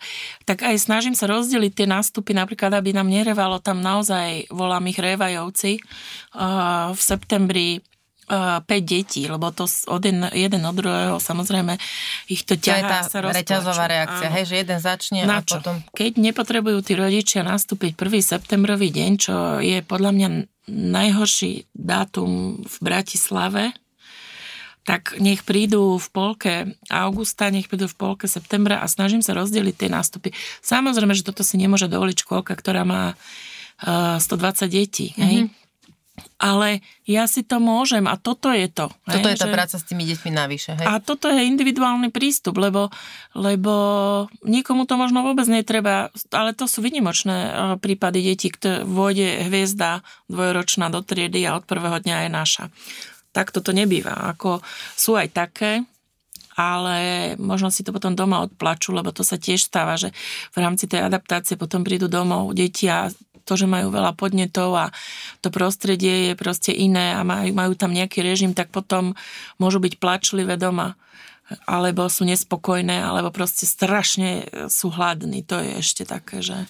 tak 0.45 0.61
aj 0.67 0.77
snažím 0.77 1.15
sa 1.17 1.25
rozdeliť 1.25 1.71
tie 1.73 1.87
nástupy, 1.89 2.35
napríklad, 2.35 2.75
aby 2.75 2.93
nám 2.93 3.09
nerevalo 3.09 3.57
tam 3.57 3.81
naozaj, 3.81 4.51
volám 4.53 4.85
ich 4.91 4.99
revajovci, 5.01 5.81
uh, 5.81 6.93
v 6.93 6.99
septembri 7.01 7.81
5 8.29 8.65
detí, 8.85 9.25
lebo 9.25 9.49
to 9.49 9.65
od 9.65 10.01
jeden, 10.05 10.29
jeden 10.31 10.61
od 10.61 10.75
druhého 10.77 11.17
samozrejme 11.17 11.81
ich 12.29 12.45
to 12.45 12.53
ťahá 12.53 13.09
to 13.09 13.17
je 13.17 13.17
tá 13.17 13.33
reťazová 13.33 13.85
reakcia, 13.89 14.29
hej, 14.29 14.45
že 14.45 14.55
jeden 14.61 14.79
začne 14.79 15.25
na 15.25 15.41
a 15.41 15.43
čo? 15.43 15.57
potom... 15.57 15.81
Keď 15.97 16.21
nepotrebujú 16.21 16.79
tí 16.85 16.93
rodičia 16.93 17.41
nastúpiť 17.41 17.97
1. 17.97 18.21
septembrový 18.21 18.93
deň, 18.93 19.11
čo 19.17 19.35
je 19.59 19.81
podľa 19.81 20.11
mňa 20.13 20.27
najhorší 20.69 21.65
dátum 21.73 22.61
v 22.61 22.75
Bratislave, 22.85 23.73
tak 24.85 25.21
nech 25.21 25.45
prídu 25.45 26.01
v 26.01 26.07
polke 26.09 26.53
augusta, 26.89 27.53
nech 27.53 27.69
prídu 27.69 27.85
v 27.85 27.97
polke 27.97 28.25
septembra 28.25 28.81
a 28.81 28.89
snažím 28.89 29.21
sa 29.21 29.37
rozdeliť 29.37 29.75
tie 29.85 29.89
nástupy. 29.89 30.33
Samozrejme, 30.65 31.13
že 31.13 31.25
toto 31.25 31.45
si 31.45 31.61
nemôže 31.61 31.85
dovoliť 31.85 32.17
škôlka, 32.25 32.57
ktorá 32.57 32.85
má 32.85 33.13
uh, 33.13 34.17
120 34.17 34.65
detí. 34.65 35.13
Mm-hmm. 35.13 35.25
Hej? 35.25 35.37
Ale 36.39 36.79
ja 37.03 37.27
si 37.27 37.43
to 37.43 37.59
môžem 37.59 38.07
a 38.07 38.15
toto 38.15 38.47
je 38.55 38.71
to. 38.71 38.87
Toto 39.03 39.27
hej, 39.27 39.35
je 39.35 39.41
tá 39.43 39.51
že... 39.51 39.55
práca 39.59 39.75
s 39.75 39.83
tými 39.83 40.07
deťmi 40.07 40.31
navyše. 40.31 40.71
Hej? 40.79 40.87
A 40.87 41.03
toto 41.03 41.27
je 41.27 41.43
individuálny 41.43 42.15
prístup, 42.15 42.55
lebo, 42.55 42.87
lebo 43.35 43.73
nikomu 44.47 44.87
to 44.87 44.95
možno 44.95 45.19
vôbec 45.27 45.51
netreba, 45.51 46.07
ale 46.31 46.55
to 46.55 46.63
sú 46.63 46.79
vynimočné 46.79 47.37
prípady 47.83 48.23
detí, 48.23 48.47
ktoré 48.55 48.87
vôjde 48.87 49.51
hviezda 49.51 49.99
dvojročná 50.31 50.87
do 50.87 51.03
triedy 51.03 51.43
a 51.43 51.59
od 51.59 51.67
prvého 51.67 51.99
dňa 51.99 52.17
je 52.25 52.29
naša 52.31 52.65
tak 53.29 53.53
toto 53.53 53.69
nebýva. 53.69 54.33
Ako 54.33 54.61
sú 54.97 55.13
aj 55.13 55.29
také, 55.31 55.85
ale 56.59 56.97
možno 57.39 57.71
si 57.71 57.87
to 57.87 57.95
potom 57.95 58.19
doma 58.19 58.43
odplačú, 58.43 58.91
lebo 58.91 59.15
to 59.15 59.23
sa 59.23 59.39
tiež 59.39 59.63
stáva, 59.63 59.95
že 59.95 60.11
v 60.51 60.57
rámci 60.59 60.91
tej 60.91 61.07
adaptácie 61.07 61.55
potom 61.55 61.87
prídu 61.87 62.11
domov 62.11 62.51
deti 62.51 62.91
a 62.91 63.07
to, 63.49 63.57
že 63.57 63.65
majú 63.65 63.89
veľa 63.89 64.13
podnetov 64.13 64.77
a 64.77 64.85
to 65.41 65.49
prostredie 65.49 66.29
je 66.29 66.33
proste 66.37 66.69
iné 66.69 67.17
a 67.17 67.25
majú, 67.25 67.49
majú 67.57 67.73
tam 67.73 67.89
nejaký 67.89 68.21
režim, 68.21 68.53
tak 68.53 68.69
potom 68.69 69.17
môžu 69.57 69.81
byť 69.81 69.97
plačlivé 69.97 70.53
doma 70.53 70.93
alebo 71.65 72.05
sú 72.05 72.29
nespokojné, 72.29 73.01
alebo 73.01 73.33
proste 73.33 73.65
strašne 73.65 74.45
sú 74.69 74.93
hladní. 74.93 75.41
To 75.49 75.57
je 75.57 75.81
ešte 75.81 76.05
také, 76.05 76.45
že 76.45 76.69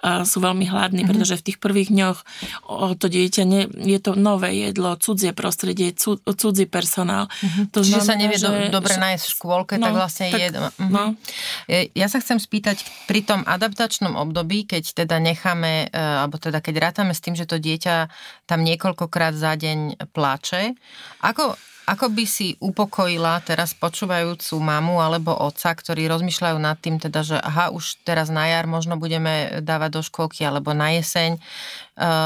sú 0.00 0.40
veľmi 0.40 0.64
hladní, 0.64 1.04
mm-hmm. 1.04 1.10
pretože 1.12 1.34
v 1.36 1.44
tých 1.52 1.58
prvých 1.60 1.92
dňoch 1.92 2.18
o 2.66 2.96
to 2.96 3.06
dieťa 3.12 3.42
nie, 3.44 3.68
je 3.68 3.98
to 4.00 4.16
nové 4.16 4.56
jedlo, 4.56 4.96
cudzie 4.96 5.36
prostredie, 5.36 5.92
cud, 5.92 6.24
cudzí 6.24 6.64
personál. 6.64 7.28
Mm-hmm. 7.28 7.64
To 7.72 7.80
Čiže 7.84 8.00
znamená, 8.00 8.08
sa 8.08 8.14
nevie 8.16 8.38
že, 8.40 8.46
do, 8.48 8.50
dobre 8.80 8.94
že, 8.96 9.00
nájsť 9.00 9.24
v 9.24 9.32
škôlke, 9.36 9.74
no, 9.76 9.84
tak 9.88 9.92
vlastne 9.96 10.26
tak, 10.32 10.40
je 10.40 10.48
Mm-hmm. 10.60 10.90
No. 10.92 11.04
Ja 11.94 12.06
sa 12.10 12.18
chcem 12.20 12.36
spýtať, 12.36 12.82
pri 13.06 13.24
tom 13.24 13.46
adaptačnom 13.46 14.18
období, 14.18 14.66
keď 14.66 15.04
teda 15.04 15.22
necháme, 15.22 15.88
e, 15.88 15.96
alebo 15.96 16.36
teda 16.36 16.58
keď 16.60 16.90
rátame 16.90 17.12
s 17.16 17.22
tým, 17.22 17.38
že 17.38 17.48
to 17.48 17.56
dieťa 17.56 18.10
tam 18.44 18.60
niekoľkokrát 18.66 19.36
za 19.36 19.54
deň 19.56 20.10
pláče, 20.10 20.74
ako, 21.22 21.54
ako 21.90 22.06
by 22.14 22.22
si 22.22 22.54
upokojila 22.62 23.42
teraz 23.42 23.74
počúvajúcu 23.74 24.62
mamu 24.62 25.02
alebo 25.02 25.34
otca, 25.34 25.74
ktorí 25.74 26.06
rozmýšľajú 26.06 26.58
nad 26.62 26.78
tým, 26.78 27.02
teda, 27.02 27.26
že 27.26 27.36
aha, 27.42 27.74
už 27.74 27.98
teraz 28.06 28.30
na 28.30 28.46
jar 28.46 28.70
možno 28.70 28.94
budeme 28.94 29.58
dávať 29.58 29.90
do 29.98 30.02
školky 30.06 30.46
alebo 30.46 30.70
na 30.70 30.94
jeseň, 30.94 31.34
eh, 31.34 31.42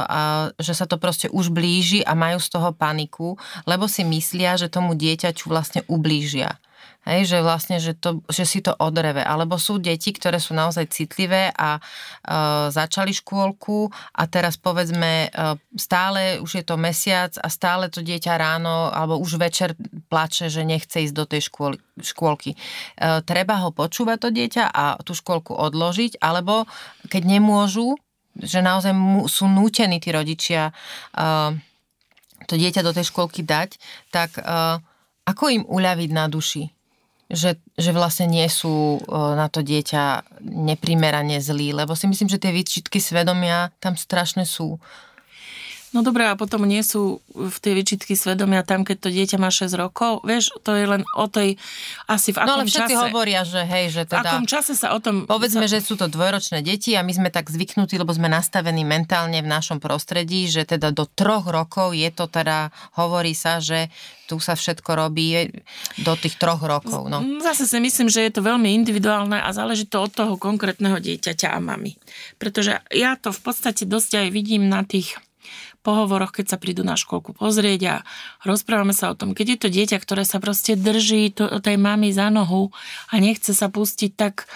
a 0.05 0.53
že 0.61 0.77
sa 0.77 0.85
to 0.85 1.01
proste 1.01 1.33
už 1.33 1.49
blíži 1.49 2.05
a 2.05 2.13
majú 2.13 2.37
z 2.45 2.49
toho 2.53 2.77
paniku, 2.77 3.41
lebo 3.65 3.89
si 3.89 4.05
myslia, 4.05 4.61
že 4.61 4.69
tomu 4.69 4.93
dieťaťu 4.93 5.49
vlastne 5.49 5.81
ublížia. 5.89 6.61
Hej, 7.05 7.37
že 7.37 7.39
vlastne, 7.45 7.77
že, 7.77 7.93
to, 7.93 8.25
že 8.33 8.49
si 8.49 8.65
to 8.65 8.73
odreve. 8.81 9.21
Alebo 9.21 9.61
sú 9.61 9.77
deti, 9.77 10.09
ktoré 10.09 10.41
sú 10.41 10.57
naozaj 10.57 10.89
citlivé 10.89 11.53
a 11.53 11.77
e, 11.77 11.81
začali 12.73 13.13
škôlku 13.13 13.93
a 14.17 14.23
teraz 14.25 14.57
povedzme 14.57 15.29
e, 15.29 15.53
stále, 15.77 16.41
už 16.41 16.51
je 16.61 16.65
to 16.65 16.81
mesiac 16.81 17.37
a 17.45 17.53
stále 17.53 17.93
to 17.93 18.01
dieťa 18.01 18.41
ráno 18.41 18.89
alebo 18.89 19.21
už 19.21 19.37
večer 19.37 19.77
plače, 20.09 20.49
že 20.49 20.65
nechce 20.65 21.05
ísť 21.05 21.13
do 21.13 21.25
tej 21.29 21.53
škôl, 21.53 21.77
škôlky. 22.01 22.57
E, 22.57 23.21
treba 23.29 23.61
ho 23.61 23.69
počúvať 23.69 24.19
to 24.25 24.29
dieťa 24.33 24.65
a 24.73 24.97
tú 25.05 25.13
škôlku 25.13 25.53
odložiť, 25.53 26.25
alebo 26.25 26.65
keď 27.13 27.23
nemôžu, 27.37 28.01
že 28.35 28.65
naozaj 28.65 28.97
mu, 28.97 29.29
sú 29.29 29.47
nútení 29.47 30.01
tí 30.01 30.09
rodičia 30.09 30.73
e, 31.13 31.23
to 32.49 32.55
dieťa 32.57 32.81
do 32.81 32.97
tej 32.97 33.13
škôlky 33.13 33.47
dať, 33.47 33.77
tak 34.09 34.41
e, 34.41 34.43
ako 35.25 35.45
im 35.53 35.65
uľaviť 35.69 36.11
na 36.13 36.27
duši? 36.29 36.74
Že, 37.35 37.59
že 37.75 37.91
vlastne 37.91 38.31
nie 38.31 38.47
sú 38.47 39.03
na 39.11 39.51
to 39.51 39.61
dieťa 39.61 40.39
neprimerane 40.41 41.43
zlí, 41.43 41.75
lebo 41.75 41.93
si 41.99 42.07
myslím, 42.07 42.31
že 42.31 42.41
tie 42.41 42.55
výčitky 42.55 43.03
svedomia 43.03 43.75
tam 43.83 43.99
strašne 43.99 44.47
sú. 44.47 44.79
No 45.95 46.03
dobré, 46.03 46.27
a 46.27 46.35
potom 46.35 46.67
nie 46.67 46.83
sú 46.83 47.23
v 47.31 47.55
tie 47.63 47.71
vyčitky 47.71 48.19
svedomia 48.19 48.67
tam, 48.67 48.83
keď 48.83 48.97
to 48.99 49.09
dieťa 49.15 49.39
má 49.39 49.47
6 49.47 49.79
rokov. 49.79 50.27
Vieš, 50.27 50.51
to 50.67 50.75
je 50.75 50.91
len 50.91 51.07
o 51.15 51.31
tej, 51.31 51.55
asi 52.11 52.35
v 52.35 52.43
akom 52.43 52.51
No 52.51 52.55
ale 52.59 52.67
všetci 52.67 52.95
čase, 52.99 53.05
hovoria, 53.07 53.47
že 53.47 53.63
hej, 53.63 53.95
že 53.95 54.03
teda... 54.03 54.27
V 54.27 54.43
akom 54.43 54.47
čase 54.51 54.75
sa 54.75 54.91
o 54.91 54.99
tom... 54.99 55.31
Povedzme, 55.31 55.71
že 55.71 55.79
sú 55.79 55.95
to 55.95 56.11
dvojročné 56.11 56.67
deti 56.67 56.99
a 56.99 57.07
my 57.07 57.15
sme 57.15 57.31
tak 57.31 57.47
zvyknutí, 57.47 57.95
lebo 57.95 58.11
sme 58.11 58.27
nastavení 58.27 58.83
mentálne 58.83 59.39
v 59.39 59.47
našom 59.47 59.79
prostredí, 59.79 60.51
že 60.51 60.67
teda 60.67 60.91
do 60.91 61.07
troch 61.07 61.47
rokov 61.47 61.95
je 61.95 62.11
to 62.11 62.27
teda, 62.27 62.75
hovorí 62.99 63.31
sa, 63.39 63.63
že 63.63 63.87
tu 64.27 64.43
sa 64.43 64.59
všetko 64.59 64.91
robí 64.99 65.47
do 66.03 66.13
tých 66.19 66.43
troch 66.43 66.59
rokov. 66.65 67.07
No. 67.07 67.23
Zase 67.39 67.71
si 67.71 67.79
myslím, 67.79 68.11
že 68.11 68.27
je 68.27 68.35
to 68.35 68.43
veľmi 68.43 68.73
individuálne 68.75 69.39
a 69.39 69.49
záleží 69.55 69.87
to 69.87 70.03
od 70.03 70.11
toho 70.11 70.35
konkrétneho 70.41 70.99
dieťaťa 70.99 71.55
a 71.55 71.63
mamy. 71.63 71.95
Pretože 72.43 72.83
ja 72.91 73.15
to 73.15 73.31
v 73.31 73.41
podstate 73.47 73.87
dosť 73.87 74.27
aj 74.27 74.29
vidím 74.35 74.67
na 74.67 74.83
tých 74.83 75.15
pohovoroch, 75.85 76.33
keď 76.33 76.57
sa 76.57 76.59
prídu 76.59 76.81
na 76.81 76.97
školku 76.97 77.37
pozrieť 77.37 77.81
a 77.85 77.95
rozprávame 78.49 78.97
sa 78.97 79.13
o 79.13 79.19
tom, 79.19 79.37
keď 79.37 79.47
je 79.47 79.59
to 79.61 79.69
dieťa, 79.69 80.01
ktoré 80.01 80.25
sa 80.25 80.41
proste 80.41 80.81
drží 80.81 81.37
to, 81.37 81.61
tej 81.61 81.77
mamy 81.77 82.09
za 82.11 82.33
nohu 82.33 82.73
a 83.13 83.21
nechce 83.21 83.53
sa 83.53 83.69
pustiť, 83.69 84.11
tak 84.17 84.49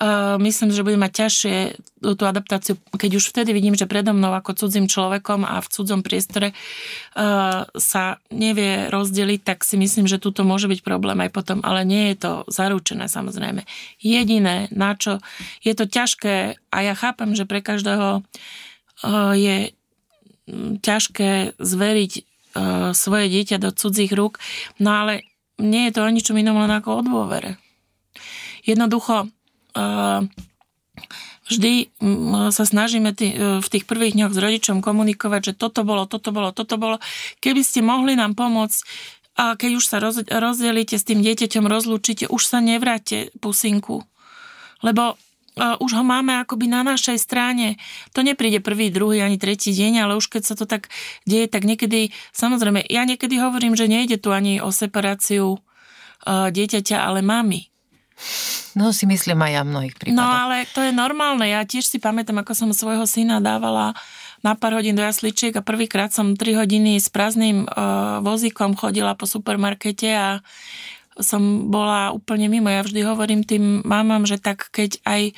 uh, 0.00 0.40
myslím, 0.40 0.72
že 0.72 0.82
bude 0.82 0.96
mať 0.96 1.12
ťažšie 1.12 1.56
tú 2.00 2.24
adaptáciu, 2.24 2.80
keď 2.96 3.20
už 3.20 3.28
vtedy 3.28 3.52
vidím, 3.52 3.76
že 3.76 3.84
predo 3.84 4.16
mnou 4.16 4.32
ako 4.32 4.56
cudzím 4.56 4.88
človekom 4.88 5.44
a 5.44 5.60
v 5.60 5.68
cudzom 5.68 6.00
priestore 6.00 6.56
uh, 6.56 7.68
sa 7.76 8.16
nevie 8.32 8.88
rozdeliť, 8.88 9.40
tak 9.44 9.58
si 9.62 9.76
myslím, 9.76 10.08
že 10.08 10.16
tuto 10.16 10.40
môže 10.48 10.66
byť 10.66 10.80
problém 10.80 11.20
aj 11.20 11.30
potom, 11.30 11.60
ale 11.60 11.84
nie 11.84 12.16
je 12.16 12.24
to 12.24 12.32
zaručené 12.48 13.06
samozrejme. 13.06 13.68
Jediné, 14.00 14.72
na 14.72 14.96
čo 14.96 15.20
je 15.60 15.76
to 15.76 15.84
ťažké 15.84 16.56
a 16.72 16.76
ja 16.80 16.94
chápem, 16.96 17.36
že 17.36 17.44
pre 17.44 17.60
každého 17.60 18.24
uh, 18.24 19.34
je 19.36 19.76
ťažké 20.80 21.56
zveriť 21.58 22.12
uh, 22.16 22.22
svoje 22.96 23.26
dieťa 23.30 23.56
do 23.62 23.70
cudzích 23.70 24.12
rúk, 24.14 24.42
no 24.82 24.90
ale 24.90 25.26
nie 25.60 25.88
je 25.88 25.94
to 25.96 26.00
o 26.04 26.10
ničom 26.10 26.36
inom 26.40 26.56
len 26.58 26.72
ako 26.72 27.00
o 27.00 27.06
dôvere. 27.06 27.60
Jednoducho 28.64 29.28
uh, 29.28 30.20
vždy 31.50 31.90
sa 32.54 32.64
snažíme 32.64 33.10
e, 33.10 33.58
v 33.58 33.66
tých 33.66 33.84
prvých 33.84 34.14
dňoch 34.14 34.32
s 34.32 34.38
rodičom 34.38 34.78
komunikovať, 34.78 35.50
že 35.50 35.58
toto 35.58 35.82
bolo, 35.82 36.06
toto 36.06 36.30
bolo, 36.30 36.54
toto 36.54 36.78
bolo. 36.78 37.02
Keby 37.42 37.66
ste 37.66 37.82
mohli 37.82 38.14
nám 38.14 38.38
pomôcť, 38.38 38.78
a 39.34 39.56
keď 39.56 39.70
už 39.80 39.84
sa 39.88 39.98
roz, 39.98 40.22
rozdelíte 40.28 41.00
s 41.00 41.06
tým 41.06 41.24
dieťaťom, 41.24 41.64
rozlúčite, 41.64 42.28
už 42.28 42.42
sa 42.44 42.60
nevráte 42.62 43.34
pusinku. 43.42 44.04
Lebo 44.84 45.16
už 45.60 45.90
ho 45.92 46.04
máme 46.04 46.40
akoby 46.40 46.66
na 46.66 46.80
našej 46.80 47.20
strane. 47.20 47.76
To 48.16 48.24
nepríde 48.24 48.64
prvý, 48.64 48.88
druhý 48.88 49.20
ani 49.20 49.36
tretí 49.36 49.70
deň, 49.76 50.08
ale 50.08 50.12
už 50.16 50.32
keď 50.32 50.42
sa 50.48 50.54
to 50.56 50.64
tak 50.64 50.88
deje, 51.28 51.46
tak 51.46 51.68
niekedy, 51.68 52.10
samozrejme, 52.32 52.82
ja 52.88 53.04
niekedy 53.04 53.36
hovorím, 53.36 53.76
že 53.76 53.86
nejde 53.86 54.16
tu 54.16 54.32
ani 54.32 54.58
o 54.58 54.72
separáciu 54.72 55.60
dieťaťa, 56.26 56.96
ale 57.00 57.24
mami. 57.24 57.70
No 58.76 58.92
si 58.92 59.08
myslím 59.08 59.40
aj 59.40 59.52
ja 59.52 59.62
v 59.64 59.70
mnohých 59.72 59.94
prípadoch. 59.96 60.20
No 60.20 60.26
ale 60.28 60.68
to 60.70 60.84
je 60.84 60.92
normálne. 60.92 61.48
Ja 61.48 61.64
tiež 61.64 61.88
si 61.88 61.96
pamätám, 61.96 62.44
ako 62.44 62.52
som 62.52 62.70
svojho 62.70 63.08
syna 63.08 63.40
dávala 63.40 63.96
na 64.40 64.52
pár 64.56 64.76
hodín 64.76 64.96
do 64.96 65.04
jasličiek 65.04 65.52
a 65.56 65.64
prvýkrát 65.64 66.12
som 66.12 66.36
3 66.36 66.60
hodiny 66.64 67.00
s 67.00 67.12
prázdnym 67.12 67.64
uh, 67.64 68.20
vozíkom 68.24 68.76
chodila 68.76 69.16
po 69.16 69.28
supermarkete 69.28 70.08
a 70.12 70.28
som 71.20 71.72
bola 71.72 72.12
úplne 72.12 72.50
mimo. 72.50 72.68
Ja 72.68 72.84
vždy 72.84 73.00
hovorím 73.04 73.44
tým 73.44 73.84
mamám, 73.86 74.28
že 74.28 74.40
tak 74.40 74.68
keď 74.72 75.00
aj 75.04 75.32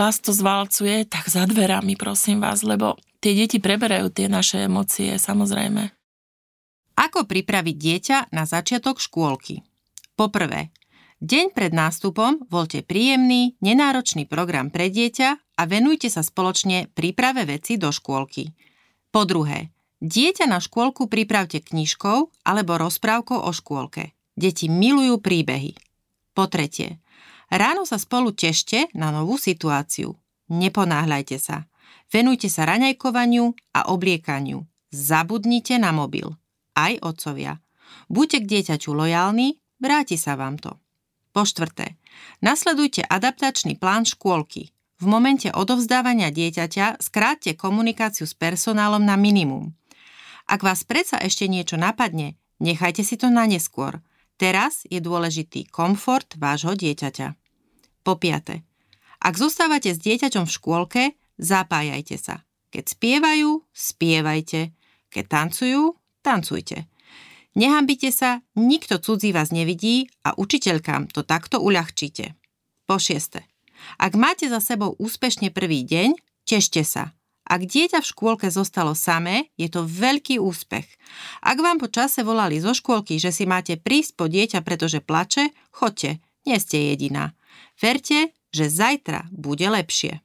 vás 0.00 0.16
to 0.22 0.32
zvalcuje, 0.32 1.04
tak 1.04 1.28
za 1.28 1.44
dverami, 1.44 1.92
prosím 1.98 2.40
vás, 2.40 2.64
lebo 2.64 2.96
tie 3.20 3.36
deti 3.36 3.60
preberajú 3.60 4.08
tie 4.08 4.32
naše 4.32 4.64
emócie, 4.64 5.20
samozrejme. 5.20 5.92
Ako 6.96 7.24
pripraviť 7.28 7.76
dieťa 7.76 8.18
na 8.32 8.44
začiatok 8.44 9.00
škôlky? 9.00 9.64
Poprvé, 10.16 10.72
deň 11.20 11.52
pred 11.56 11.72
nástupom 11.72 12.44
voľte 12.48 12.84
príjemný, 12.84 13.56
nenáročný 13.64 14.28
program 14.28 14.68
pre 14.68 14.92
dieťa 14.92 15.28
a 15.56 15.62
venujte 15.64 16.08
sa 16.12 16.20
spoločne 16.20 16.92
príprave 16.92 17.48
veci 17.48 17.80
do 17.80 17.88
škôlky. 17.88 18.52
Po 19.12 19.24
druhé, 19.24 19.72
dieťa 20.04 20.48
na 20.48 20.60
škôlku 20.60 21.08
pripravte 21.08 21.60
knižkou 21.60 22.44
alebo 22.44 22.80
rozprávkou 22.80 23.36
o 23.36 23.50
škôlke. 23.52 24.12
Deti 24.40 24.72
milujú 24.72 25.20
príbehy. 25.20 25.76
Po 26.32 26.48
tretie, 26.48 26.96
ráno 27.52 27.84
sa 27.84 28.00
spolu 28.00 28.32
tešte 28.32 28.88
na 28.96 29.12
novú 29.12 29.36
situáciu. 29.36 30.16
Neponáhľajte 30.48 31.36
sa. 31.36 31.68
Venujte 32.08 32.48
sa 32.48 32.64
raňajkovaniu 32.64 33.52
a 33.76 33.92
obliekaniu. 33.92 34.64
Zabudnite 34.88 35.76
na 35.76 35.92
mobil. 35.92 36.24
Aj 36.72 36.96
otcovia. 37.04 37.60
Buďte 38.08 38.38
k 38.40 38.48
dieťaťu 38.48 38.96
lojálni, 38.96 39.60
vráti 39.76 40.16
sa 40.16 40.40
vám 40.40 40.56
to. 40.56 40.72
Po 41.36 41.44
štvrté, 41.44 42.00
nasledujte 42.40 43.04
adaptačný 43.04 43.76
plán 43.76 44.08
škôlky. 44.08 44.72
V 44.72 45.04
momente 45.04 45.52
odovzdávania 45.52 46.32
dieťaťa 46.32 46.96
skrátte 47.04 47.52
komunikáciu 47.52 48.24
s 48.24 48.32
personálom 48.32 49.04
na 49.04 49.20
minimum. 49.20 49.76
Ak 50.48 50.64
vás 50.64 50.88
predsa 50.88 51.20
ešte 51.20 51.44
niečo 51.44 51.76
napadne, 51.76 52.40
nechajte 52.56 53.04
si 53.04 53.20
to 53.20 53.28
na 53.28 53.44
neskôr– 53.44 54.00
Teraz 54.40 54.88
je 54.88 55.04
dôležitý 55.04 55.68
komfort 55.68 56.32
vášho 56.40 56.72
dieťaťa. 56.72 57.36
Po 58.00 58.16
piate. 58.16 58.64
Ak 59.20 59.36
zostávate 59.36 59.92
s 59.92 60.00
dieťaťom 60.00 60.48
v 60.48 60.54
škôlke, 60.56 61.02
zapájajte 61.36 62.16
sa. 62.16 62.48
Keď 62.72 62.96
spievajú, 62.96 63.60
spievajte. 63.68 64.72
Keď 65.12 65.24
tancujú, 65.28 65.92
tancujte. 66.24 66.88
Nehambite 67.52 68.08
sa, 68.08 68.40
nikto 68.56 68.96
cudzí 68.96 69.36
vás 69.36 69.52
nevidí 69.52 70.08
a 70.24 70.32
učiteľkám 70.32 71.12
to 71.12 71.20
takto 71.20 71.60
uľahčíte. 71.60 72.32
Po 72.88 72.96
šieste. 72.96 73.44
Ak 74.00 74.16
máte 74.16 74.48
za 74.48 74.64
sebou 74.64 74.96
úspešne 74.96 75.52
prvý 75.52 75.84
deň, 75.84 76.16
tešte 76.48 76.80
sa. 76.80 77.12
Ak 77.50 77.66
dieťa 77.66 77.98
v 77.98 78.10
škôlke 78.14 78.46
zostalo 78.46 78.94
samé, 78.94 79.50
je 79.58 79.66
to 79.66 79.82
veľký 79.82 80.38
úspech. 80.38 80.86
Ak 81.42 81.58
vám 81.58 81.82
po 81.82 81.90
čase 81.90 82.22
volali 82.22 82.62
zo 82.62 82.70
škôlky, 82.70 83.18
že 83.18 83.34
si 83.34 83.42
máte 83.42 83.74
prísť 83.74 84.12
po 84.14 84.30
dieťa, 84.30 84.62
pretože 84.62 85.02
plače, 85.02 85.50
choďte, 85.74 86.22
nie 86.46 86.56
ste 86.62 86.94
jediná. 86.94 87.34
Verte, 87.74 88.30
že 88.54 88.70
zajtra 88.70 89.26
bude 89.34 89.66
lepšie. 89.66 90.22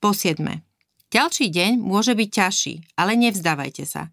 Po 0.00 0.16
siedme. 0.16 0.64
Ďalší 1.12 1.52
deň 1.52 1.72
môže 1.76 2.16
byť 2.16 2.28
ťažší, 2.32 2.74
ale 2.96 3.20
nevzdávajte 3.20 3.84
sa. 3.84 4.08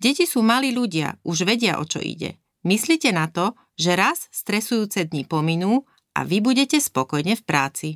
Deti 0.00 0.24
sú 0.24 0.40
malí 0.40 0.72
ľudia, 0.72 1.20
už 1.28 1.44
vedia, 1.44 1.76
o 1.76 1.84
čo 1.84 2.00
ide. 2.00 2.40
Myslite 2.64 3.12
na 3.12 3.28
to, 3.28 3.52
že 3.76 4.00
raz 4.00 4.32
stresujúce 4.32 5.12
dni 5.12 5.28
pominú 5.28 5.84
a 6.16 6.24
vy 6.24 6.40
budete 6.40 6.80
spokojne 6.80 7.36
v 7.36 7.42
práci. 7.44 7.88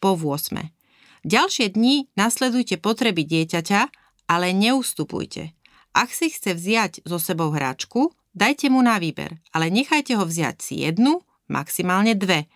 Po 0.00 0.16
8. 0.16 0.81
Ďalšie 1.22 1.74
dni 1.78 2.10
nasledujte 2.18 2.82
potreby 2.82 3.22
dieťaťa, 3.22 3.80
ale 4.26 4.50
neustupujte. 4.50 5.54
Ak 5.94 6.10
si 6.10 6.32
chce 6.32 6.56
vziať 6.56 6.92
so 7.06 7.20
sebou 7.20 7.52
hráčku, 7.52 8.10
dajte 8.32 8.72
mu 8.72 8.82
na 8.82 8.96
výber, 8.98 9.38
ale 9.54 9.68
nechajte 9.68 10.18
ho 10.18 10.24
vziať 10.24 10.56
si 10.58 10.74
jednu, 10.82 11.22
maximálne 11.52 12.16
dve. 12.16 12.48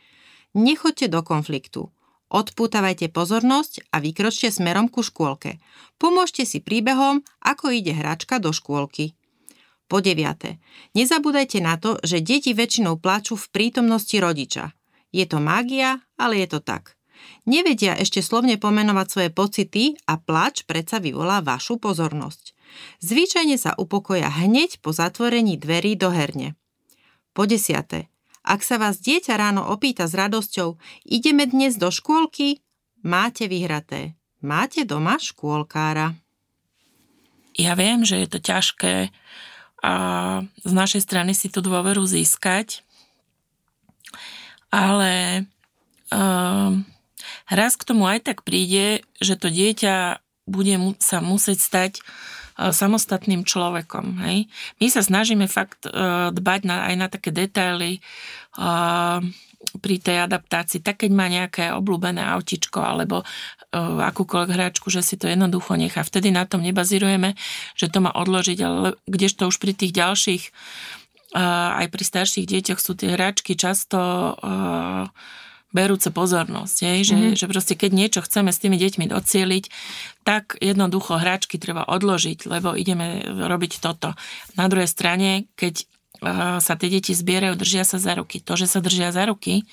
Nechoďte 0.56 1.12
do 1.12 1.20
konfliktu. 1.20 1.92
Odpútavajte 2.26 3.06
pozornosť 3.12 3.86
a 3.94 4.02
vykročte 4.02 4.50
smerom 4.50 4.90
ku 4.90 5.06
škôlke. 5.06 5.62
Pomôžte 6.00 6.42
si 6.42 6.58
príbehom, 6.58 7.22
ako 7.38 7.70
ide 7.70 7.94
hračka 7.94 8.42
do 8.42 8.50
škôlky. 8.50 9.14
Po 9.86 10.02
deviate. 10.02 10.58
Nezabúdajte 10.98 11.62
na 11.62 11.78
to, 11.78 12.02
že 12.02 12.18
deti 12.18 12.50
väčšinou 12.50 12.98
plačú 12.98 13.38
v 13.38 13.46
prítomnosti 13.54 14.16
rodiča. 14.18 14.74
Je 15.14 15.22
to 15.22 15.38
mágia, 15.38 16.02
ale 16.18 16.42
je 16.42 16.48
to 16.50 16.58
tak. 16.58 16.95
Nevedia 17.46 17.94
ešte 17.94 18.20
slovne 18.20 18.58
pomenovať 18.58 19.06
svoje 19.06 19.30
pocity 19.30 19.84
a 20.08 20.18
plač 20.18 20.66
predsa 20.66 20.98
vyvolá 20.98 21.40
vašu 21.40 21.78
pozornosť. 21.78 22.56
Zvyčajne 23.00 23.56
sa 23.56 23.72
upokoja 23.78 24.28
hneď 24.28 24.82
po 24.82 24.90
zatvorení 24.90 25.56
dverí 25.56 25.94
do 25.96 26.10
herne. 26.10 26.58
Po 27.32 27.46
desiate. 27.46 28.10
Ak 28.46 28.62
sa 28.62 28.78
vás 28.78 29.02
dieťa 29.02 29.34
ráno 29.34 29.66
opýta 29.66 30.06
s 30.06 30.14
radosťou, 30.14 30.78
ideme 31.02 31.50
dnes 31.50 31.74
do 31.74 31.90
škôlky, 31.90 32.62
máte 33.02 33.50
vyhraté. 33.50 34.14
Máte 34.38 34.86
doma 34.86 35.18
škôlkára. 35.18 36.14
Ja 37.56 37.72
viem, 37.74 38.04
že 38.04 38.22
je 38.22 38.28
to 38.30 38.38
ťažké 38.38 39.10
a 39.82 39.94
z 40.62 40.72
našej 40.72 41.02
strany 41.04 41.32
si 41.32 41.48
tú 41.48 41.64
dôveru 41.64 42.04
získať, 42.04 42.84
ale 44.68 45.44
uh, 46.12 46.74
raz 47.50 47.78
k 47.78 47.86
tomu 47.86 48.06
aj 48.10 48.26
tak 48.26 48.42
príde, 48.42 49.02
že 49.18 49.38
to 49.38 49.50
dieťa 49.50 50.22
bude 50.46 50.98
sa 51.02 51.18
musieť 51.18 51.58
stať 51.58 51.92
samostatným 52.56 53.44
človekom. 53.44 54.16
Hej. 54.24 54.48
My 54.80 54.86
sa 54.88 55.04
snažíme 55.04 55.44
fakt 55.44 55.84
dbať 56.32 56.60
na, 56.64 56.88
aj 56.88 56.94
na 56.96 57.06
také 57.12 57.28
detaily 57.28 58.00
pri 59.76 59.96
tej 60.00 60.24
adaptácii, 60.24 60.80
tak 60.80 61.04
keď 61.04 61.10
má 61.12 61.28
nejaké 61.28 61.74
obľúbené 61.74 62.22
autičko 62.24 62.80
alebo 62.80 63.26
akúkoľvek 63.76 64.50
hračku, 64.56 64.88
že 64.88 65.04
si 65.04 65.20
to 65.20 65.28
jednoducho 65.28 65.76
nechá. 65.76 66.00
Vtedy 66.00 66.32
na 66.32 66.48
tom 66.48 66.64
nebazírujeme, 66.64 67.36
že 67.76 67.92
to 67.92 68.00
má 68.00 68.14
odložiť, 68.14 68.58
ale 68.64 68.96
kdežto 69.04 69.52
už 69.52 69.60
pri 69.60 69.76
tých 69.76 69.92
ďalších 69.92 70.42
aj 71.36 71.86
pri 71.92 72.04
starších 72.06 72.46
deťoch 72.48 72.80
sú 72.80 72.96
tie 72.96 73.12
hračky 73.12 73.52
často 73.58 73.98
berúce 75.76 76.08
pozornosť, 76.08 76.76
hej, 76.88 76.98
že, 77.12 77.16
mm-hmm. 77.20 77.36
že 77.36 77.46
proste 77.52 77.74
keď 77.76 77.90
niečo 77.92 78.20
chceme 78.24 78.48
s 78.48 78.62
tými 78.64 78.80
deťmi 78.80 79.12
docieliť, 79.12 79.64
tak 80.24 80.56
jednoducho 80.56 81.20
hračky 81.20 81.60
treba 81.60 81.84
odložiť, 81.84 82.48
lebo 82.48 82.72
ideme 82.72 83.20
robiť 83.28 83.84
toto. 83.84 84.16
Na 84.56 84.72
druhej 84.72 84.88
strane, 84.88 85.52
keď 85.60 85.84
uh, 85.84 86.58
sa 86.64 86.80
tie 86.80 86.88
deti 86.88 87.12
zbierajú, 87.12 87.52
držia 87.60 87.84
sa 87.84 88.00
za 88.00 88.16
ruky. 88.16 88.40
To, 88.40 88.56
že 88.56 88.64
sa 88.64 88.80
držia 88.80 89.12
za 89.12 89.28
ruky, 89.28 89.68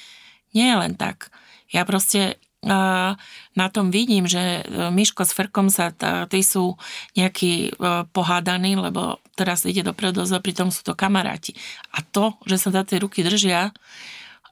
nie 0.51 0.67
je 0.67 0.75
len 0.75 0.99
tak. 0.99 1.31
Ja 1.71 1.87
proste 1.87 2.35
uh, 2.67 3.15
na 3.55 3.67
tom 3.71 3.89
vidím, 3.89 4.27
že 4.27 4.67
uh, 4.67 4.91
Miško 4.91 5.23
s 5.23 5.31
Frkom 5.31 5.71
sa, 5.71 5.95
tí 6.27 6.43
sú 6.43 6.75
nejakí 7.15 7.79
pohádaní, 8.11 8.75
lebo 8.75 9.23
teraz 9.39 9.65
ide 9.65 9.81
dopredu, 9.81 10.27
pritom 10.43 10.69
sú 10.69 10.83
to 10.85 10.93
kamaráti. 10.93 11.57
A 11.95 12.05
to, 12.05 12.37
že 12.45 12.61
sa 12.61 12.69
za 12.69 12.83
tie 12.85 13.01
ruky 13.01 13.25
držia, 13.25 13.73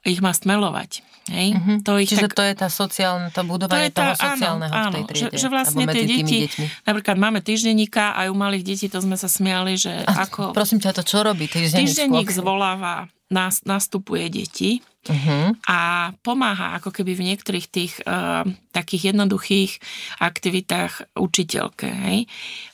ich 0.02 0.18
má 0.18 0.34
stmelovať. 0.34 1.06
Hej? 1.30 1.54
Mm-hmm. 1.54 1.76
To 1.86 2.02
ich 2.02 2.10
Čiže 2.10 2.26
tak, 2.26 2.34
to 2.34 2.42
je 2.42 2.54
tá 2.58 2.66
sociálna, 2.66 3.30
to 3.30 3.46
budovanie 3.46 3.94
to 3.94 4.02
toho 4.02 4.14
tá, 4.18 4.34
sociálneho 4.34 4.72
áno, 4.74 4.82
v 4.82 4.94
tej 4.94 5.04
triede. 5.06 5.22
Že, 5.22 5.38
že 5.38 5.46
vlastne 5.46 5.84
tie 5.86 6.04
deti, 6.04 6.38
deťmi. 6.50 6.66
napríklad 6.82 7.16
máme 7.20 7.38
týždenníka 7.38 8.10
a 8.10 8.26
u 8.26 8.34
malých 8.34 8.64
detí, 8.74 8.86
to 8.90 8.98
sme 8.98 9.14
sa 9.14 9.30
smiali, 9.30 9.78
že 9.78 10.02
a, 10.02 10.26
ako... 10.26 10.50
Prosím 10.50 10.82
ťa, 10.82 10.98
to 10.98 11.06
čo 11.06 11.22
robí 11.22 11.46
týždenník? 11.46 11.94
Týždenník 11.94 12.28
zvoláva, 12.34 13.06
nás, 13.30 13.62
nastupuje 13.62 14.26
deti 14.34 14.82
uh-huh. 15.06 15.54
a 15.70 16.10
pomáha 16.26 16.82
ako 16.82 16.90
keby 16.90 17.14
v 17.14 17.26
niektorých 17.32 17.66
tých 17.70 18.02
uh, 18.02 18.42
takých 18.74 19.14
jednoduchých 19.14 19.78
aktivitách 20.18 21.14
učiteľke. 21.14 21.86
Hej? 21.86 22.18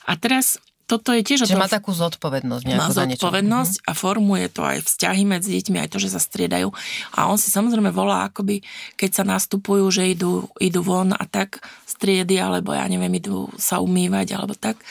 A 0.09 0.17
teraz 0.17 0.57
toto 0.89 1.13
je 1.13 1.21
tiež... 1.21 1.45
Čiže 1.45 1.61
má 1.61 1.69
takú 1.69 1.93
zodpovednosť 1.93 2.65
Má 2.73 2.89
zodpovednosť 2.89 3.85
a 3.85 3.93
formuje 3.93 4.49
to 4.49 4.65
aj 4.65 4.81
vzťahy 4.89 5.21
medzi 5.21 5.53
deťmi, 5.61 5.77
aj 5.85 5.89
to, 5.93 6.01
že 6.01 6.09
sa 6.09 6.17
striedajú. 6.17 6.73
A 7.13 7.29
on 7.29 7.37
si 7.37 7.53
samozrejme 7.53 7.93
volá, 7.93 8.25
akoby, 8.25 8.65
keď 8.97 9.21
sa 9.21 9.23
nastupujú, 9.23 9.85
že 9.93 10.09
idú, 10.09 10.49
idú 10.57 10.81
von 10.81 11.13
a 11.13 11.23
tak 11.29 11.61
striedy, 11.85 12.41
alebo 12.41 12.73
ja 12.73 12.89
neviem, 12.89 13.21
idú 13.21 13.45
sa 13.61 13.77
umývať, 13.77 14.33
alebo 14.33 14.57
tak, 14.57 14.81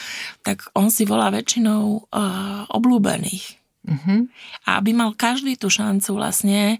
tak 0.46 0.62
on 0.78 0.86
si 0.94 1.02
volá 1.02 1.34
väčšinou 1.34 2.06
uh, 2.06 2.62
oblúbených. 2.70 3.58
Uh-huh. 3.88 4.30
A 4.68 4.78
aby 4.78 4.94
mal 4.94 5.16
každý 5.18 5.58
tú 5.58 5.66
šancu 5.72 6.14
vlastne 6.14 6.78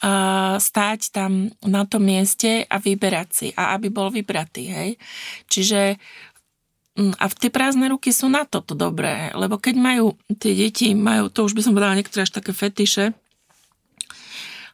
uh, 0.00 0.56
stáť 0.56 1.10
tam 1.10 1.50
na 1.66 1.82
tom 1.84 2.06
mieste 2.06 2.64
a 2.70 2.78
vyberať 2.78 3.28
si 3.28 3.48
a 3.58 3.74
aby 3.74 3.90
bol 3.90 4.08
vybratý. 4.08 4.70
Hej? 4.70 4.90
Čiže 5.50 5.98
a 6.94 7.24
tie 7.26 7.50
prázdne 7.50 7.90
ruky 7.90 8.14
sú 8.14 8.30
na 8.30 8.46
toto 8.46 8.78
dobré, 8.78 9.34
lebo 9.34 9.58
keď 9.58 9.74
majú, 9.74 10.06
tie 10.38 10.54
deti 10.54 10.94
majú, 10.94 11.26
to 11.26 11.42
už 11.42 11.58
by 11.58 11.62
som 11.66 11.74
povedala 11.74 11.98
niektoré 11.98 12.22
až 12.22 12.38
také 12.38 12.54
fetiše, 12.54 13.10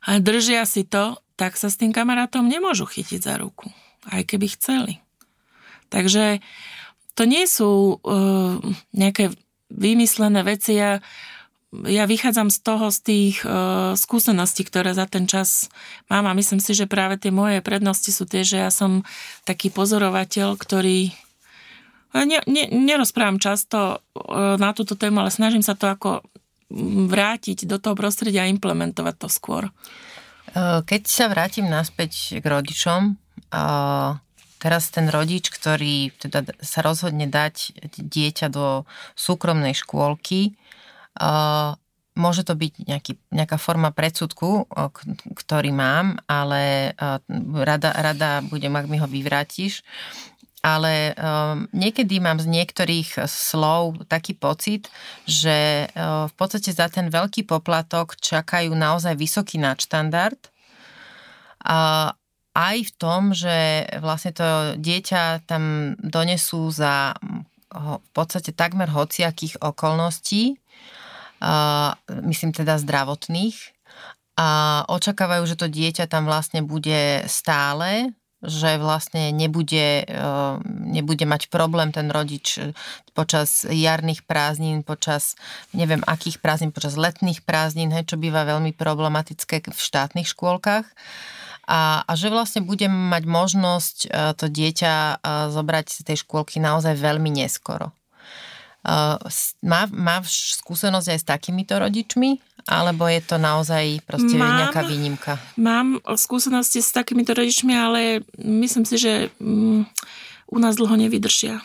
a 0.00 0.16
držia 0.16 0.64
si 0.64 0.84
to, 0.88 1.20
tak 1.36 1.56
sa 1.60 1.68
s 1.68 1.76
tým 1.76 1.92
kamarátom 1.92 2.44
nemôžu 2.44 2.88
chytiť 2.88 3.20
za 3.20 3.34
ruku, 3.40 3.68
aj 4.08 4.24
keby 4.28 4.48
chceli. 4.52 5.00
Takže 5.92 6.40
to 7.16 7.28
nie 7.28 7.44
sú 7.44 8.00
uh, 8.00 8.56
nejaké 8.96 9.32
vymyslené 9.68 10.40
veci. 10.40 10.76
Ja, 10.76 11.04
ja 11.84 12.04
vychádzam 12.08 12.48
z 12.48 12.58
toho, 12.64 12.88
z 12.88 12.98
tých 13.04 13.36
uh, 13.44 13.92
skúseností, 13.92 14.64
ktoré 14.64 14.96
za 14.96 15.04
ten 15.04 15.28
čas 15.28 15.68
mám 16.08 16.24
a 16.28 16.36
myslím 16.36 16.64
si, 16.64 16.72
že 16.72 16.88
práve 16.88 17.20
tie 17.20 17.32
moje 17.32 17.60
prednosti 17.60 18.08
sú 18.08 18.24
tie, 18.24 18.40
že 18.40 18.60
ja 18.60 18.72
som 18.72 19.04
taký 19.44 19.68
pozorovateľ, 19.68 20.56
ktorý 20.56 21.12
Ne, 22.10 22.42
ne, 22.46 22.64
nerozprávam 22.74 23.38
často 23.38 23.78
e, 23.78 24.18
na 24.58 24.74
túto 24.74 24.98
tému, 24.98 25.22
ale 25.22 25.30
snažím 25.30 25.62
sa 25.62 25.78
to 25.78 25.86
ako 25.86 26.26
vrátiť 27.06 27.66
do 27.70 27.78
toho 27.78 27.94
prostredia 27.94 28.46
a 28.46 28.50
implementovať 28.50 29.14
to 29.14 29.28
skôr. 29.30 29.70
E, 29.70 29.72
keď 30.82 31.02
sa 31.06 31.30
vrátim 31.30 31.70
naspäť 31.70 32.42
k 32.42 32.44
rodičom, 32.44 33.00
e, 33.06 33.62
teraz 34.58 34.90
ten 34.90 35.06
rodič, 35.06 35.54
ktorý 35.54 36.10
teda 36.18 36.50
sa 36.58 36.82
rozhodne 36.82 37.30
dať 37.30 37.78
dieťa 37.94 38.46
do 38.50 38.84
súkromnej 39.14 39.72
škôlky, 39.72 40.52
môže 42.14 42.44
to 42.44 42.52
byť 42.52 42.72
nejaký, 42.86 43.12
nejaká 43.32 43.56
forma 43.56 43.88
predsudku, 43.90 44.68
ktorý 45.32 45.72
mám, 45.72 46.20
ale 46.28 46.92
rada, 47.56 47.90
rada 47.96 48.44
budem, 48.44 48.76
ak 48.76 48.86
mi 48.86 49.00
ho 49.00 49.08
vyvrátiš 49.08 49.80
ale 50.60 51.16
um, 51.16 51.64
niekedy 51.72 52.20
mám 52.20 52.36
z 52.36 52.48
niektorých 52.52 53.24
slov 53.24 54.04
taký 54.12 54.36
pocit, 54.36 54.92
že 55.24 55.88
uh, 55.88 56.28
v 56.28 56.34
podstate 56.36 56.72
za 56.72 56.92
ten 56.92 57.08
veľký 57.08 57.48
poplatok 57.48 58.20
čakajú 58.20 58.76
naozaj 58.76 59.16
vysoký 59.16 59.56
nadštandard. 59.56 60.38
A 61.64 62.12
aj 62.52 62.76
v 62.88 62.92
tom, 63.00 63.32
že 63.32 63.88
vlastne 64.04 64.36
to 64.36 64.76
dieťa 64.76 65.48
tam 65.48 65.96
donesú 66.00 66.68
za 66.68 67.16
v 67.70 68.10
podstate 68.10 68.50
takmer 68.50 68.90
hociakých 68.90 69.62
okolností, 69.62 70.58
uh, 71.38 71.94
myslím 72.26 72.50
teda 72.50 72.82
zdravotných, 72.82 73.54
a 74.40 74.82
očakávajú, 74.88 75.44
že 75.44 75.60
to 75.60 75.68
dieťa 75.68 76.08
tam 76.08 76.24
vlastne 76.24 76.64
bude 76.64 77.28
stále 77.28 78.16
že 78.40 78.80
vlastne 78.80 79.30
nebude, 79.36 80.04
eh, 80.08 80.54
nebude 80.66 81.28
mať 81.28 81.52
problém 81.52 81.92
ten 81.92 82.08
rodič 82.08 82.56
počas 83.12 83.68
jarných 83.68 84.24
prázdnin, 84.24 84.80
počas 84.80 85.36
neviem 85.76 86.00
akých 86.08 86.40
prázdnin, 86.40 86.72
počas 86.72 86.96
letných 86.96 87.44
prázdnin, 87.44 87.92
čo 88.08 88.16
býva 88.16 88.48
veľmi 88.48 88.72
problematické 88.72 89.68
v 89.68 89.80
štátnych 89.80 90.28
škôlkach. 90.32 90.88
A, 91.70 92.02
a 92.02 92.12
že 92.18 92.34
vlastne 92.34 92.66
budem 92.66 92.90
mať 92.90 93.22
možnosť 93.30 93.96
eh, 94.08 94.32
to 94.34 94.50
dieťa 94.50 94.94
eh, 94.94 95.18
zobrať 95.52 95.86
z 95.92 96.00
tej 96.02 96.16
škôlky 96.26 96.58
naozaj 96.58 96.98
veľmi 96.98 97.30
neskoro. 97.30 97.94
Má, 99.60 99.84
má 99.92 100.16
skúsenosť 100.24 101.08
aj 101.12 101.18
s 101.20 101.26
takýmito 101.26 101.76
rodičmi? 101.76 102.40
Alebo 102.68 103.08
je 103.08 103.20
to 103.24 103.36
naozaj 103.40 104.04
proste 104.04 104.36
mám, 104.36 104.64
nejaká 104.64 104.84
výnimka? 104.84 105.40
Mám 105.56 106.00
skúsenosti 106.16 106.84
s 106.84 106.92
takýmito 106.92 107.32
rodičmi, 107.32 107.72
ale 107.72 108.24
myslím 108.36 108.84
si, 108.84 108.96
že 109.00 109.12
mm, 109.40 109.88
u 110.52 110.58
nás 110.60 110.76
dlho 110.76 110.96
nevydržia. 110.96 111.64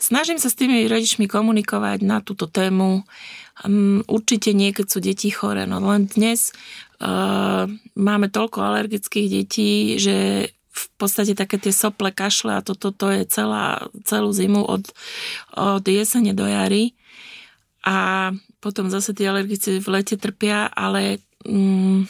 Snažím 0.00 0.40
sa 0.40 0.48
s 0.48 0.56
tými 0.56 0.88
rodičmi 0.88 1.28
komunikovať 1.28 2.00
na 2.00 2.24
túto 2.24 2.48
tému. 2.48 3.04
Um, 3.60 4.00
určite 4.08 4.56
nie, 4.56 4.72
keď 4.72 4.86
sú 4.88 4.98
deti 5.04 5.28
chore. 5.28 5.68
No 5.68 5.80
len 5.84 6.08
dnes 6.08 6.56
uh, 7.04 7.68
máme 7.96 8.32
toľko 8.32 8.64
alergických 8.64 9.28
detí, 9.28 10.00
že 10.00 10.48
v 10.70 10.84
podstate 10.96 11.34
také 11.34 11.58
tie 11.58 11.74
sople, 11.74 12.14
kašle 12.14 12.62
a 12.62 12.64
toto 12.64 12.94
to 12.94 13.10
je 13.10 13.26
celá, 13.26 13.90
celú 14.06 14.30
zimu 14.30 14.62
od, 14.62 14.86
od 15.58 15.84
jesene 15.84 16.30
do 16.30 16.46
jary. 16.46 16.94
A 17.82 18.30
potom 18.60 18.92
zase 18.92 19.16
tí 19.16 19.24
alergici 19.24 19.80
v 19.80 19.88
lete 19.88 20.14
trpia, 20.20 20.68
ale 20.68 21.24
mm, 21.48 22.06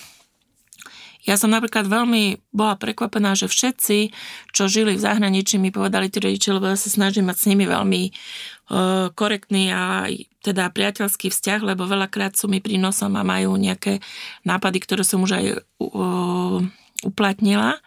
ja 1.29 1.37
som 1.37 1.53
napríklad 1.53 1.85
veľmi 1.87 2.51
bola 2.51 2.81
prekvapená, 2.81 3.37
že 3.37 3.47
všetci, 3.47 4.11
čo 4.57 4.67
žili 4.67 4.97
v 4.97 5.05
zahraničí, 5.05 5.61
mi 5.61 5.71
povedali 5.71 6.09
tí 6.09 6.19
rodičia, 6.19 6.57
lebo 6.57 6.73
ja 6.73 6.81
sa 6.81 6.89
snažím 6.89 7.29
mať 7.29 7.37
s 7.39 7.49
nimi 7.53 7.69
veľmi 7.69 8.03
uh, 8.09 9.13
korektný 9.13 9.71
a 9.71 10.09
teda 10.41 10.73
priateľský 10.73 11.29
vzťah, 11.29 11.61
lebo 11.63 11.85
veľakrát 11.85 12.35
sú 12.35 12.49
mi 12.49 12.65
prínosom 12.65 13.13
a 13.15 13.23
majú 13.23 13.55
nejaké 13.61 14.01
nápady, 14.49 14.79
ktoré 14.81 15.05
som 15.05 15.21
už 15.21 15.37
aj 15.37 15.45
uh, 15.61 16.59
uplatnila. 17.05 17.77
E, 17.77 17.81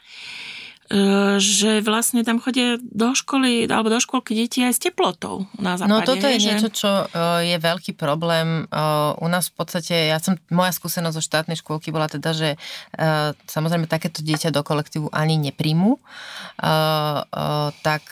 že 1.40 1.80
vlastne 1.82 2.22
tam 2.28 2.44
chodia 2.44 2.78
do 2.82 3.16
školy 3.16 3.66
alebo 3.72 3.88
do 3.90 4.00
školky 4.04 4.36
deti 4.36 4.62
aj 4.62 4.74
s 4.78 4.80
teplotou 4.84 5.48
na 5.56 5.80
západe. 5.80 5.90
No 5.90 6.04
toto 6.04 6.28
je 6.28 6.38
že... 6.38 6.46
niečo, 6.46 6.70
čo 6.70 6.92
e, 7.08 7.50
je 7.50 7.58
veľký 7.58 7.96
problém. 7.96 8.68
E, 8.68 8.84
u 9.18 9.28
nás 9.32 9.48
v 9.50 9.56
podstate, 9.58 10.12
ja 10.12 10.20
som, 10.20 10.36
moja 10.52 10.76
skúsenosť 10.76 11.16
zo 11.16 11.24
štátnej 11.24 11.58
škôlky 11.58 11.90
bola 11.90 12.12
teda, 12.12 12.36
že 12.36 12.50
samozrejme 13.48 13.90
takéto 13.90 14.22
dieťa 14.22 14.54
do 14.54 14.62
kolektívu 14.62 15.10
ani 15.12 15.40
nepríjmu, 15.40 15.98
tak 17.84 18.04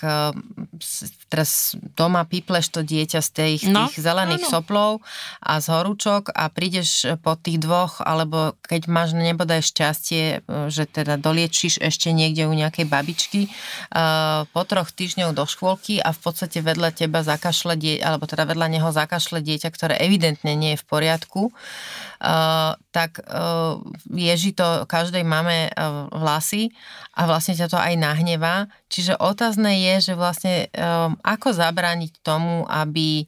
teraz 1.31 1.79
doma 1.95 2.27
pípleš 2.27 2.75
to 2.75 2.83
dieťa 2.83 3.23
z 3.23 3.29
tých, 3.31 3.61
No, 3.71 3.87
tých 3.87 4.03
zelených 4.03 4.43
áno. 4.45 4.51
soplov 4.51 4.91
a 5.39 5.63
z 5.63 5.71
horúčok 5.71 6.35
a 6.35 6.51
prídeš 6.51 7.07
po 7.23 7.39
tých 7.39 7.63
dvoch, 7.63 8.03
alebo 8.03 8.59
keď 8.67 8.91
máš 8.91 9.15
nebodaj 9.15 9.63
šťastie, 9.63 10.43
e, 10.43 10.67
že 10.67 10.83
teda 10.83 11.15
doliečiš 11.15 11.79
ešte 11.79 12.11
niekde 12.11 12.51
u 12.51 12.53
nejakej 12.53 12.83
babičky, 12.91 13.47
uh, 13.47 14.43
po 14.51 14.67
troch 14.67 14.91
týždňov 14.91 15.31
do 15.31 15.47
škôlky 15.47 16.03
a 16.03 16.11
v 16.11 16.19
podstate 16.19 16.59
vedľa 16.59 16.91
teba 16.91 17.23
zakašle 17.23 17.79
dieťa, 17.79 18.03
alebo 18.03 18.27
teda 18.27 18.43
vedľa 18.43 18.67
neho 18.67 18.89
zakašle 18.91 19.39
dieťa, 19.39 19.69
ktoré 19.71 19.95
evidentne 20.01 20.51
nie 20.57 20.75
je 20.75 20.81
v 20.81 20.85
poriadku, 20.89 21.41
uh, 21.53 22.75
tak 22.91 23.23
uh, 23.23 23.79
ježí 24.11 24.51
to 24.51 24.83
každej 24.89 25.23
máme 25.23 25.71
uh, 25.71 26.11
vlasy 26.11 26.75
a 27.15 27.29
vlastne 27.29 27.55
ťa 27.55 27.67
to 27.71 27.77
aj 27.79 27.93
nahnevá. 27.95 28.67
Čiže 28.91 29.15
otázne 29.15 29.71
je, 29.79 30.11
že 30.11 30.13
vlastne 30.19 30.67
um, 30.75 31.15
ako 31.23 31.55
zabrániť 31.55 32.19
tomu, 32.19 32.67
aby 32.67 33.23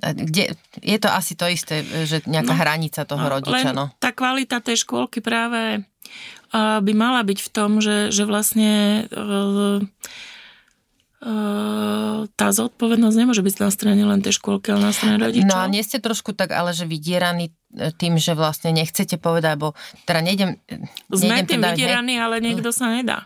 kde, 0.00 0.56
je 0.80 0.98
to 0.98 1.08
asi 1.12 1.38
to 1.38 1.46
isté, 1.46 1.84
že 1.84 2.24
nejaká 2.26 2.56
No, 2.56 2.60
hranica 2.66 3.06
toho 3.06 3.20
rodiča, 3.20 3.70
Len 3.70 3.76
no. 3.76 3.86
tá 4.00 4.10
kvalita 4.10 4.58
tej 4.58 4.82
škôlky 4.82 5.22
práve 5.22 5.84
uh, 5.84 6.80
by 6.82 6.92
mala 6.96 7.22
byť 7.22 7.38
v 7.38 7.50
tom, 7.52 7.78
že, 7.78 8.10
že 8.10 8.26
vlastne 8.26 9.04
uh, 9.12 9.78
tá 12.36 12.48
zodpovednosť 12.52 13.16
nemôže 13.16 13.40
byť 13.40 13.56
na 13.56 13.70
strane 13.72 14.02
len 14.04 14.20
tej 14.20 14.36
škôlky, 14.36 14.76
ale 14.76 14.92
na 14.92 14.92
strane 14.92 15.16
rodičov. 15.16 15.48
No 15.48 15.56
a 15.56 15.64
nie 15.72 15.80
ste 15.80 15.96
trošku 15.96 16.36
tak, 16.36 16.52
ale 16.52 16.76
že 16.76 16.84
vydieraní 16.84 17.48
e, 17.72 17.96
tým, 17.96 18.20
že 18.20 18.36
vlastne 18.36 18.76
nechcete 18.76 19.16
povedať, 19.16 19.56
bo 19.56 19.72
teda 20.04 20.20
nejdem... 20.20 20.60
Sme 21.08 21.40
nejdem 21.40 21.48
tým 21.48 21.62
teda, 21.64 21.72
vydieraní, 21.72 22.14
ale 22.20 22.44
niekto 22.44 22.68
sa 22.76 22.92
nedá. 22.92 23.24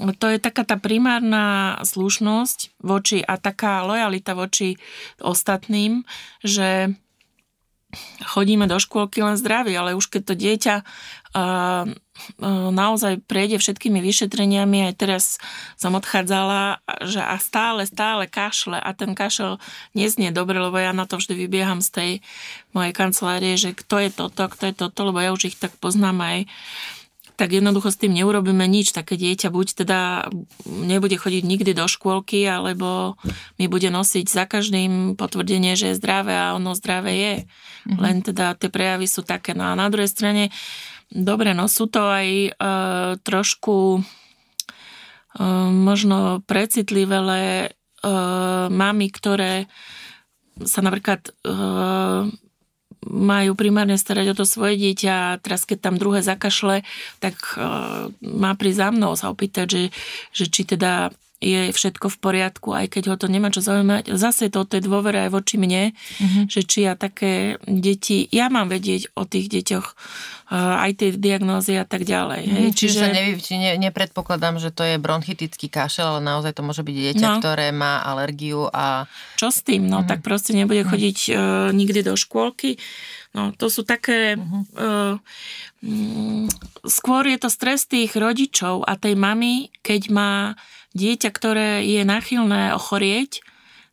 To 0.00 0.26
je 0.32 0.38
taká 0.40 0.64
tá 0.64 0.80
primárna 0.80 1.76
slušnosť 1.84 2.80
voči 2.80 3.20
a 3.20 3.36
taká 3.36 3.84
lojalita 3.84 4.32
voči 4.32 4.80
ostatným, 5.20 6.08
že 6.40 6.96
chodíme 8.22 8.70
do 8.70 8.78
škôlky 8.78 9.18
len 9.20 9.34
zdraví, 9.34 9.74
ale 9.74 9.98
už 9.98 10.06
keď 10.06 10.22
to 10.22 10.34
dieťa 10.38 10.76
uh, 10.86 11.90
naozaj 12.70 13.24
prejde 13.24 13.58
všetkými 13.58 13.98
vyšetreniami, 13.98 14.90
aj 14.90 14.94
teraz 14.94 15.24
som 15.74 15.96
odchádzala, 15.98 16.84
že 17.02 17.18
a 17.18 17.36
stále, 17.42 17.82
stále 17.88 18.30
kašle 18.30 18.78
a 18.78 18.90
ten 18.94 19.16
kašel 19.16 19.58
neznie 19.96 20.30
dobre, 20.30 20.60
lebo 20.60 20.76
ja 20.78 20.94
na 20.94 21.08
to 21.08 21.18
vždy 21.18 21.34
vybieham 21.34 21.82
z 21.82 21.90
tej 21.90 22.10
mojej 22.76 22.92
kancelárie, 22.94 23.54
že 23.58 23.74
kto 23.74 23.96
je 24.06 24.10
toto, 24.12 24.42
kto 24.46 24.62
je 24.70 24.74
toto, 24.76 25.00
lebo 25.10 25.18
ja 25.18 25.34
už 25.34 25.54
ich 25.54 25.56
tak 25.58 25.74
poznám 25.80 26.22
aj 26.22 26.38
tak 27.40 27.56
jednoducho 27.56 27.88
s 27.88 27.96
tým 27.96 28.12
neurobíme 28.12 28.68
nič. 28.68 28.92
Také 28.92 29.16
dieťa 29.16 29.48
buď 29.48 29.80
teda 29.80 30.28
nebude 30.68 31.16
chodiť 31.16 31.40
nikdy 31.40 31.72
do 31.72 31.88
škôlky, 31.88 32.44
alebo 32.44 33.16
mi 33.56 33.64
bude 33.64 33.88
nosiť 33.88 34.28
za 34.28 34.44
každým 34.44 35.16
potvrdenie, 35.16 35.72
že 35.72 35.96
je 35.96 35.98
zdravé 35.98 36.36
a 36.36 36.52
ono 36.52 36.76
zdravé 36.76 37.12
je. 37.16 37.34
Mm-hmm. 37.40 37.96
Len 37.96 38.16
teda 38.20 38.60
tie 38.60 38.68
prejavy 38.68 39.08
sú 39.08 39.24
také. 39.24 39.56
No 39.56 39.72
a 39.72 39.72
na 39.72 39.88
druhej 39.88 40.12
strane, 40.12 40.52
dobre, 41.08 41.56
no 41.56 41.64
sú 41.64 41.88
to 41.88 42.04
aj 42.04 42.28
e, 42.28 42.50
trošku 43.24 43.76
e, 43.96 44.00
možno 45.72 46.44
precitlivé 46.44 47.16
e, 47.24 47.68
mami, 48.68 49.08
ktoré 49.08 49.64
sa 50.60 50.84
napríklad 50.84 51.24
e, 51.24 51.32
majú 53.08 53.56
primárne 53.56 53.96
starať 53.96 54.32
o 54.32 54.38
to 54.38 54.44
svoje 54.44 54.76
dieťa 54.76 55.12
a 55.12 55.38
teraz 55.40 55.64
keď 55.64 55.88
tam 55.88 55.94
druhé 55.96 56.20
zakašle, 56.20 56.84
tak 57.16 57.36
uh, 57.56 58.12
má 58.20 58.52
pri 58.56 58.76
za 58.76 58.92
mnou 58.92 59.16
sa 59.16 59.32
opýtať, 59.32 59.66
že, 59.68 59.82
že 60.36 60.44
či 60.52 60.68
teda 60.68 61.08
je 61.40 61.72
všetko 61.72 62.12
v 62.12 62.18
poriadku, 62.20 62.68
aj 62.76 62.92
keď 62.92 63.02
ho 63.10 63.16
to 63.16 63.24
nemá 63.24 63.48
čo 63.48 63.64
zaujímať. 63.64 64.12
Zase 64.12 64.52
to 64.52 64.62
o 64.62 64.68
tej 64.68 64.84
dôvere 64.84 65.24
aj 65.24 65.30
voči 65.32 65.56
mne, 65.56 65.96
mm-hmm. 65.96 66.44
že 66.52 66.60
či 66.68 66.84
ja 66.84 66.92
také 67.00 67.56
deti, 67.64 68.28
ja 68.28 68.52
mám 68.52 68.68
vedieť 68.68 69.16
o 69.16 69.24
tých 69.24 69.48
deťoch 69.48 69.86
uh, 70.52 70.84
aj 70.84 71.00
tie 71.00 71.08
diagnózy 71.16 71.80
a 71.80 71.88
tak 71.88 72.04
ďalej. 72.04 72.42
Hej? 72.44 72.66
Mm, 72.68 72.76
čiže, 72.76 73.00
čiže 73.00 73.16
nevy, 73.16 73.30
či 73.40 73.56
ne, 73.56 73.72
nepredpokladám, 73.80 74.60
že 74.60 74.68
to 74.68 74.84
je 74.84 75.00
bronchitický 75.00 75.72
kašel, 75.72 76.16
ale 76.16 76.20
naozaj 76.20 76.52
to 76.52 76.62
môže 76.62 76.84
byť 76.84 76.96
dieťa, 76.96 77.26
No. 77.26 77.40
ktoré 77.40 77.72
má 77.72 78.04
alergiu 78.04 78.68
a 78.68 79.08
čo 79.40 79.48
s 79.48 79.64
tým? 79.64 79.88
No 79.88 80.04
tak 80.04 80.20
proste 80.20 80.52
nebude 80.52 80.84
chodiť 80.84 81.18
uh, 81.32 81.36
nikdy 81.72 82.04
do 82.04 82.20
škôlky. 82.20 82.76
No 83.32 83.56
to 83.56 83.72
sú 83.72 83.86
také... 83.86 84.36
Uh, 84.76 85.16
mm, 85.80 86.52
skôr 86.84 87.24
je 87.24 87.38
to 87.40 87.48
stres 87.48 87.88
tých 87.88 88.12
rodičov 88.12 88.84
a 88.84 88.98
tej 89.00 89.16
mamy, 89.16 89.72
keď 89.80 90.02
má 90.12 90.32
dieťa, 90.94 91.30
ktoré 91.30 91.82
je 91.86 92.02
náchylné 92.02 92.74
ochorieť, 92.74 93.40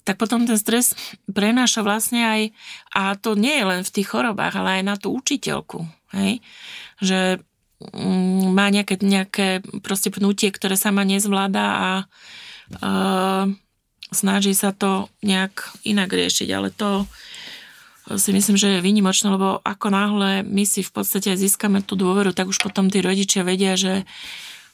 tak 0.08 0.16
potom 0.16 0.48
ten 0.48 0.56
stres 0.56 0.96
prenáša 1.28 1.84
vlastne 1.84 2.24
aj, 2.24 2.42
a 2.96 3.20
to 3.20 3.36
nie 3.36 3.60
je 3.60 3.66
len 3.68 3.82
v 3.84 3.94
tých 3.94 4.08
chorobách, 4.08 4.56
ale 4.56 4.80
aj 4.80 4.84
na 4.88 4.96
tú 4.96 5.12
učiteľku. 5.12 5.84
Hej? 6.16 6.40
Že 7.04 7.20
mm, 7.92 8.56
má 8.56 8.72
nejaké, 8.72 8.96
nejaké 9.04 9.48
proste 9.84 10.08
pnutie, 10.08 10.48
ktoré 10.48 10.80
sama 10.80 11.04
nezvláda 11.04 11.66
a 11.68 11.90
uh, 12.80 13.52
snaží 14.16 14.56
sa 14.56 14.72
to 14.72 15.12
nejak 15.20 15.76
inak 15.84 16.08
riešiť, 16.08 16.50
ale 16.56 16.72
to 16.72 17.04
si 18.16 18.32
myslím, 18.32 18.56
že 18.56 18.80
je 18.80 18.86
výnimočné, 18.86 19.28
lebo 19.28 19.60
ako 19.68 19.92
náhle 19.92 20.48
my 20.48 20.64
si 20.64 20.80
v 20.80 20.92
podstate 20.96 21.36
získame 21.36 21.84
tú 21.84 22.00
dôveru, 22.00 22.32
tak 22.32 22.48
už 22.48 22.64
potom 22.64 22.88
tí 22.88 23.04
rodičia 23.04 23.44
vedia, 23.44 23.76
že 23.76 24.08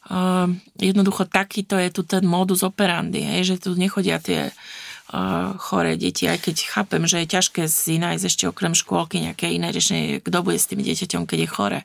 uh, 0.09 0.49
jednoducho 0.79 1.29
takýto 1.29 1.77
je 1.77 1.89
tu 1.93 2.01
ten 2.03 2.25
modus 2.25 2.65
operandi, 2.65 3.23
hej, 3.23 3.55
že 3.55 3.55
tu 3.67 3.77
nechodia 3.77 4.17
tie 4.19 4.49
uh, 4.49 5.53
choré 5.61 5.95
deti, 5.95 6.25
aj 6.25 6.39
keď 6.49 6.55
chápem, 6.67 7.03
že 7.05 7.23
je 7.23 7.33
ťažké 7.37 7.61
si 7.69 8.01
nájsť 8.01 8.23
ešte 8.25 8.43
okrem 8.49 8.73
škôlky 8.73 9.21
nejaké 9.21 9.51
iné 9.53 9.69
riešenie, 9.69 10.23
kto 10.23 10.37
bude 10.43 10.59
s 10.59 10.67
tým 10.67 10.81
dieťaťom, 10.81 11.23
keď 11.27 11.39
je 11.45 11.49
chore. 11.49 11.79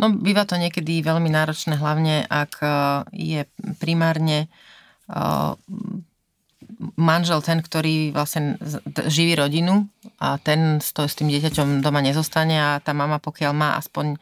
No, 0.00 0.10
býva 0.10 0.48
to 0.48 0.56
niekedy 0.56 1.04
veľmi 1.04 1.28
náročné, 1.28 1.78
hlavne 1.78 2.24
ak 2.26 2.52
eh, 2.58 2.72
je 3.12 3.40
primárne 3.78 4.48
eh, 5.06 5.52
manžel 6.98 7.38
ten, 7.44 7.62
ktorý 7.62 8.10
vlastne 8.10 8.58
živí 9.06 9.38
rodinu 9.38 9.86
a 10.18 10.42
ten 10.42 10.82
s, 10.82 10.90
s 10.90 11.14
tým 11.14 11.30
dieťaťom 11.30 11.84
doma 11.84 12.02
nezostane 12.02 12.58
a 12.58 12.82
tá 12.82 12.90
mama, 12.96 13.22
pokiaľ 13.22 13.52
má 13.54 13.68
aspoň 13.78 14.18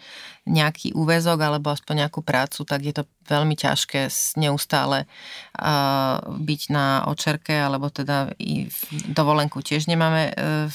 nejaký 0.49 0.97
úvezok 0.97 1.38
alebo 1.41 1.70
aspoň 1.70 2.07
nejakú 2.07 2.24
prácu, 2.24 2.64
tak 2.64 2.80
je 2.80 2.95
to 2.97 3.05
veľmi 3.30 3.55
ťažké 3.55 4.11
neustále 4.43 5.07
uh, 5.07 6.18
byť 6.26 6.61
na 6.74 7.07
očerke, 7.07 7.55
alebo 7.55 7.86
teda 7.86 8.34
i 8.43 8.66
v 8.66 8.80
dovolenku 9.14 9.62
tiež 9.62 9.86
nemáme 9.86 10.34
uh, 10.34 10.66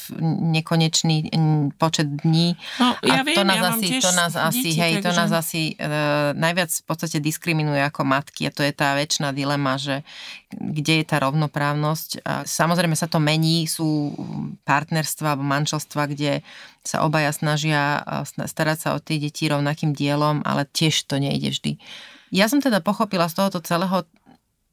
nekonečný 0.55 1.36
počet 1.76 2.07
dní. 2.24 2.55
No, 2.80 2.95
a 2.95 3.03
ja 3.03 3.22
viem, 3.28 3.36
to 3.36 3.43
nás 3.43 3.59
ja 3.59 3.72
asi, 3.76 3.88
to 3.99 4.11
nás 4.16 4.34
asi, 4.39 4.70
deti, 4.72 4.80
hej, 4.80 4.93
to 5.03 5.11
takže- 5.11 5.20
nás 5.20 5.32
asi 5.36 5.61
uh, 5.76 6.32
najviac 6.38 6.72
v 6.72 6.86
podstate 6.88 7.18
diskriminuje 7.20 7.84
ako 7.84 8.07
matky 8.07 8.47
a 8.47 8.55
to 8.55 8.63
je 8.63 8.72
tá 8.72 8.95
väčšiná 8.95 9.36
dilema, 9.36 9.76
že 9.76 10.07
kde 10.55 11.03
je 11.03 11.05
tá 11.05 11.20
rovnoprávnosť. 11.20 12.24
A 12.24 12.47
samozrejme 12.47 12.95
sa 12.95 13.11
to 13.11 13.20
mení, 13.20 13.68
sú 13.68 14.16
partnerstva 14.63 15.36
alebo 15.36 15.43
manželstva, 15.43 16.07
kde 16.07 16.39
sa 16.86 17.02
obaja 17.02 17.34
snažia 17.34 18.06
starať 18.30 18.78
sa 18.78 18.90
o 18.94 19.02
tie 19.02 19.18
deti 19.18 19.50
rovnakým 19.50 19.92
dielom, 19.92 20.46
ale 20.46 20.70
tiež 20.70 21.10
to 21.10 21.18
nejde 21.18 21.50
vždy. 21.50 21.82
Ja 22.30 22.46
som 22.46 22.62
teda 22.62 22.80
pochopila 22.86 23.26
z 23.26 23.42
tohoto 23.42 23.60
celého 23.66 24.06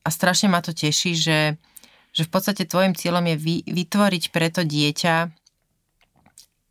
a 0.02 0.08
strašne 0.12 0.52
ma 0.52 0.60
to 0.60 0.76
teší, 0.76 1.16
že, 1.16 1.56
že 2.12 2.22
v 2.28 2.30
podstate 2.30 2.68
tvojim 2.68 2.92
cieľom 2.92 3.24
je 3.32 3.36
vy, 3.40 3.56
vytvoriť 3.64 4.24
pre 4.28 4.52
to 4.52 4.62
dieťa 4.66 5.32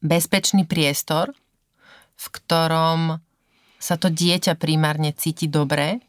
bezpečný 0.06 0.70
priestor, 0.70 1.34
v 2.18 2.26
ktorom 2.30 3.18
sa 3.82 3.96
to 3.98 4.14
dieťa 4.14 4.62
primárne 4.62 5.10
cíti 5.16 5.50
dobre, 5.50 6.06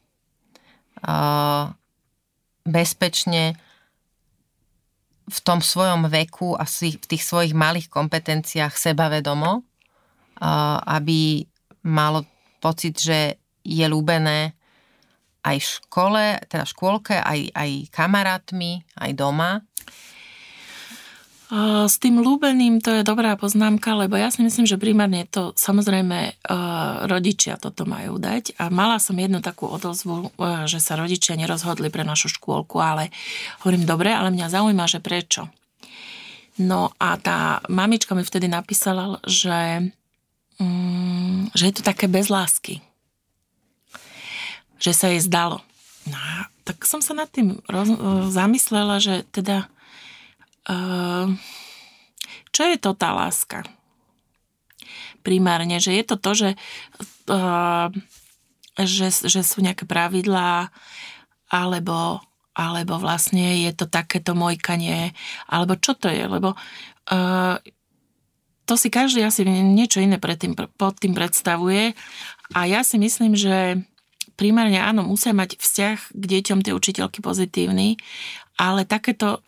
bezpečne 2.69 3.57
v 5.23 5.39
tom 5.47 5.63
svojom 5.63 6.11
veku 6.11 6.59
a 6.59 6.67
v 6.67 6.99
tých 6.99 7.23
svojich 7.23 7.55
malých 7.55 7.87
kompetenciách 7.89 8.75
sebavedomo, 8.75 9.63
aby 10.87 11.47
malo 11.87 12.27
pocit, 12.59 12.99
že 12.99 13.39
je 13.63 13.87
ľúbené 13.87 14.55
aj 15.43 15.57
v 15.59 15.73
škole, 15.83 16.25
teda 16.47 16.63
v 16.67 16.73
škôlke, 16.75 17.15
aj, 17.19 17.51
aj 17.55 17.71
kamarátmi, 17.91 18.87
aj 18.99 19.11
doma. 19.19 19.63
S 21.53 22.01
tým 22.01 22.25
ľúbeným 22.25 22.81
to 22.81 22.89
je 22.97 23.03
dobrá 23.05 23.37
poznámka, 23.37 23.93
lebo 23.93 24.17
ja 24.17 24.33
si 24.33 24.41
myslím, 24.41 24.65
že 24.65 24.81
primárne 24.81 25.29
to 25.29 25.53
samozrejme 25.53 26.41
uh, 26.49 27.05
rodičia 27.05 27.61
toto 27.61 27.85
majú 27.85 28.17
dať. 28.17 28.57
A 28.57 28.73
mala 28.73 28.97
som 28.97 29.21
jednu 29.21 29.45
takú 29.45 29.69
odozvu, 29.69 30.33
uh, 30.33 30.65
že 30.65 30.81
sa 30.81 30.97
rodičia 30.97 31.37
nerozhodli 31.37 31.93
pre 31.93 32.09
našu 32.09 32.33
škôlku, 32.33 32.81
ale 32.81 33.13
hovorím, 33.61 33.85
dobre, 33.85 34.17
ale 34.17 34.33
mňa 34.33 34.49
zaujíma, 34.49 34.89
že 34.89 35.05
prečo. 35.05 35.53
No 36.57 36.97
a 36.97 37.21
tá 37.21 37.61
mamička 37.69 38.17
mi 38.17 38.25
vtedy 38.25 38.49
napísala, 38.49 39.21
že, 39.29 39.93
mm, 40.57 41.53
že 41.53 41.69
je 41.69 41.75
to 41.77 41.83
také 41.85 42.09
bez 42.09 42.33
lásky. 42.33 42.81
Že 44.81 44.93
sa 44.97 45.07
jej 45.13 45.21
zdalo. 45.21 45.61
No 46.09 46.17
tak 46.65 46.87
som 46.87 47.03
sa 47.03 47.13
nad 47.13 47.29
tým 47.29 47.59
roz, 47.67 47.91
zamyslela, 48.31 49.03
že 49.03 49.27
teda 49.35 49.67
čo 52.53 52.63
je 52.69 52.77
to 52.79 52.95
tá 52.95 53.11
láska? 53.17 53.67
Primárne, 55.23 55.79
že 55.79 55.95
je 55.95 56.05
to 56.07 56.17
to, 56.19 56.31
že, 56.35 56.51
uh, 57.31 57.89
že, 58.79 59.09
že 59.11 59.41
sú 59.43 59.63
nejaké 59.63 59.87
pravidlá, 59.87 60.71
alebo, 61.53 62.23
alebo 62.57 62.97
vlastne 62.99 63.63
je 63.63 63.73
to 63.77 63.87
takéto 63.87 64.35
mojkanie, 64.35 65.15
alebo 65.47 65.79
čo 65.79 65.95
to 65.95 66.11
je, 66.11 66.25
lebo 66.27 66.55
uh, 66.55 67.57
to 68.67 68.75
si 68.79 68.89
každý 68.89 69.27
asi 69.27 69.45
niečo 69.47 70.01
iné 70.01 70.17
pred 70.17 70.39
tým, 70.39 70.55
pod 70.55 70.97
tým 70.99 71.13
predstavuje 71.13 71.93
a 72.55 72.61
ja 72.65 72.81
si 72.87 72.97
myslím, 72.97 73.37
že 73.37 73.83
primárne 74.39 74.81
áno, 74.81 75.05
musia 75.05 75.37
mať 75.37 75.61
vzťah 75.61 75.99
k 76.17 76.25
deťom 76.25 76.59
tie 76.65 76.73
učiteľky 76.73 77.21
pozitívny, 77.21 78.01
ale 78.57 78.89
takéto 78.89 79.45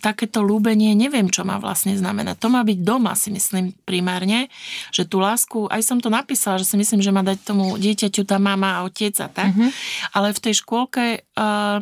takéto 0.00 0.40
lúbenie, 0.40 0.96
neviem, 0.96 1.28
čo 1.28 1.44
má 1.44 1.60
vlastne 1.60 1.94
znamená. 1.94 2.32
To 2.40 2.48
má 2.48 2.64
byť 2.64 2.78
doma, 2.80 3.12
si 3.12 3.28
myslím 3.32 3.76
primárne, 3.84 4.48
že 4.90 5.04
tú 5.04 5.20
lásku, 5.20 5.68
aj 5.68 5.82
som 5.84 5.98
to 6.00 6.08
napísala, 6.08 6.60
že 6.60 6.68
si 6.68 6.76
myslím, 6.80 7.04
že 7.04 7.14
má 7.14 7.20
dať 7.20 7.38
tomu 7.44 7.76
dieťaťu 7.76 8.24
tá 8.24 8.40
mama 8.40 8.80
a 8.80 8.84
otec 8.88 9.12
a 9.20 9.28
tak, 9.28 9.52
mm-hmm. 9.52 9.70
ale 10.16 10.32
v 10.32 10.42
tej 10.42 10.54
škôlke 10.64 11.04
uh, 11.36 11.78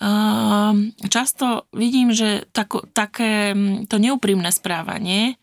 uh, 0.00 0.74
často 1.10 1.66
vidím, 1.74 2.14
že 2.14 2.46
tako, 2.54 2.86
také 2.94 3.52
to 3.90 3.98
neúprimné 3.98 4.54
správanie, 4.54 5.40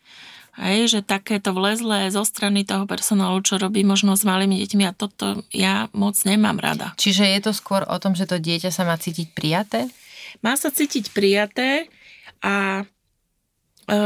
Hej, 0.58 0.90
že 0.90 1.00
takéto 1.06 1.54
vlezlé 1.54 2.10
zo 2.10 2.26
strany 2.26 2.66
toho 2.66 2.82
personálu, 2.82 3.38
čo 3.46 3.62
robí 3.62 3.86
možno 3.86 4.18
s 4.18 4.26
malými 4.26 4.58
deťmi 4.58 4.90
a 4.90 4.96
toto 4.96 5.46
ja 5.54 5.86
moc 5.94 6.18
nemám 6.26 6.58
rada. 6.58 6.98
Čiže 6.98 7.30
je 7.30 7.40
to 7.46 7.52
skôr 7.54 7.86
o 7.86 7.94
tom, 8.02 8.18
že 8.18 8.26
to 8.26 8.42
dieťa 8.42 8.74
sa 8.74 8.82
má 8.82 8.98
cítiť 8.98 9.30
prijaté? 9.38 9.86
Má 10.44 10.54
sa 10.54 10.68
cítiť 10.72 11.10
prijaté 11.12 11.90
a 12.44 12.84
e, 13.88 13.98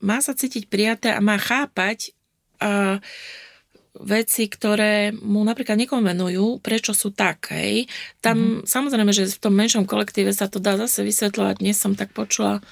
má 0.00 0.18
sa 0.24 0.32
cítiť 0.32 0.66
prijaté 0.66 1.12
a 1.12 1.20
má 1.20 1.36
chápať 1.36 2.10
e, 2.58 3.00
veci, 4.00 4.48
ktoré 4.48 5.12
mu 5.12 5.42
napríklad 5.42 5.76
nekonvenujú, 5.76 6.62
prečo 6.62 6.96
sú 6.96 7.12
tak. 7.12 7.52
Hej. 7.52 7.90
Tam 8.24 8.64
mm. 8.64 8.68
samozrejme, 8.68 9.12
že 9.12 9.28
v 9.28 9.42
tom 9.42 9.54
menšom 9.54 9.84
kolektíve 9.84 10.32
sa 10.32 10.48
to 10.48 10.62
dá 10.62 10.78
zase 10.80 11.04
vysvetľovať. 11.04 11.54
Dnes 11.60 11.76
som 11.76 11.92
tak 11.98 12.14
počula 12.16 12.64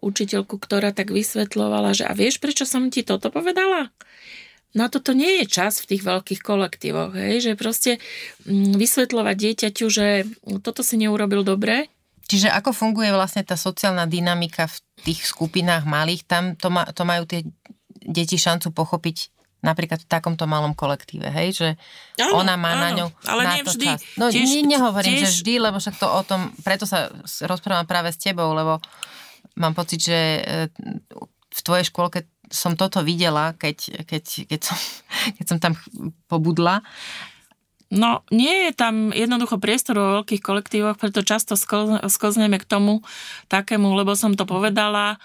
učiteľku, 0.00 0.60
ktorá 0.60 0.92
tak 0.92 1.10
vysvetľovala, 1.10 1.96
že 1.96 2.04
a 2.06 2.12
vieš, 2.12 2.38
prečo 2.38 2.68
som 2.68 2.88
ti 2.92 3.02
toto 3.02 3.32
povedala? 3.32 3.90
Na 4.72 4.90
toto 4.90 5.14
nie 5.14 5.42
je 5.42 5.46
čas 5.46 5.78
v 5.84 5.96
tých 5.96 6.02
veľkých 6.02 6.40
kolektívoch, 6.42 7.14
hej? 7.14 7.44
že 7.44 7.52
proste 7.54 8.02
mm, 8.44 8.76
vysvetľovať 8.76 9.36
dieťaťu, 9.36 9.86
že 9.86 10.26
toto 10.64 10.82
si 10.82 10.98
neurobil 10.98 11.46
dobre. 11.46 11.92
Čiže 12.26 12.50
ako 12.50 12.74
funguje 12.74 13.14
vlastne 13.14 13.46
tá 13.46 13.54
sociálna 13.54 14.10
dynamika 14.10 14.66
v 14.66 14.76
tých 15.06 15.30
skupinách 15.30 15.86
malých, 15.86 16.26
tam 16.26 16.58
to, 16.58 16.68
ma, 16.74 16.82
to 16.90 17.06
majú 17.06 17.22
tie 17.22 17.46
deti 18.02 18.34
šancu 18.34 18.74
pochopiť 18.74 19.36
napríklad 19.64 20.04
v 20.04 20.10
takomto 20.10 20.46
malom 20.46 20.76
kolektíve, 20.76 21.26
hej, 21.32 21.48
že 21.56 21.68
áno, 22.22 22.44
ona 22.44 22.54
má 22.54 22.76
áno, 22.76 22.82
na 22.82 22.90
ňou 22.94 23.08
ale 23.26 23.42
na 23.42 23.54
to 23.66 23.72
vždy, 23.74 23.88
čas. 23.88 24.00
No 24.14 24.30
tiež, 24.30 24.46
ne, 24.46 24.60
nehovorím, 24.78 25.12
tiež... 25.16 25.22
že 25.26 25.28
vždy, 25.40 25.54
lebo 25.58 25.76
však 25.82 25.96
to 25.98 26.06
o 26.06 26.22
tom, 26.22 26.54
preto 26.62 26.84
sa 26.86 27.10
rozprávam 27.48 27.88
práve 27.88 28.14
s 28.14 28.20
tebou, 28.20 28.54
lebo 28.54 28.78
mám 29.58 29.74
pocit, 29.74 30.06
že 30.06 30.18
e, 30.38 30.70
v 31.56 31.60
tvojej 31.64 31.88
škôlke 31.88 32.28
som 32.50 32.78
toto 32.78 33.02
videla, 33.02 33.52
keď, 33.56 34.06
keď, 34.06 34.24
keď, 34.46 34.60
som, 34.62 34.78
keď 35.40 35.44
som 35.46 35.58
tam 35.58 35.74
pobudla. 36.30 36.82
No, 37.86 38.26
nie 38.34 38.66
je 38.66 38.72
tam 38.74 39.14
jednoducho 39.14 39.62
priestor 39.62 39.94
vo 39.94 40.08
veľkých 40.20 40.42
kolektívoch, 40.42 40.98
preto 40.98 41.22
často 41.22 41.54
skozneme 42.10 42.58
k 42.58 42.66
tomu 42.66 43.06
takému, 43.46 43.94
lebo 43.94 44.18
som 44.18 44.34
to 44.34 44.42
povedala, 44.42 45.22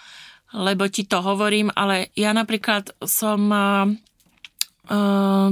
lebo 0.53 0.86
ti 0.86 1.01
to 1.01 1.26
hovorím, 1.26 1.74
ale 1.74 2.13
ja 2.13 2.38
napríklad 2.38 2.93
som 3.01 3.49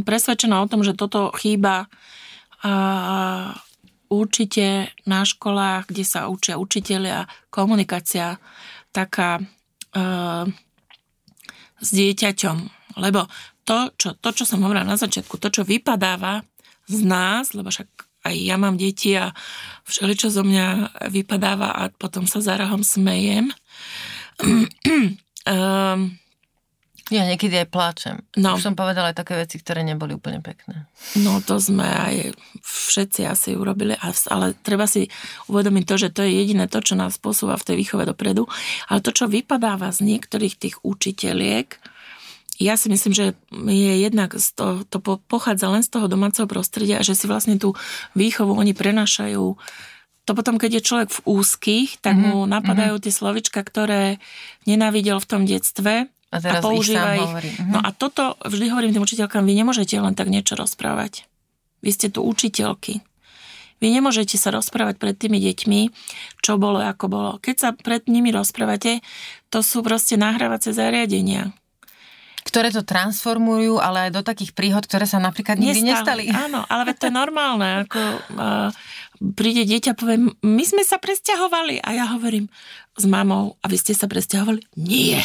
presvedčená 0.05 0.61
o 0.61 0.69
tom, 0.69 0.85
že 0.85 0.93
toto 0.93 1.33
chýba 1.33 1.89
určite 4.09 4.93
na 5.09 5.25
školách, 5.25 5.89
kde 5.89 6.03
sa 6.05 6.29
učia 6.29 6.61
učiteľia, 6.61 7.25
komunikácia 7.49 8.37
taká 8.93 9.41
s 11.79 11.89
dieťaťom. 11.95 12.57
Lebo 12.99 13.25
to 13.63 13.93
čo, 13.95 14.17
to, 14.17 14.29
čo 14.33 14.43
som 14.49 14.65
hovorila 14.65 14.85
na 14.87 14.97
začiatku, 14.97 15.37
to, 15.37 15.53
čo 15.53 15.61
vypadáva 15.61 16.41
z 16.89 17.05
nás, 17.05 17.53
lebo 17.53 17.69
však 17.69 17.87
aj 18.25 18.35
ja 18.35 18.59
mám 18.59 18.75
deti 18.75 19.15
a 19.15 19.31
všeličo 19.87 20.27
zo 20.27 20.43
mňa 20.43 20.97
vypadáva 21.07 21.71
a 21.71 21.87
potom 21.93 22.27
sa 22.27 22.43
za 22.43 22.59
rohom 22.59 22.83
smejem. 22.83 23.53
um, 25.47 26.17
ja 27.09 27.25
niekedy 27.25 27.65
aj 27.65 27.67
pláčem. 27.73 28.15
No. 28.37 28.55
Už 28.55 28.69
som 28.69 28.77
povedala 28.77 29.11
aj 29.11 29.25
také 29.25 29.33
veci, 29.33 29.57
ktoré 29.57 29.81
neboli 29.81 30.13
úplne 30.13 30.41
pekné. 30.45 30.85
No 31.17 31.41
to 31.41 31.57
sme 31.57 31.85
aj 31.85 32.37
všetci 32.61 33.25
asi 33.25 33.57
urobili, 33.57 33.97
ale 34.29 34.53
treba 34.61 34.85
si 34.85 35.09
uvedomiť 35.49 35.83
to, 35.89 35.95
že 35.97 36.09
to 36.13 36.21
je 36.21 36.37
jediné 36.37 36.69
to, 36.69 36.79
čo 36.85 36.93
nás 36.93 37.17
posúva 37.17 37.57
v 37.57 37.65
tej 37.65 37.75
výchove 37.81 38.05
dopredu. 38.05 38.45
Ale 38.87 39.01
to, 39.01 39.09
čo 39.09 39.25
vypadáva 39.25 39.89
z 39.89 40.05
niektorých 40.05 40.55
tých 40.55 40.75
učiteľiek, 40.85 41.67
ja 42.59 42.75
si 42.75 42.91
myslím, 42.91 43.13
že 43.15 43.25
je 43.55 43.93
jednak 44.03 44.35
z 44.35 44.51
to, 44.51 44.67
to 44.85 44.99
pochádza 45.31 45.71
len 45.71 45.81
z 45.81 45.95
toho 45.95 46.11
domáceho 46.11 46.45
prostredia 46.45 46.99
a 46.99 47.07
že 47.07 47.15
si 47.15 47.25
vlastne 47.25 47.55
tú 47.55 47.73
výchovu 48.19 48.51
oni 48.51 48.75
prenašajú 48.75 49.55
to 50.27 50.37
potom, 50.37 50.61
keď 50.61 50.77
je 50.77 50.85
človek 50.85 51.09
v 51.09 51.23
úzkých, 51.25 52.05
tak 52.05 52.13
mm-hmm. 52.13 52.37
mu 52.37 52.45
napadajú 52.45 53.01
mm-hmm. 53.01 53.05
tie 53.09 53.17
slovička, 53.17 53.65
ktoré 53.65 54.21
nenávidel 54.69 55.17
v 55.17 55.25
tom 55.25 55.41
detstve 55.49 56.05
a, 56.29 56.37
teraz 56.37 56.61
a 56.61 56.65
používa 56.65 57.17
ich. 57.17 57.33
ich. 57.45 57.59
Mhm. 57.61 57.71
No 57.73 57.79
a 57.81 57.89
toto 57.93 58.37
vždy 58.45 58.69
hovorím 58.69 58.93
tým 58.93 59.05
učiteľkám, 59.05 59.43
vy 59.45 59.53
nemôžete 59.57 59.97
len 59.97 60.13
tak 60.13 60.29
niečo 60.29 60.53
rozprávať. 60.53 61.25
Vy 61.81 61.89
ste 61.95 62.07
tu 62.13 62.21
učiteľky. 62.21 63.01
Vy 63.79 63.87
nemôžete 63.95 64.35
sa 64.35 64.51
rozprávať 64.51 64.99
pred 64.99 65.15
tými 65.15 65.39
deťmi, 65.39 65.81
čo 66.43 66.59
bolo, 66.59 66.83
ako 66.83 67.05
bolo. 67.07 67.31
Keď 67.39 67.55
sa 67.55 67.69
pred 67.71 68.03
nimi 68.11 68.27
rozprávate, 68.35 68.99
to 69.47 69.63
sú 69.63 69.79
proste 69.79 70.19
nahrávacie 70.19 70.75
zariadenia 70.75 71.55
ktoré 72.49 72.73
to 72.73 72.81
transformujú, 72.81 73.77
ale 73.77 74.09
aj 74.09 74.11
do 74.15 74.21
takých 74.25 74.57
príhod, 74.57 74.81
ktoré 74.81 75.05
sa 75.05 75.21
napríklad 75.21 75.61
nikdy 75.61 75.85
nestali. 75.85 76.25
nestali. 76.31 76.49
Áno, 76.49 76.65
ale 76.65 76.97
to 76.97 77.05
je 77.05 77.13
normálne. 77.13 77.85
Ako, 77.85 78.01
uh, 78.33 78.73
príde 79.19 79.67
dieťa 79.67 79.91
a 79.93 79.99
povie, 79.99 80.31
my 80.39 80.63
sme 80.63 80.83
sa 80.87 80.95
presťahovali. 80.95 81.83
A 81.83 81.89
ja 81.91 82.05
hovorím 82.15 82.47
s 82.95 83.05
mamou, 83.07 83.59
a 83.59 83.65
vy 83.67 83.75
ste 83.79 83.91
sa 83.91 84.07
presťahovali? 84.07 84.79
Nie. 84.79 85.19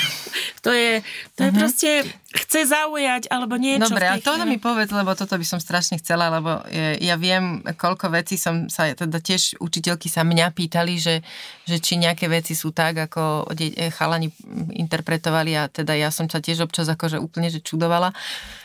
to 0.64 0.72
je, 0.72 1.00
to 1.36 1.48
je 1.48 1.50
uh-huh. 1.52 1.60
proste, 1.60 1.90
chce 2.32 2.68
zaujať, 2.68 3.32
alebo 3.32 3.56
niečo. 3.56 3.88
Dobre, 3.88 4.08
a 4.08 4.20
toto 4.20 4.44
mi 4.44 4.60
povedz, 4.60 4.92
lebo 4.92 5.12
toto 5.16 5.36
by 5.36 5.44
som 5.44 5.60
strašne 5.60 6.00
chcela, 6.00 6.28
lebo 6.32 6.64
ja 7.00 7.16
viem, 7.16 7.64
koľko 7.76 8.12
vecí 8.12 8.36
som 8.36 8.68
sa, 8.68 8.92
teda 8.92 9.20
tiež 9.20 9.60
učiteľky 9.60 10.08
sa 10.12 10.24
mňa 10.24 10.52
pýtali, 10.52 11.00
že, 11.00 11.24
že 11.64 11.76
či 11.80 11.96
nejaké 12.00 12.28
veci 12.28 12.52
sú 12.52 12.72
tak, 12.76 13.08
ako 13.08 13.48
chalani 13.96 14.32
interpretovali 14.76 15.56
a 15.56 15.68
teda 15.68 15.96
ja 15.96 16.12
som 16.12 16.28
sa 16.28 16.40
tiež 16.40 16.64
občas 16.64 16.88
akože 16.88 17.20
úplne 17.20 17.48
že 17.48 17.64
čudovala. 17.64 18.12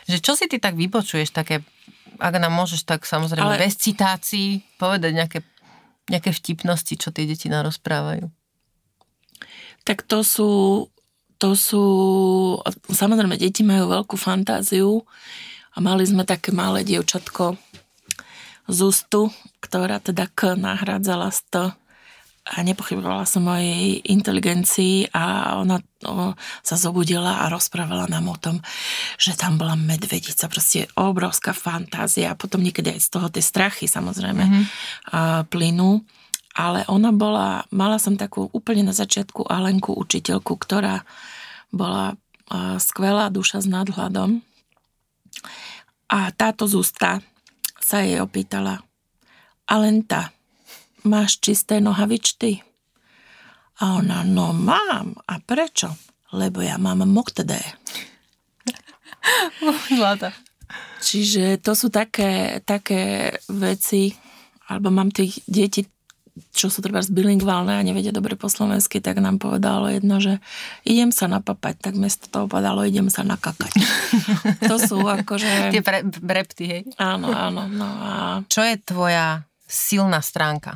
Že 0.06 0.18
čo 0.20 0.34
si 0.36 0.46
ty 0.48 0.60
tak 0.62 0.78
vypočuješ 0.78 1.32
také, 1.32 1.64
ak 2.18 2.34
nám 2.42 2.54
môžeš 2.54 2.88
tak 2.88 3.04
samozrejme 3.08 3.56
Ale... 3.56 3.62
bez 3.62 3.78
citácií 3.80 4.64
povedať 4.80 5.12
nejaké, 5.16 5.40
nejaké 6.10 6.32
vtipnosti, 6.32 6.96
čo 6.96 7.14
tie 7.14 7.30
deti 7.30 7.48
narozprávajú? 7.48 8.28
Tak 9.86 10.02
to 10.08 10.26
sú 10.26 10.50
to 11.36 11.52
sú, 11.54 11.86
samozrejme, 12.90 13.36
deti 13.36 13.62
majú 13.62 13.92
veľkú 13.92 14.16
fantáziu 14.16 15.04
a 15.76 15.84
mali 15.84 16.08
sme 16.08 16.24
také 16.24 16.56
malé 16.56 16.88
dievčatko 16.88 17.60
Zustu, 18.66 19.30
ktorá 19.62 20.02
teda 20.02 20.26
K 20.32 20.58
nahradzala 20.58 21.30
z 21.30 21.40
to 21.52 21.64
a 22.46 22.62
nepochybovala 22.62 23.26
som 23.26 23.50
o 23.50 23.58
jej 23.58 24.06
inteligencii 24.06 25.10
a 25.18 25.58
ona 25.58 25.82
o, 26.06 26.38
sa 26.62 26.78
zobudila 26.78 27.42
a 27.42 27.50
rozprávala 27.50 28.06
nám 28.06 28.30
o 28.30 28.38
tom, 28.38 28.62
že 29.18 29.34
tam 29.34 29.58
bola 29.58 29.74
medvedica, 29.74 30.46
proste 30.46 30.86
obrovská 30.94 31.58
fantázia 31.58 32.30
a 32.30 32.38
potom 32.38 32.62
niekedy 32.62 32.94
aj 32.94 33.02
z 33.02 33.10
toho 33.10 33.28
tie 33.34 33.42
strachy 33.42 33.90
samozrejme 33.90 34.44
mm-hmm. 34.46 34.64
a, 35.10 35.42
plynú 35.50 36.06
ale 36.56 36.88
ona 36.88 37.12
bola, 37.12 37.68
mala 37.68 38.00
som 38.00 38.16
takú 38.16 38.48
úplne 38.56 38.88
na 38.88 38.96
začiatku 38.96 39.44
Alenku, 39.44 39.92
učiteľku, 39.92 40.56
ktorá 40.56 41.04
bola 41.68 42.16
skvelá 42.80 43.28
duša 43.28 43.60
s 43.60 43.68
nadhľadom. 43.68 44.40
A 46.08 46.32
táto 46.32 46.70
zústa 46.70 47.20
sa 47.82 48.02
jej 48.02 48.22
opýtala, 48.22 48.82
Alenta, 49.66 50.30
máš 51.06 51.40
čisté 51.40 51.80
nohavičty? 51.80 52.60
A 53.80 54.00
ona, 54.02 54.24
no 54.24 54.52
mám. 54.52 55.16
A 55.28 55.40
prečo? 55.40 55.94
Lebo 56.34 56.60
ja 56.60 56.76
mám 56.76 57.06
moktedé. 57.08 57.60
Zlata. 59.96 60.34
Čiže 61.00 61.62
to 61.62 61.78
sú 61.78 61.94
také, 61.94 62.66
také 62.66 63.36
veci, 63.52 64.12
alebo 64.66 64.90
mám 64.90 65.14
tých 65.14 65.40
detí 65.46 65.86
čo 66.52 66.68
sú 66.68 66.84
treba 66.84 67.00
bilingválne 67.00 67.80
a 67.80 67.86
nevedia 67.86 68.12
dobre 68.12 68.36
po 68.36 68.52
slovensky, 68.52 69.00
tak 69.00 69.24
nám 69.24 69.40
povedalo 69.40 69.88
jedno, 69.88 70.20
že 70.20 70.44
idem 70.84 71.16
sa 71.16 71.32
napapať, 71.32 71.80
tak 71.80 71.96
miesto 71.96 72.28
toho 72.28 72.52
povedalo, 72.52 72.84
idem 72.84 73.08
sa 73.08 73.24
nakakať. 73.24 73.72
to 74.70 74.76
sú 74.76 75.00
akože... 75.00 75.72
Tie 75.72 75.80
pre, 75.80 76.04
brepty, 76.04 76.64
hej? 76.68 76.82
Áno, 77.00 77.32
áno. 77.32 77.72
No 77.72 77.88
a... 77.88 78.12
Čo 78.52 78.68
je 78.68 78.76
tvoja 78.84 79.48
silná 79.64 80.20
stránka? 80.20 80.76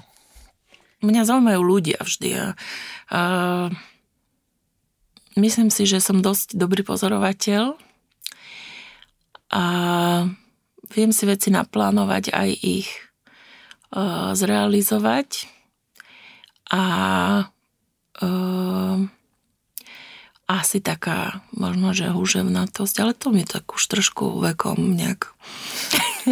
Mňa 0.99 1.21
zaujímajú 1.23 1.61
ľudia 1.63 1.99
vždy. 2.03 2.29
A, 2.35 2.47
a, 3.11 3.21
myslím 5.39 5.71
si, 5.71 5.87
že 5.87 6.03
som 6.03 6.19
dosť 6.19 6.59
dobrý 6.59 6.83
pozorovateľ 6.83 7.79
a 9.49 9.63
viem 10.93 11.11
si 11.15 11.23
veci 11.25 11.49
naplánovať 11.49 12.29
aj 12.29 12.49
ich 12.61 12.89
uh, 13.95 14.37
zrealizovať 14.37 15.49
a 16.69 16.83
uh, 18.21 18.97
asi 20.49 20.81
taká 20.81 21.45
možno, 21.53 21.93
že 21.93 22.09
húževnatosť, 22.09 22.95
ale 23.01 23.13
to 23.13 23.29
mi 23.29 23.45
tak 23.45 23.69
už 23.69 23.85
trošku 23.85 24.41
vekom 24.41 24.97
nejak 24.97 25.33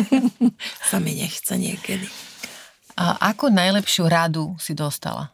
sa 0.89 0.97
mi 0.97 1.13
nechce 1.13 1.53
niekedy. 1.53 2.09
A 2.97 3.29
ako 3.33 3.53
najlepšiu 3.53 4.09
radu 4.09 4.57
si 4.57 4.73
dostala? 4.73 5.29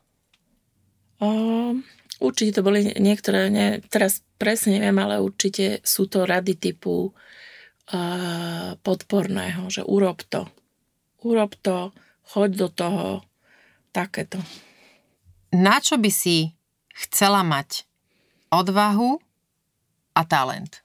Uh, 1.23 1.79
určite 2.19 2.59
to 2.59 2.61
boli 2.67 2.91
niektoré, 2.99 3.47
ne, 3.47 3.79
teraz 3.87 4.19
presne 4.35 4.83
neviem, 4.83 4.99
ale 4.99 5.23
určite 5.23 5.79
sú 5.87 6.11
to 6.11 6.27
rady 6.27 6.59
typu 6.59 7.15
uh, 7.15 8.75
podporného, 8.83 9.71
že 9.71 9.87
urob 9.87 10.27
to. 10.27 10.43
Urob 11.23 11.55
to, 11.63 11.95
choď 12.35 12.49
do 12.51 12.67
toho, 12.67 13.05
takéto. 13.95 14.43
Na 15.55 15.79
čo 15.79 15.95
by 15.95 16.11
si 16.11 16.51
chcela 16.91 17.47
mať 17.47 17.87
odvahu 18.51 19.23
a 20.19 20.21
talent? 20.27 20.83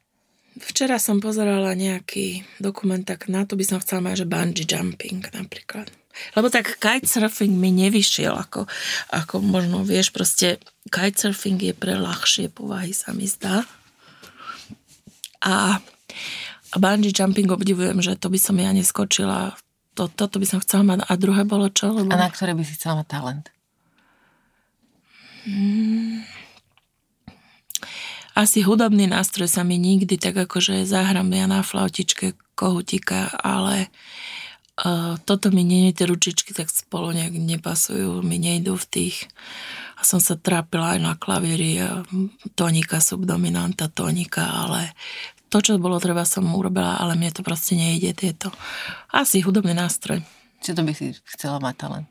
Včera 0.59 0.99
som 1.03 1.19
pozerala 1.19 1.75
nejaký 1.75 2.43
dokument, 2.63 3.03
tak 3.03 3.27
na 3.27 3.47
to 3.47 3.55
by 3.55 3.67
som 3.67 3.79
chcela 3.83 4.11
mať, 4.11 4.23
že 4.23 4.31
bungee 4.31 4.67
jumping 4.67 5.23
napríklad. 5.31 5.91
Lebo 6.35 6.51
tak 6.53 6.79
kitesurfing 6.79 7.55
mi 7.55 7.71
nevyšiel, 7.73 8.35
ako, 8.35 8.67
ako 9.15 9.35
možno 9.41 9.83
vieš, 9.87 10.11
proste 10.11 10.63
kitesurfing 10.91 11.59
je 11.61 11.75
pre 11.75 11.97
ľahšie 11.97 12.51
povahy, 12.53 12.93
sa 12.93 13.15
mi 13.15 13.27
zdá. 13.27 13.65
A, 15.43 15.79
a 16.75 16.77
bungee 16.77 17.15
jumping 17.15 17.49
obdivujem, 17.51 18.03
že 18.03 18.19
to 18.19 18.29
by 18.29 18.39
som 18.39 18.59
ja 18.59 18.75
neskočila 18.75 19.55
to, 19.99 20.07
toto 20.07 20.39
by 20.39 20.47
som 20.47 20.63
chcela 20.63 20.87
mať. 20.87 21.11
A 21.11 21.13
druhé 21.19 21.43
bolo 21.43 21.67
čo? 21.75 21.91
Lebo... 21.91 22.15
A 22.15 22.23
na 22.23 22.31
ktoré 22.31 22.55
by 22.55 22.63
si 22.63 22.79
chcela 22.79 23.03
mať 23.03 23.09
talent? 23.11 23.47
Hmm. 25.43 26.23
Asi 28.39 28.63
hudobný 28.63 29.11
nástroj 29.11 29.51
sa 29.51 29.67
mi 29.67 29.75
nikdy 29.83 30.15
tak 30.15 30.39
akože 30.39 30.87
zahrám 30.87 31.27
ja 31.35 31.51
na 31.51 31.67
flautičke 31.67 32.39
kohutika, 32.55 33.35
ale 33.43 33.91
uh, 33.91 34.39
toto 35.27 35.51
mi 35.51 35.67
nie, 35.67 35.91
tie 35.91 36.07
ručičky 36.07 36.55
tak 36.55 36.71
spolu 36.71 37.11
nejak 37.11 37.35
nepasujú, 37.35 38.23
mi 38.23 38.39
nejdú 38.39 38.79
v 38.79 38.87
tých 38.87 39.17
a 39.99 40.07
som 40.07 40.23
sa 40.23 40.39
trápila 40.39 40.95
aj 40.95 41.01
na 41.03 41.13
klavíri 41.19 41.83
tónika, 42.55 43.03
subdominanta, 43.03 43.91
tónika, 43.91 44.47
ale 44.47 44.95
to, 45.51 45.59
čo 45.59 45.83
bolo 45.83 45.99
treba, 45.99 46.23
som 46.23 46.47
urobila, 46.47 47.01
ale 47.01 47.19
mne 47.19 47.35
to 47.35 47.43
proste 47.43 47.75
nejde 47.75 48.15
tieto. 48.15 48.55
Asi 49.11 49.43
hudobný 49.43 49.75
nástroj. 49.75 50.23
Čo 50.63 50.79
to 50.79 50.87
by 50.87 50.93
si 50.95 51.17
chcela 51.35 51.59
mať 51.59 51.75
talent? 51.75 52.07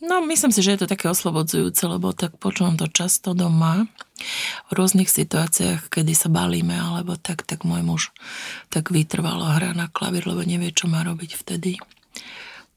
No, 0.00 0.24
myslím 0.24 0.48
si, 0.48 0.64
že 0.64 0.76
je 0.76 0.80
to 0.84 0.88
také 0.88 1.12
oslobodzujúce, 1.12 1.84
lebo 1.84 2.16
tak 2.16 2.40
počúvam 2.40 2.80
to 2.80 2.88
často 2.88 3.36
doma 3.36 3.84
v 4.68 4.70
rôznych 4.72 5.12
situáciách, 5.12 5.92
kedy 5.92 6.16
sa 6.16 6.32
balíme, 6.32 6.72
alebo 6.72 7.20
tak, 7.20 7.44
tak 7.44 7.68
môj 7.68 7.84
muž 7.84 8.02
tak 8.72 8.88
vytrvalo 8.88 9.44
hrá 9.44 9.76
na 9.76 9.92
klavír, 9.92 10.24
lebo 10.24 10.40
nevie, 10.40 10.72
čo 10.72 10.88
má 10.88 11.04
robiť 11.04 11.36
vtedy. 11.36 11.76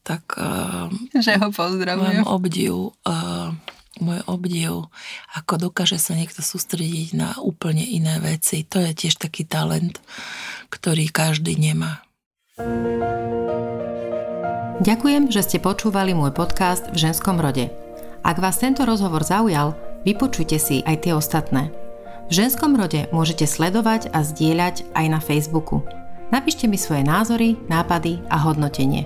Tak... 0.04 0.36
Uh, 0.36 0.92
že 1.16 1.40
ho 1.40 1.48
pozdravujem. 1.50 2.24
Mám 2.24 2.30
obdiv 2.30 2.92
uh, 3.08 3.56
môj 4.02 4.20
obdiv, 4.26 4.90
ako 5.38 5.70
dokáže 5.70 6.02
sa 6.02 6.18
niekto 6.18 6.42
sústrediť 6.42 7.14
na 7.14 7.30
úplne 7.38 7.86
iné 7.86 8.18
veci. 8.18 8.66
To 8.74 8.82
je 8.82 8.92
tiež 8.92 9.22
taký 9.22 9.46
talent, 9.46 10.02
ktorý 10.74 11.14
každý 11.14 11.56
nemá. 11.62 12.02
Ďakujem, 14.82 15.30
že 15.30 15.42
ste 15.46 15.58
počúvali 15.62 16.18
môj 16.18 16.34
podcast 16.34 16.90
v 16.90 16.98
ženskom 17.10 17.38
rode. 17.38 17.70
Ak 18.26 18.42
vás 18.42 18.58
tento 18.58 18.84
rozhovor 18.84 19.22
zaujal, 19.22 19.78
vypočujte 20.04 20.58
si 20.58 20.82
aj 20.84 21.06
tie 21.06 21.14
ostatné. 21.14 21.70
V 22.28 22.32
ženskom 22.34 22.74
rode 22.74 23.06
môžete 23.14 23.46
sledovať 23.46 24.10
a 24.10 24.26
zdieľať 24.26 24.90
aj 24.96 25.06
na 25.12 25.20
Facebooku. 25.22 25.86
Napíšte 26.34 26.66
mi 26.66 26.82
svoje 26.82 27.06
názory, 27.06 27.62
nápady 27.70 28.26
a 28.32 28.42
hodnotenie. 28.42 29.06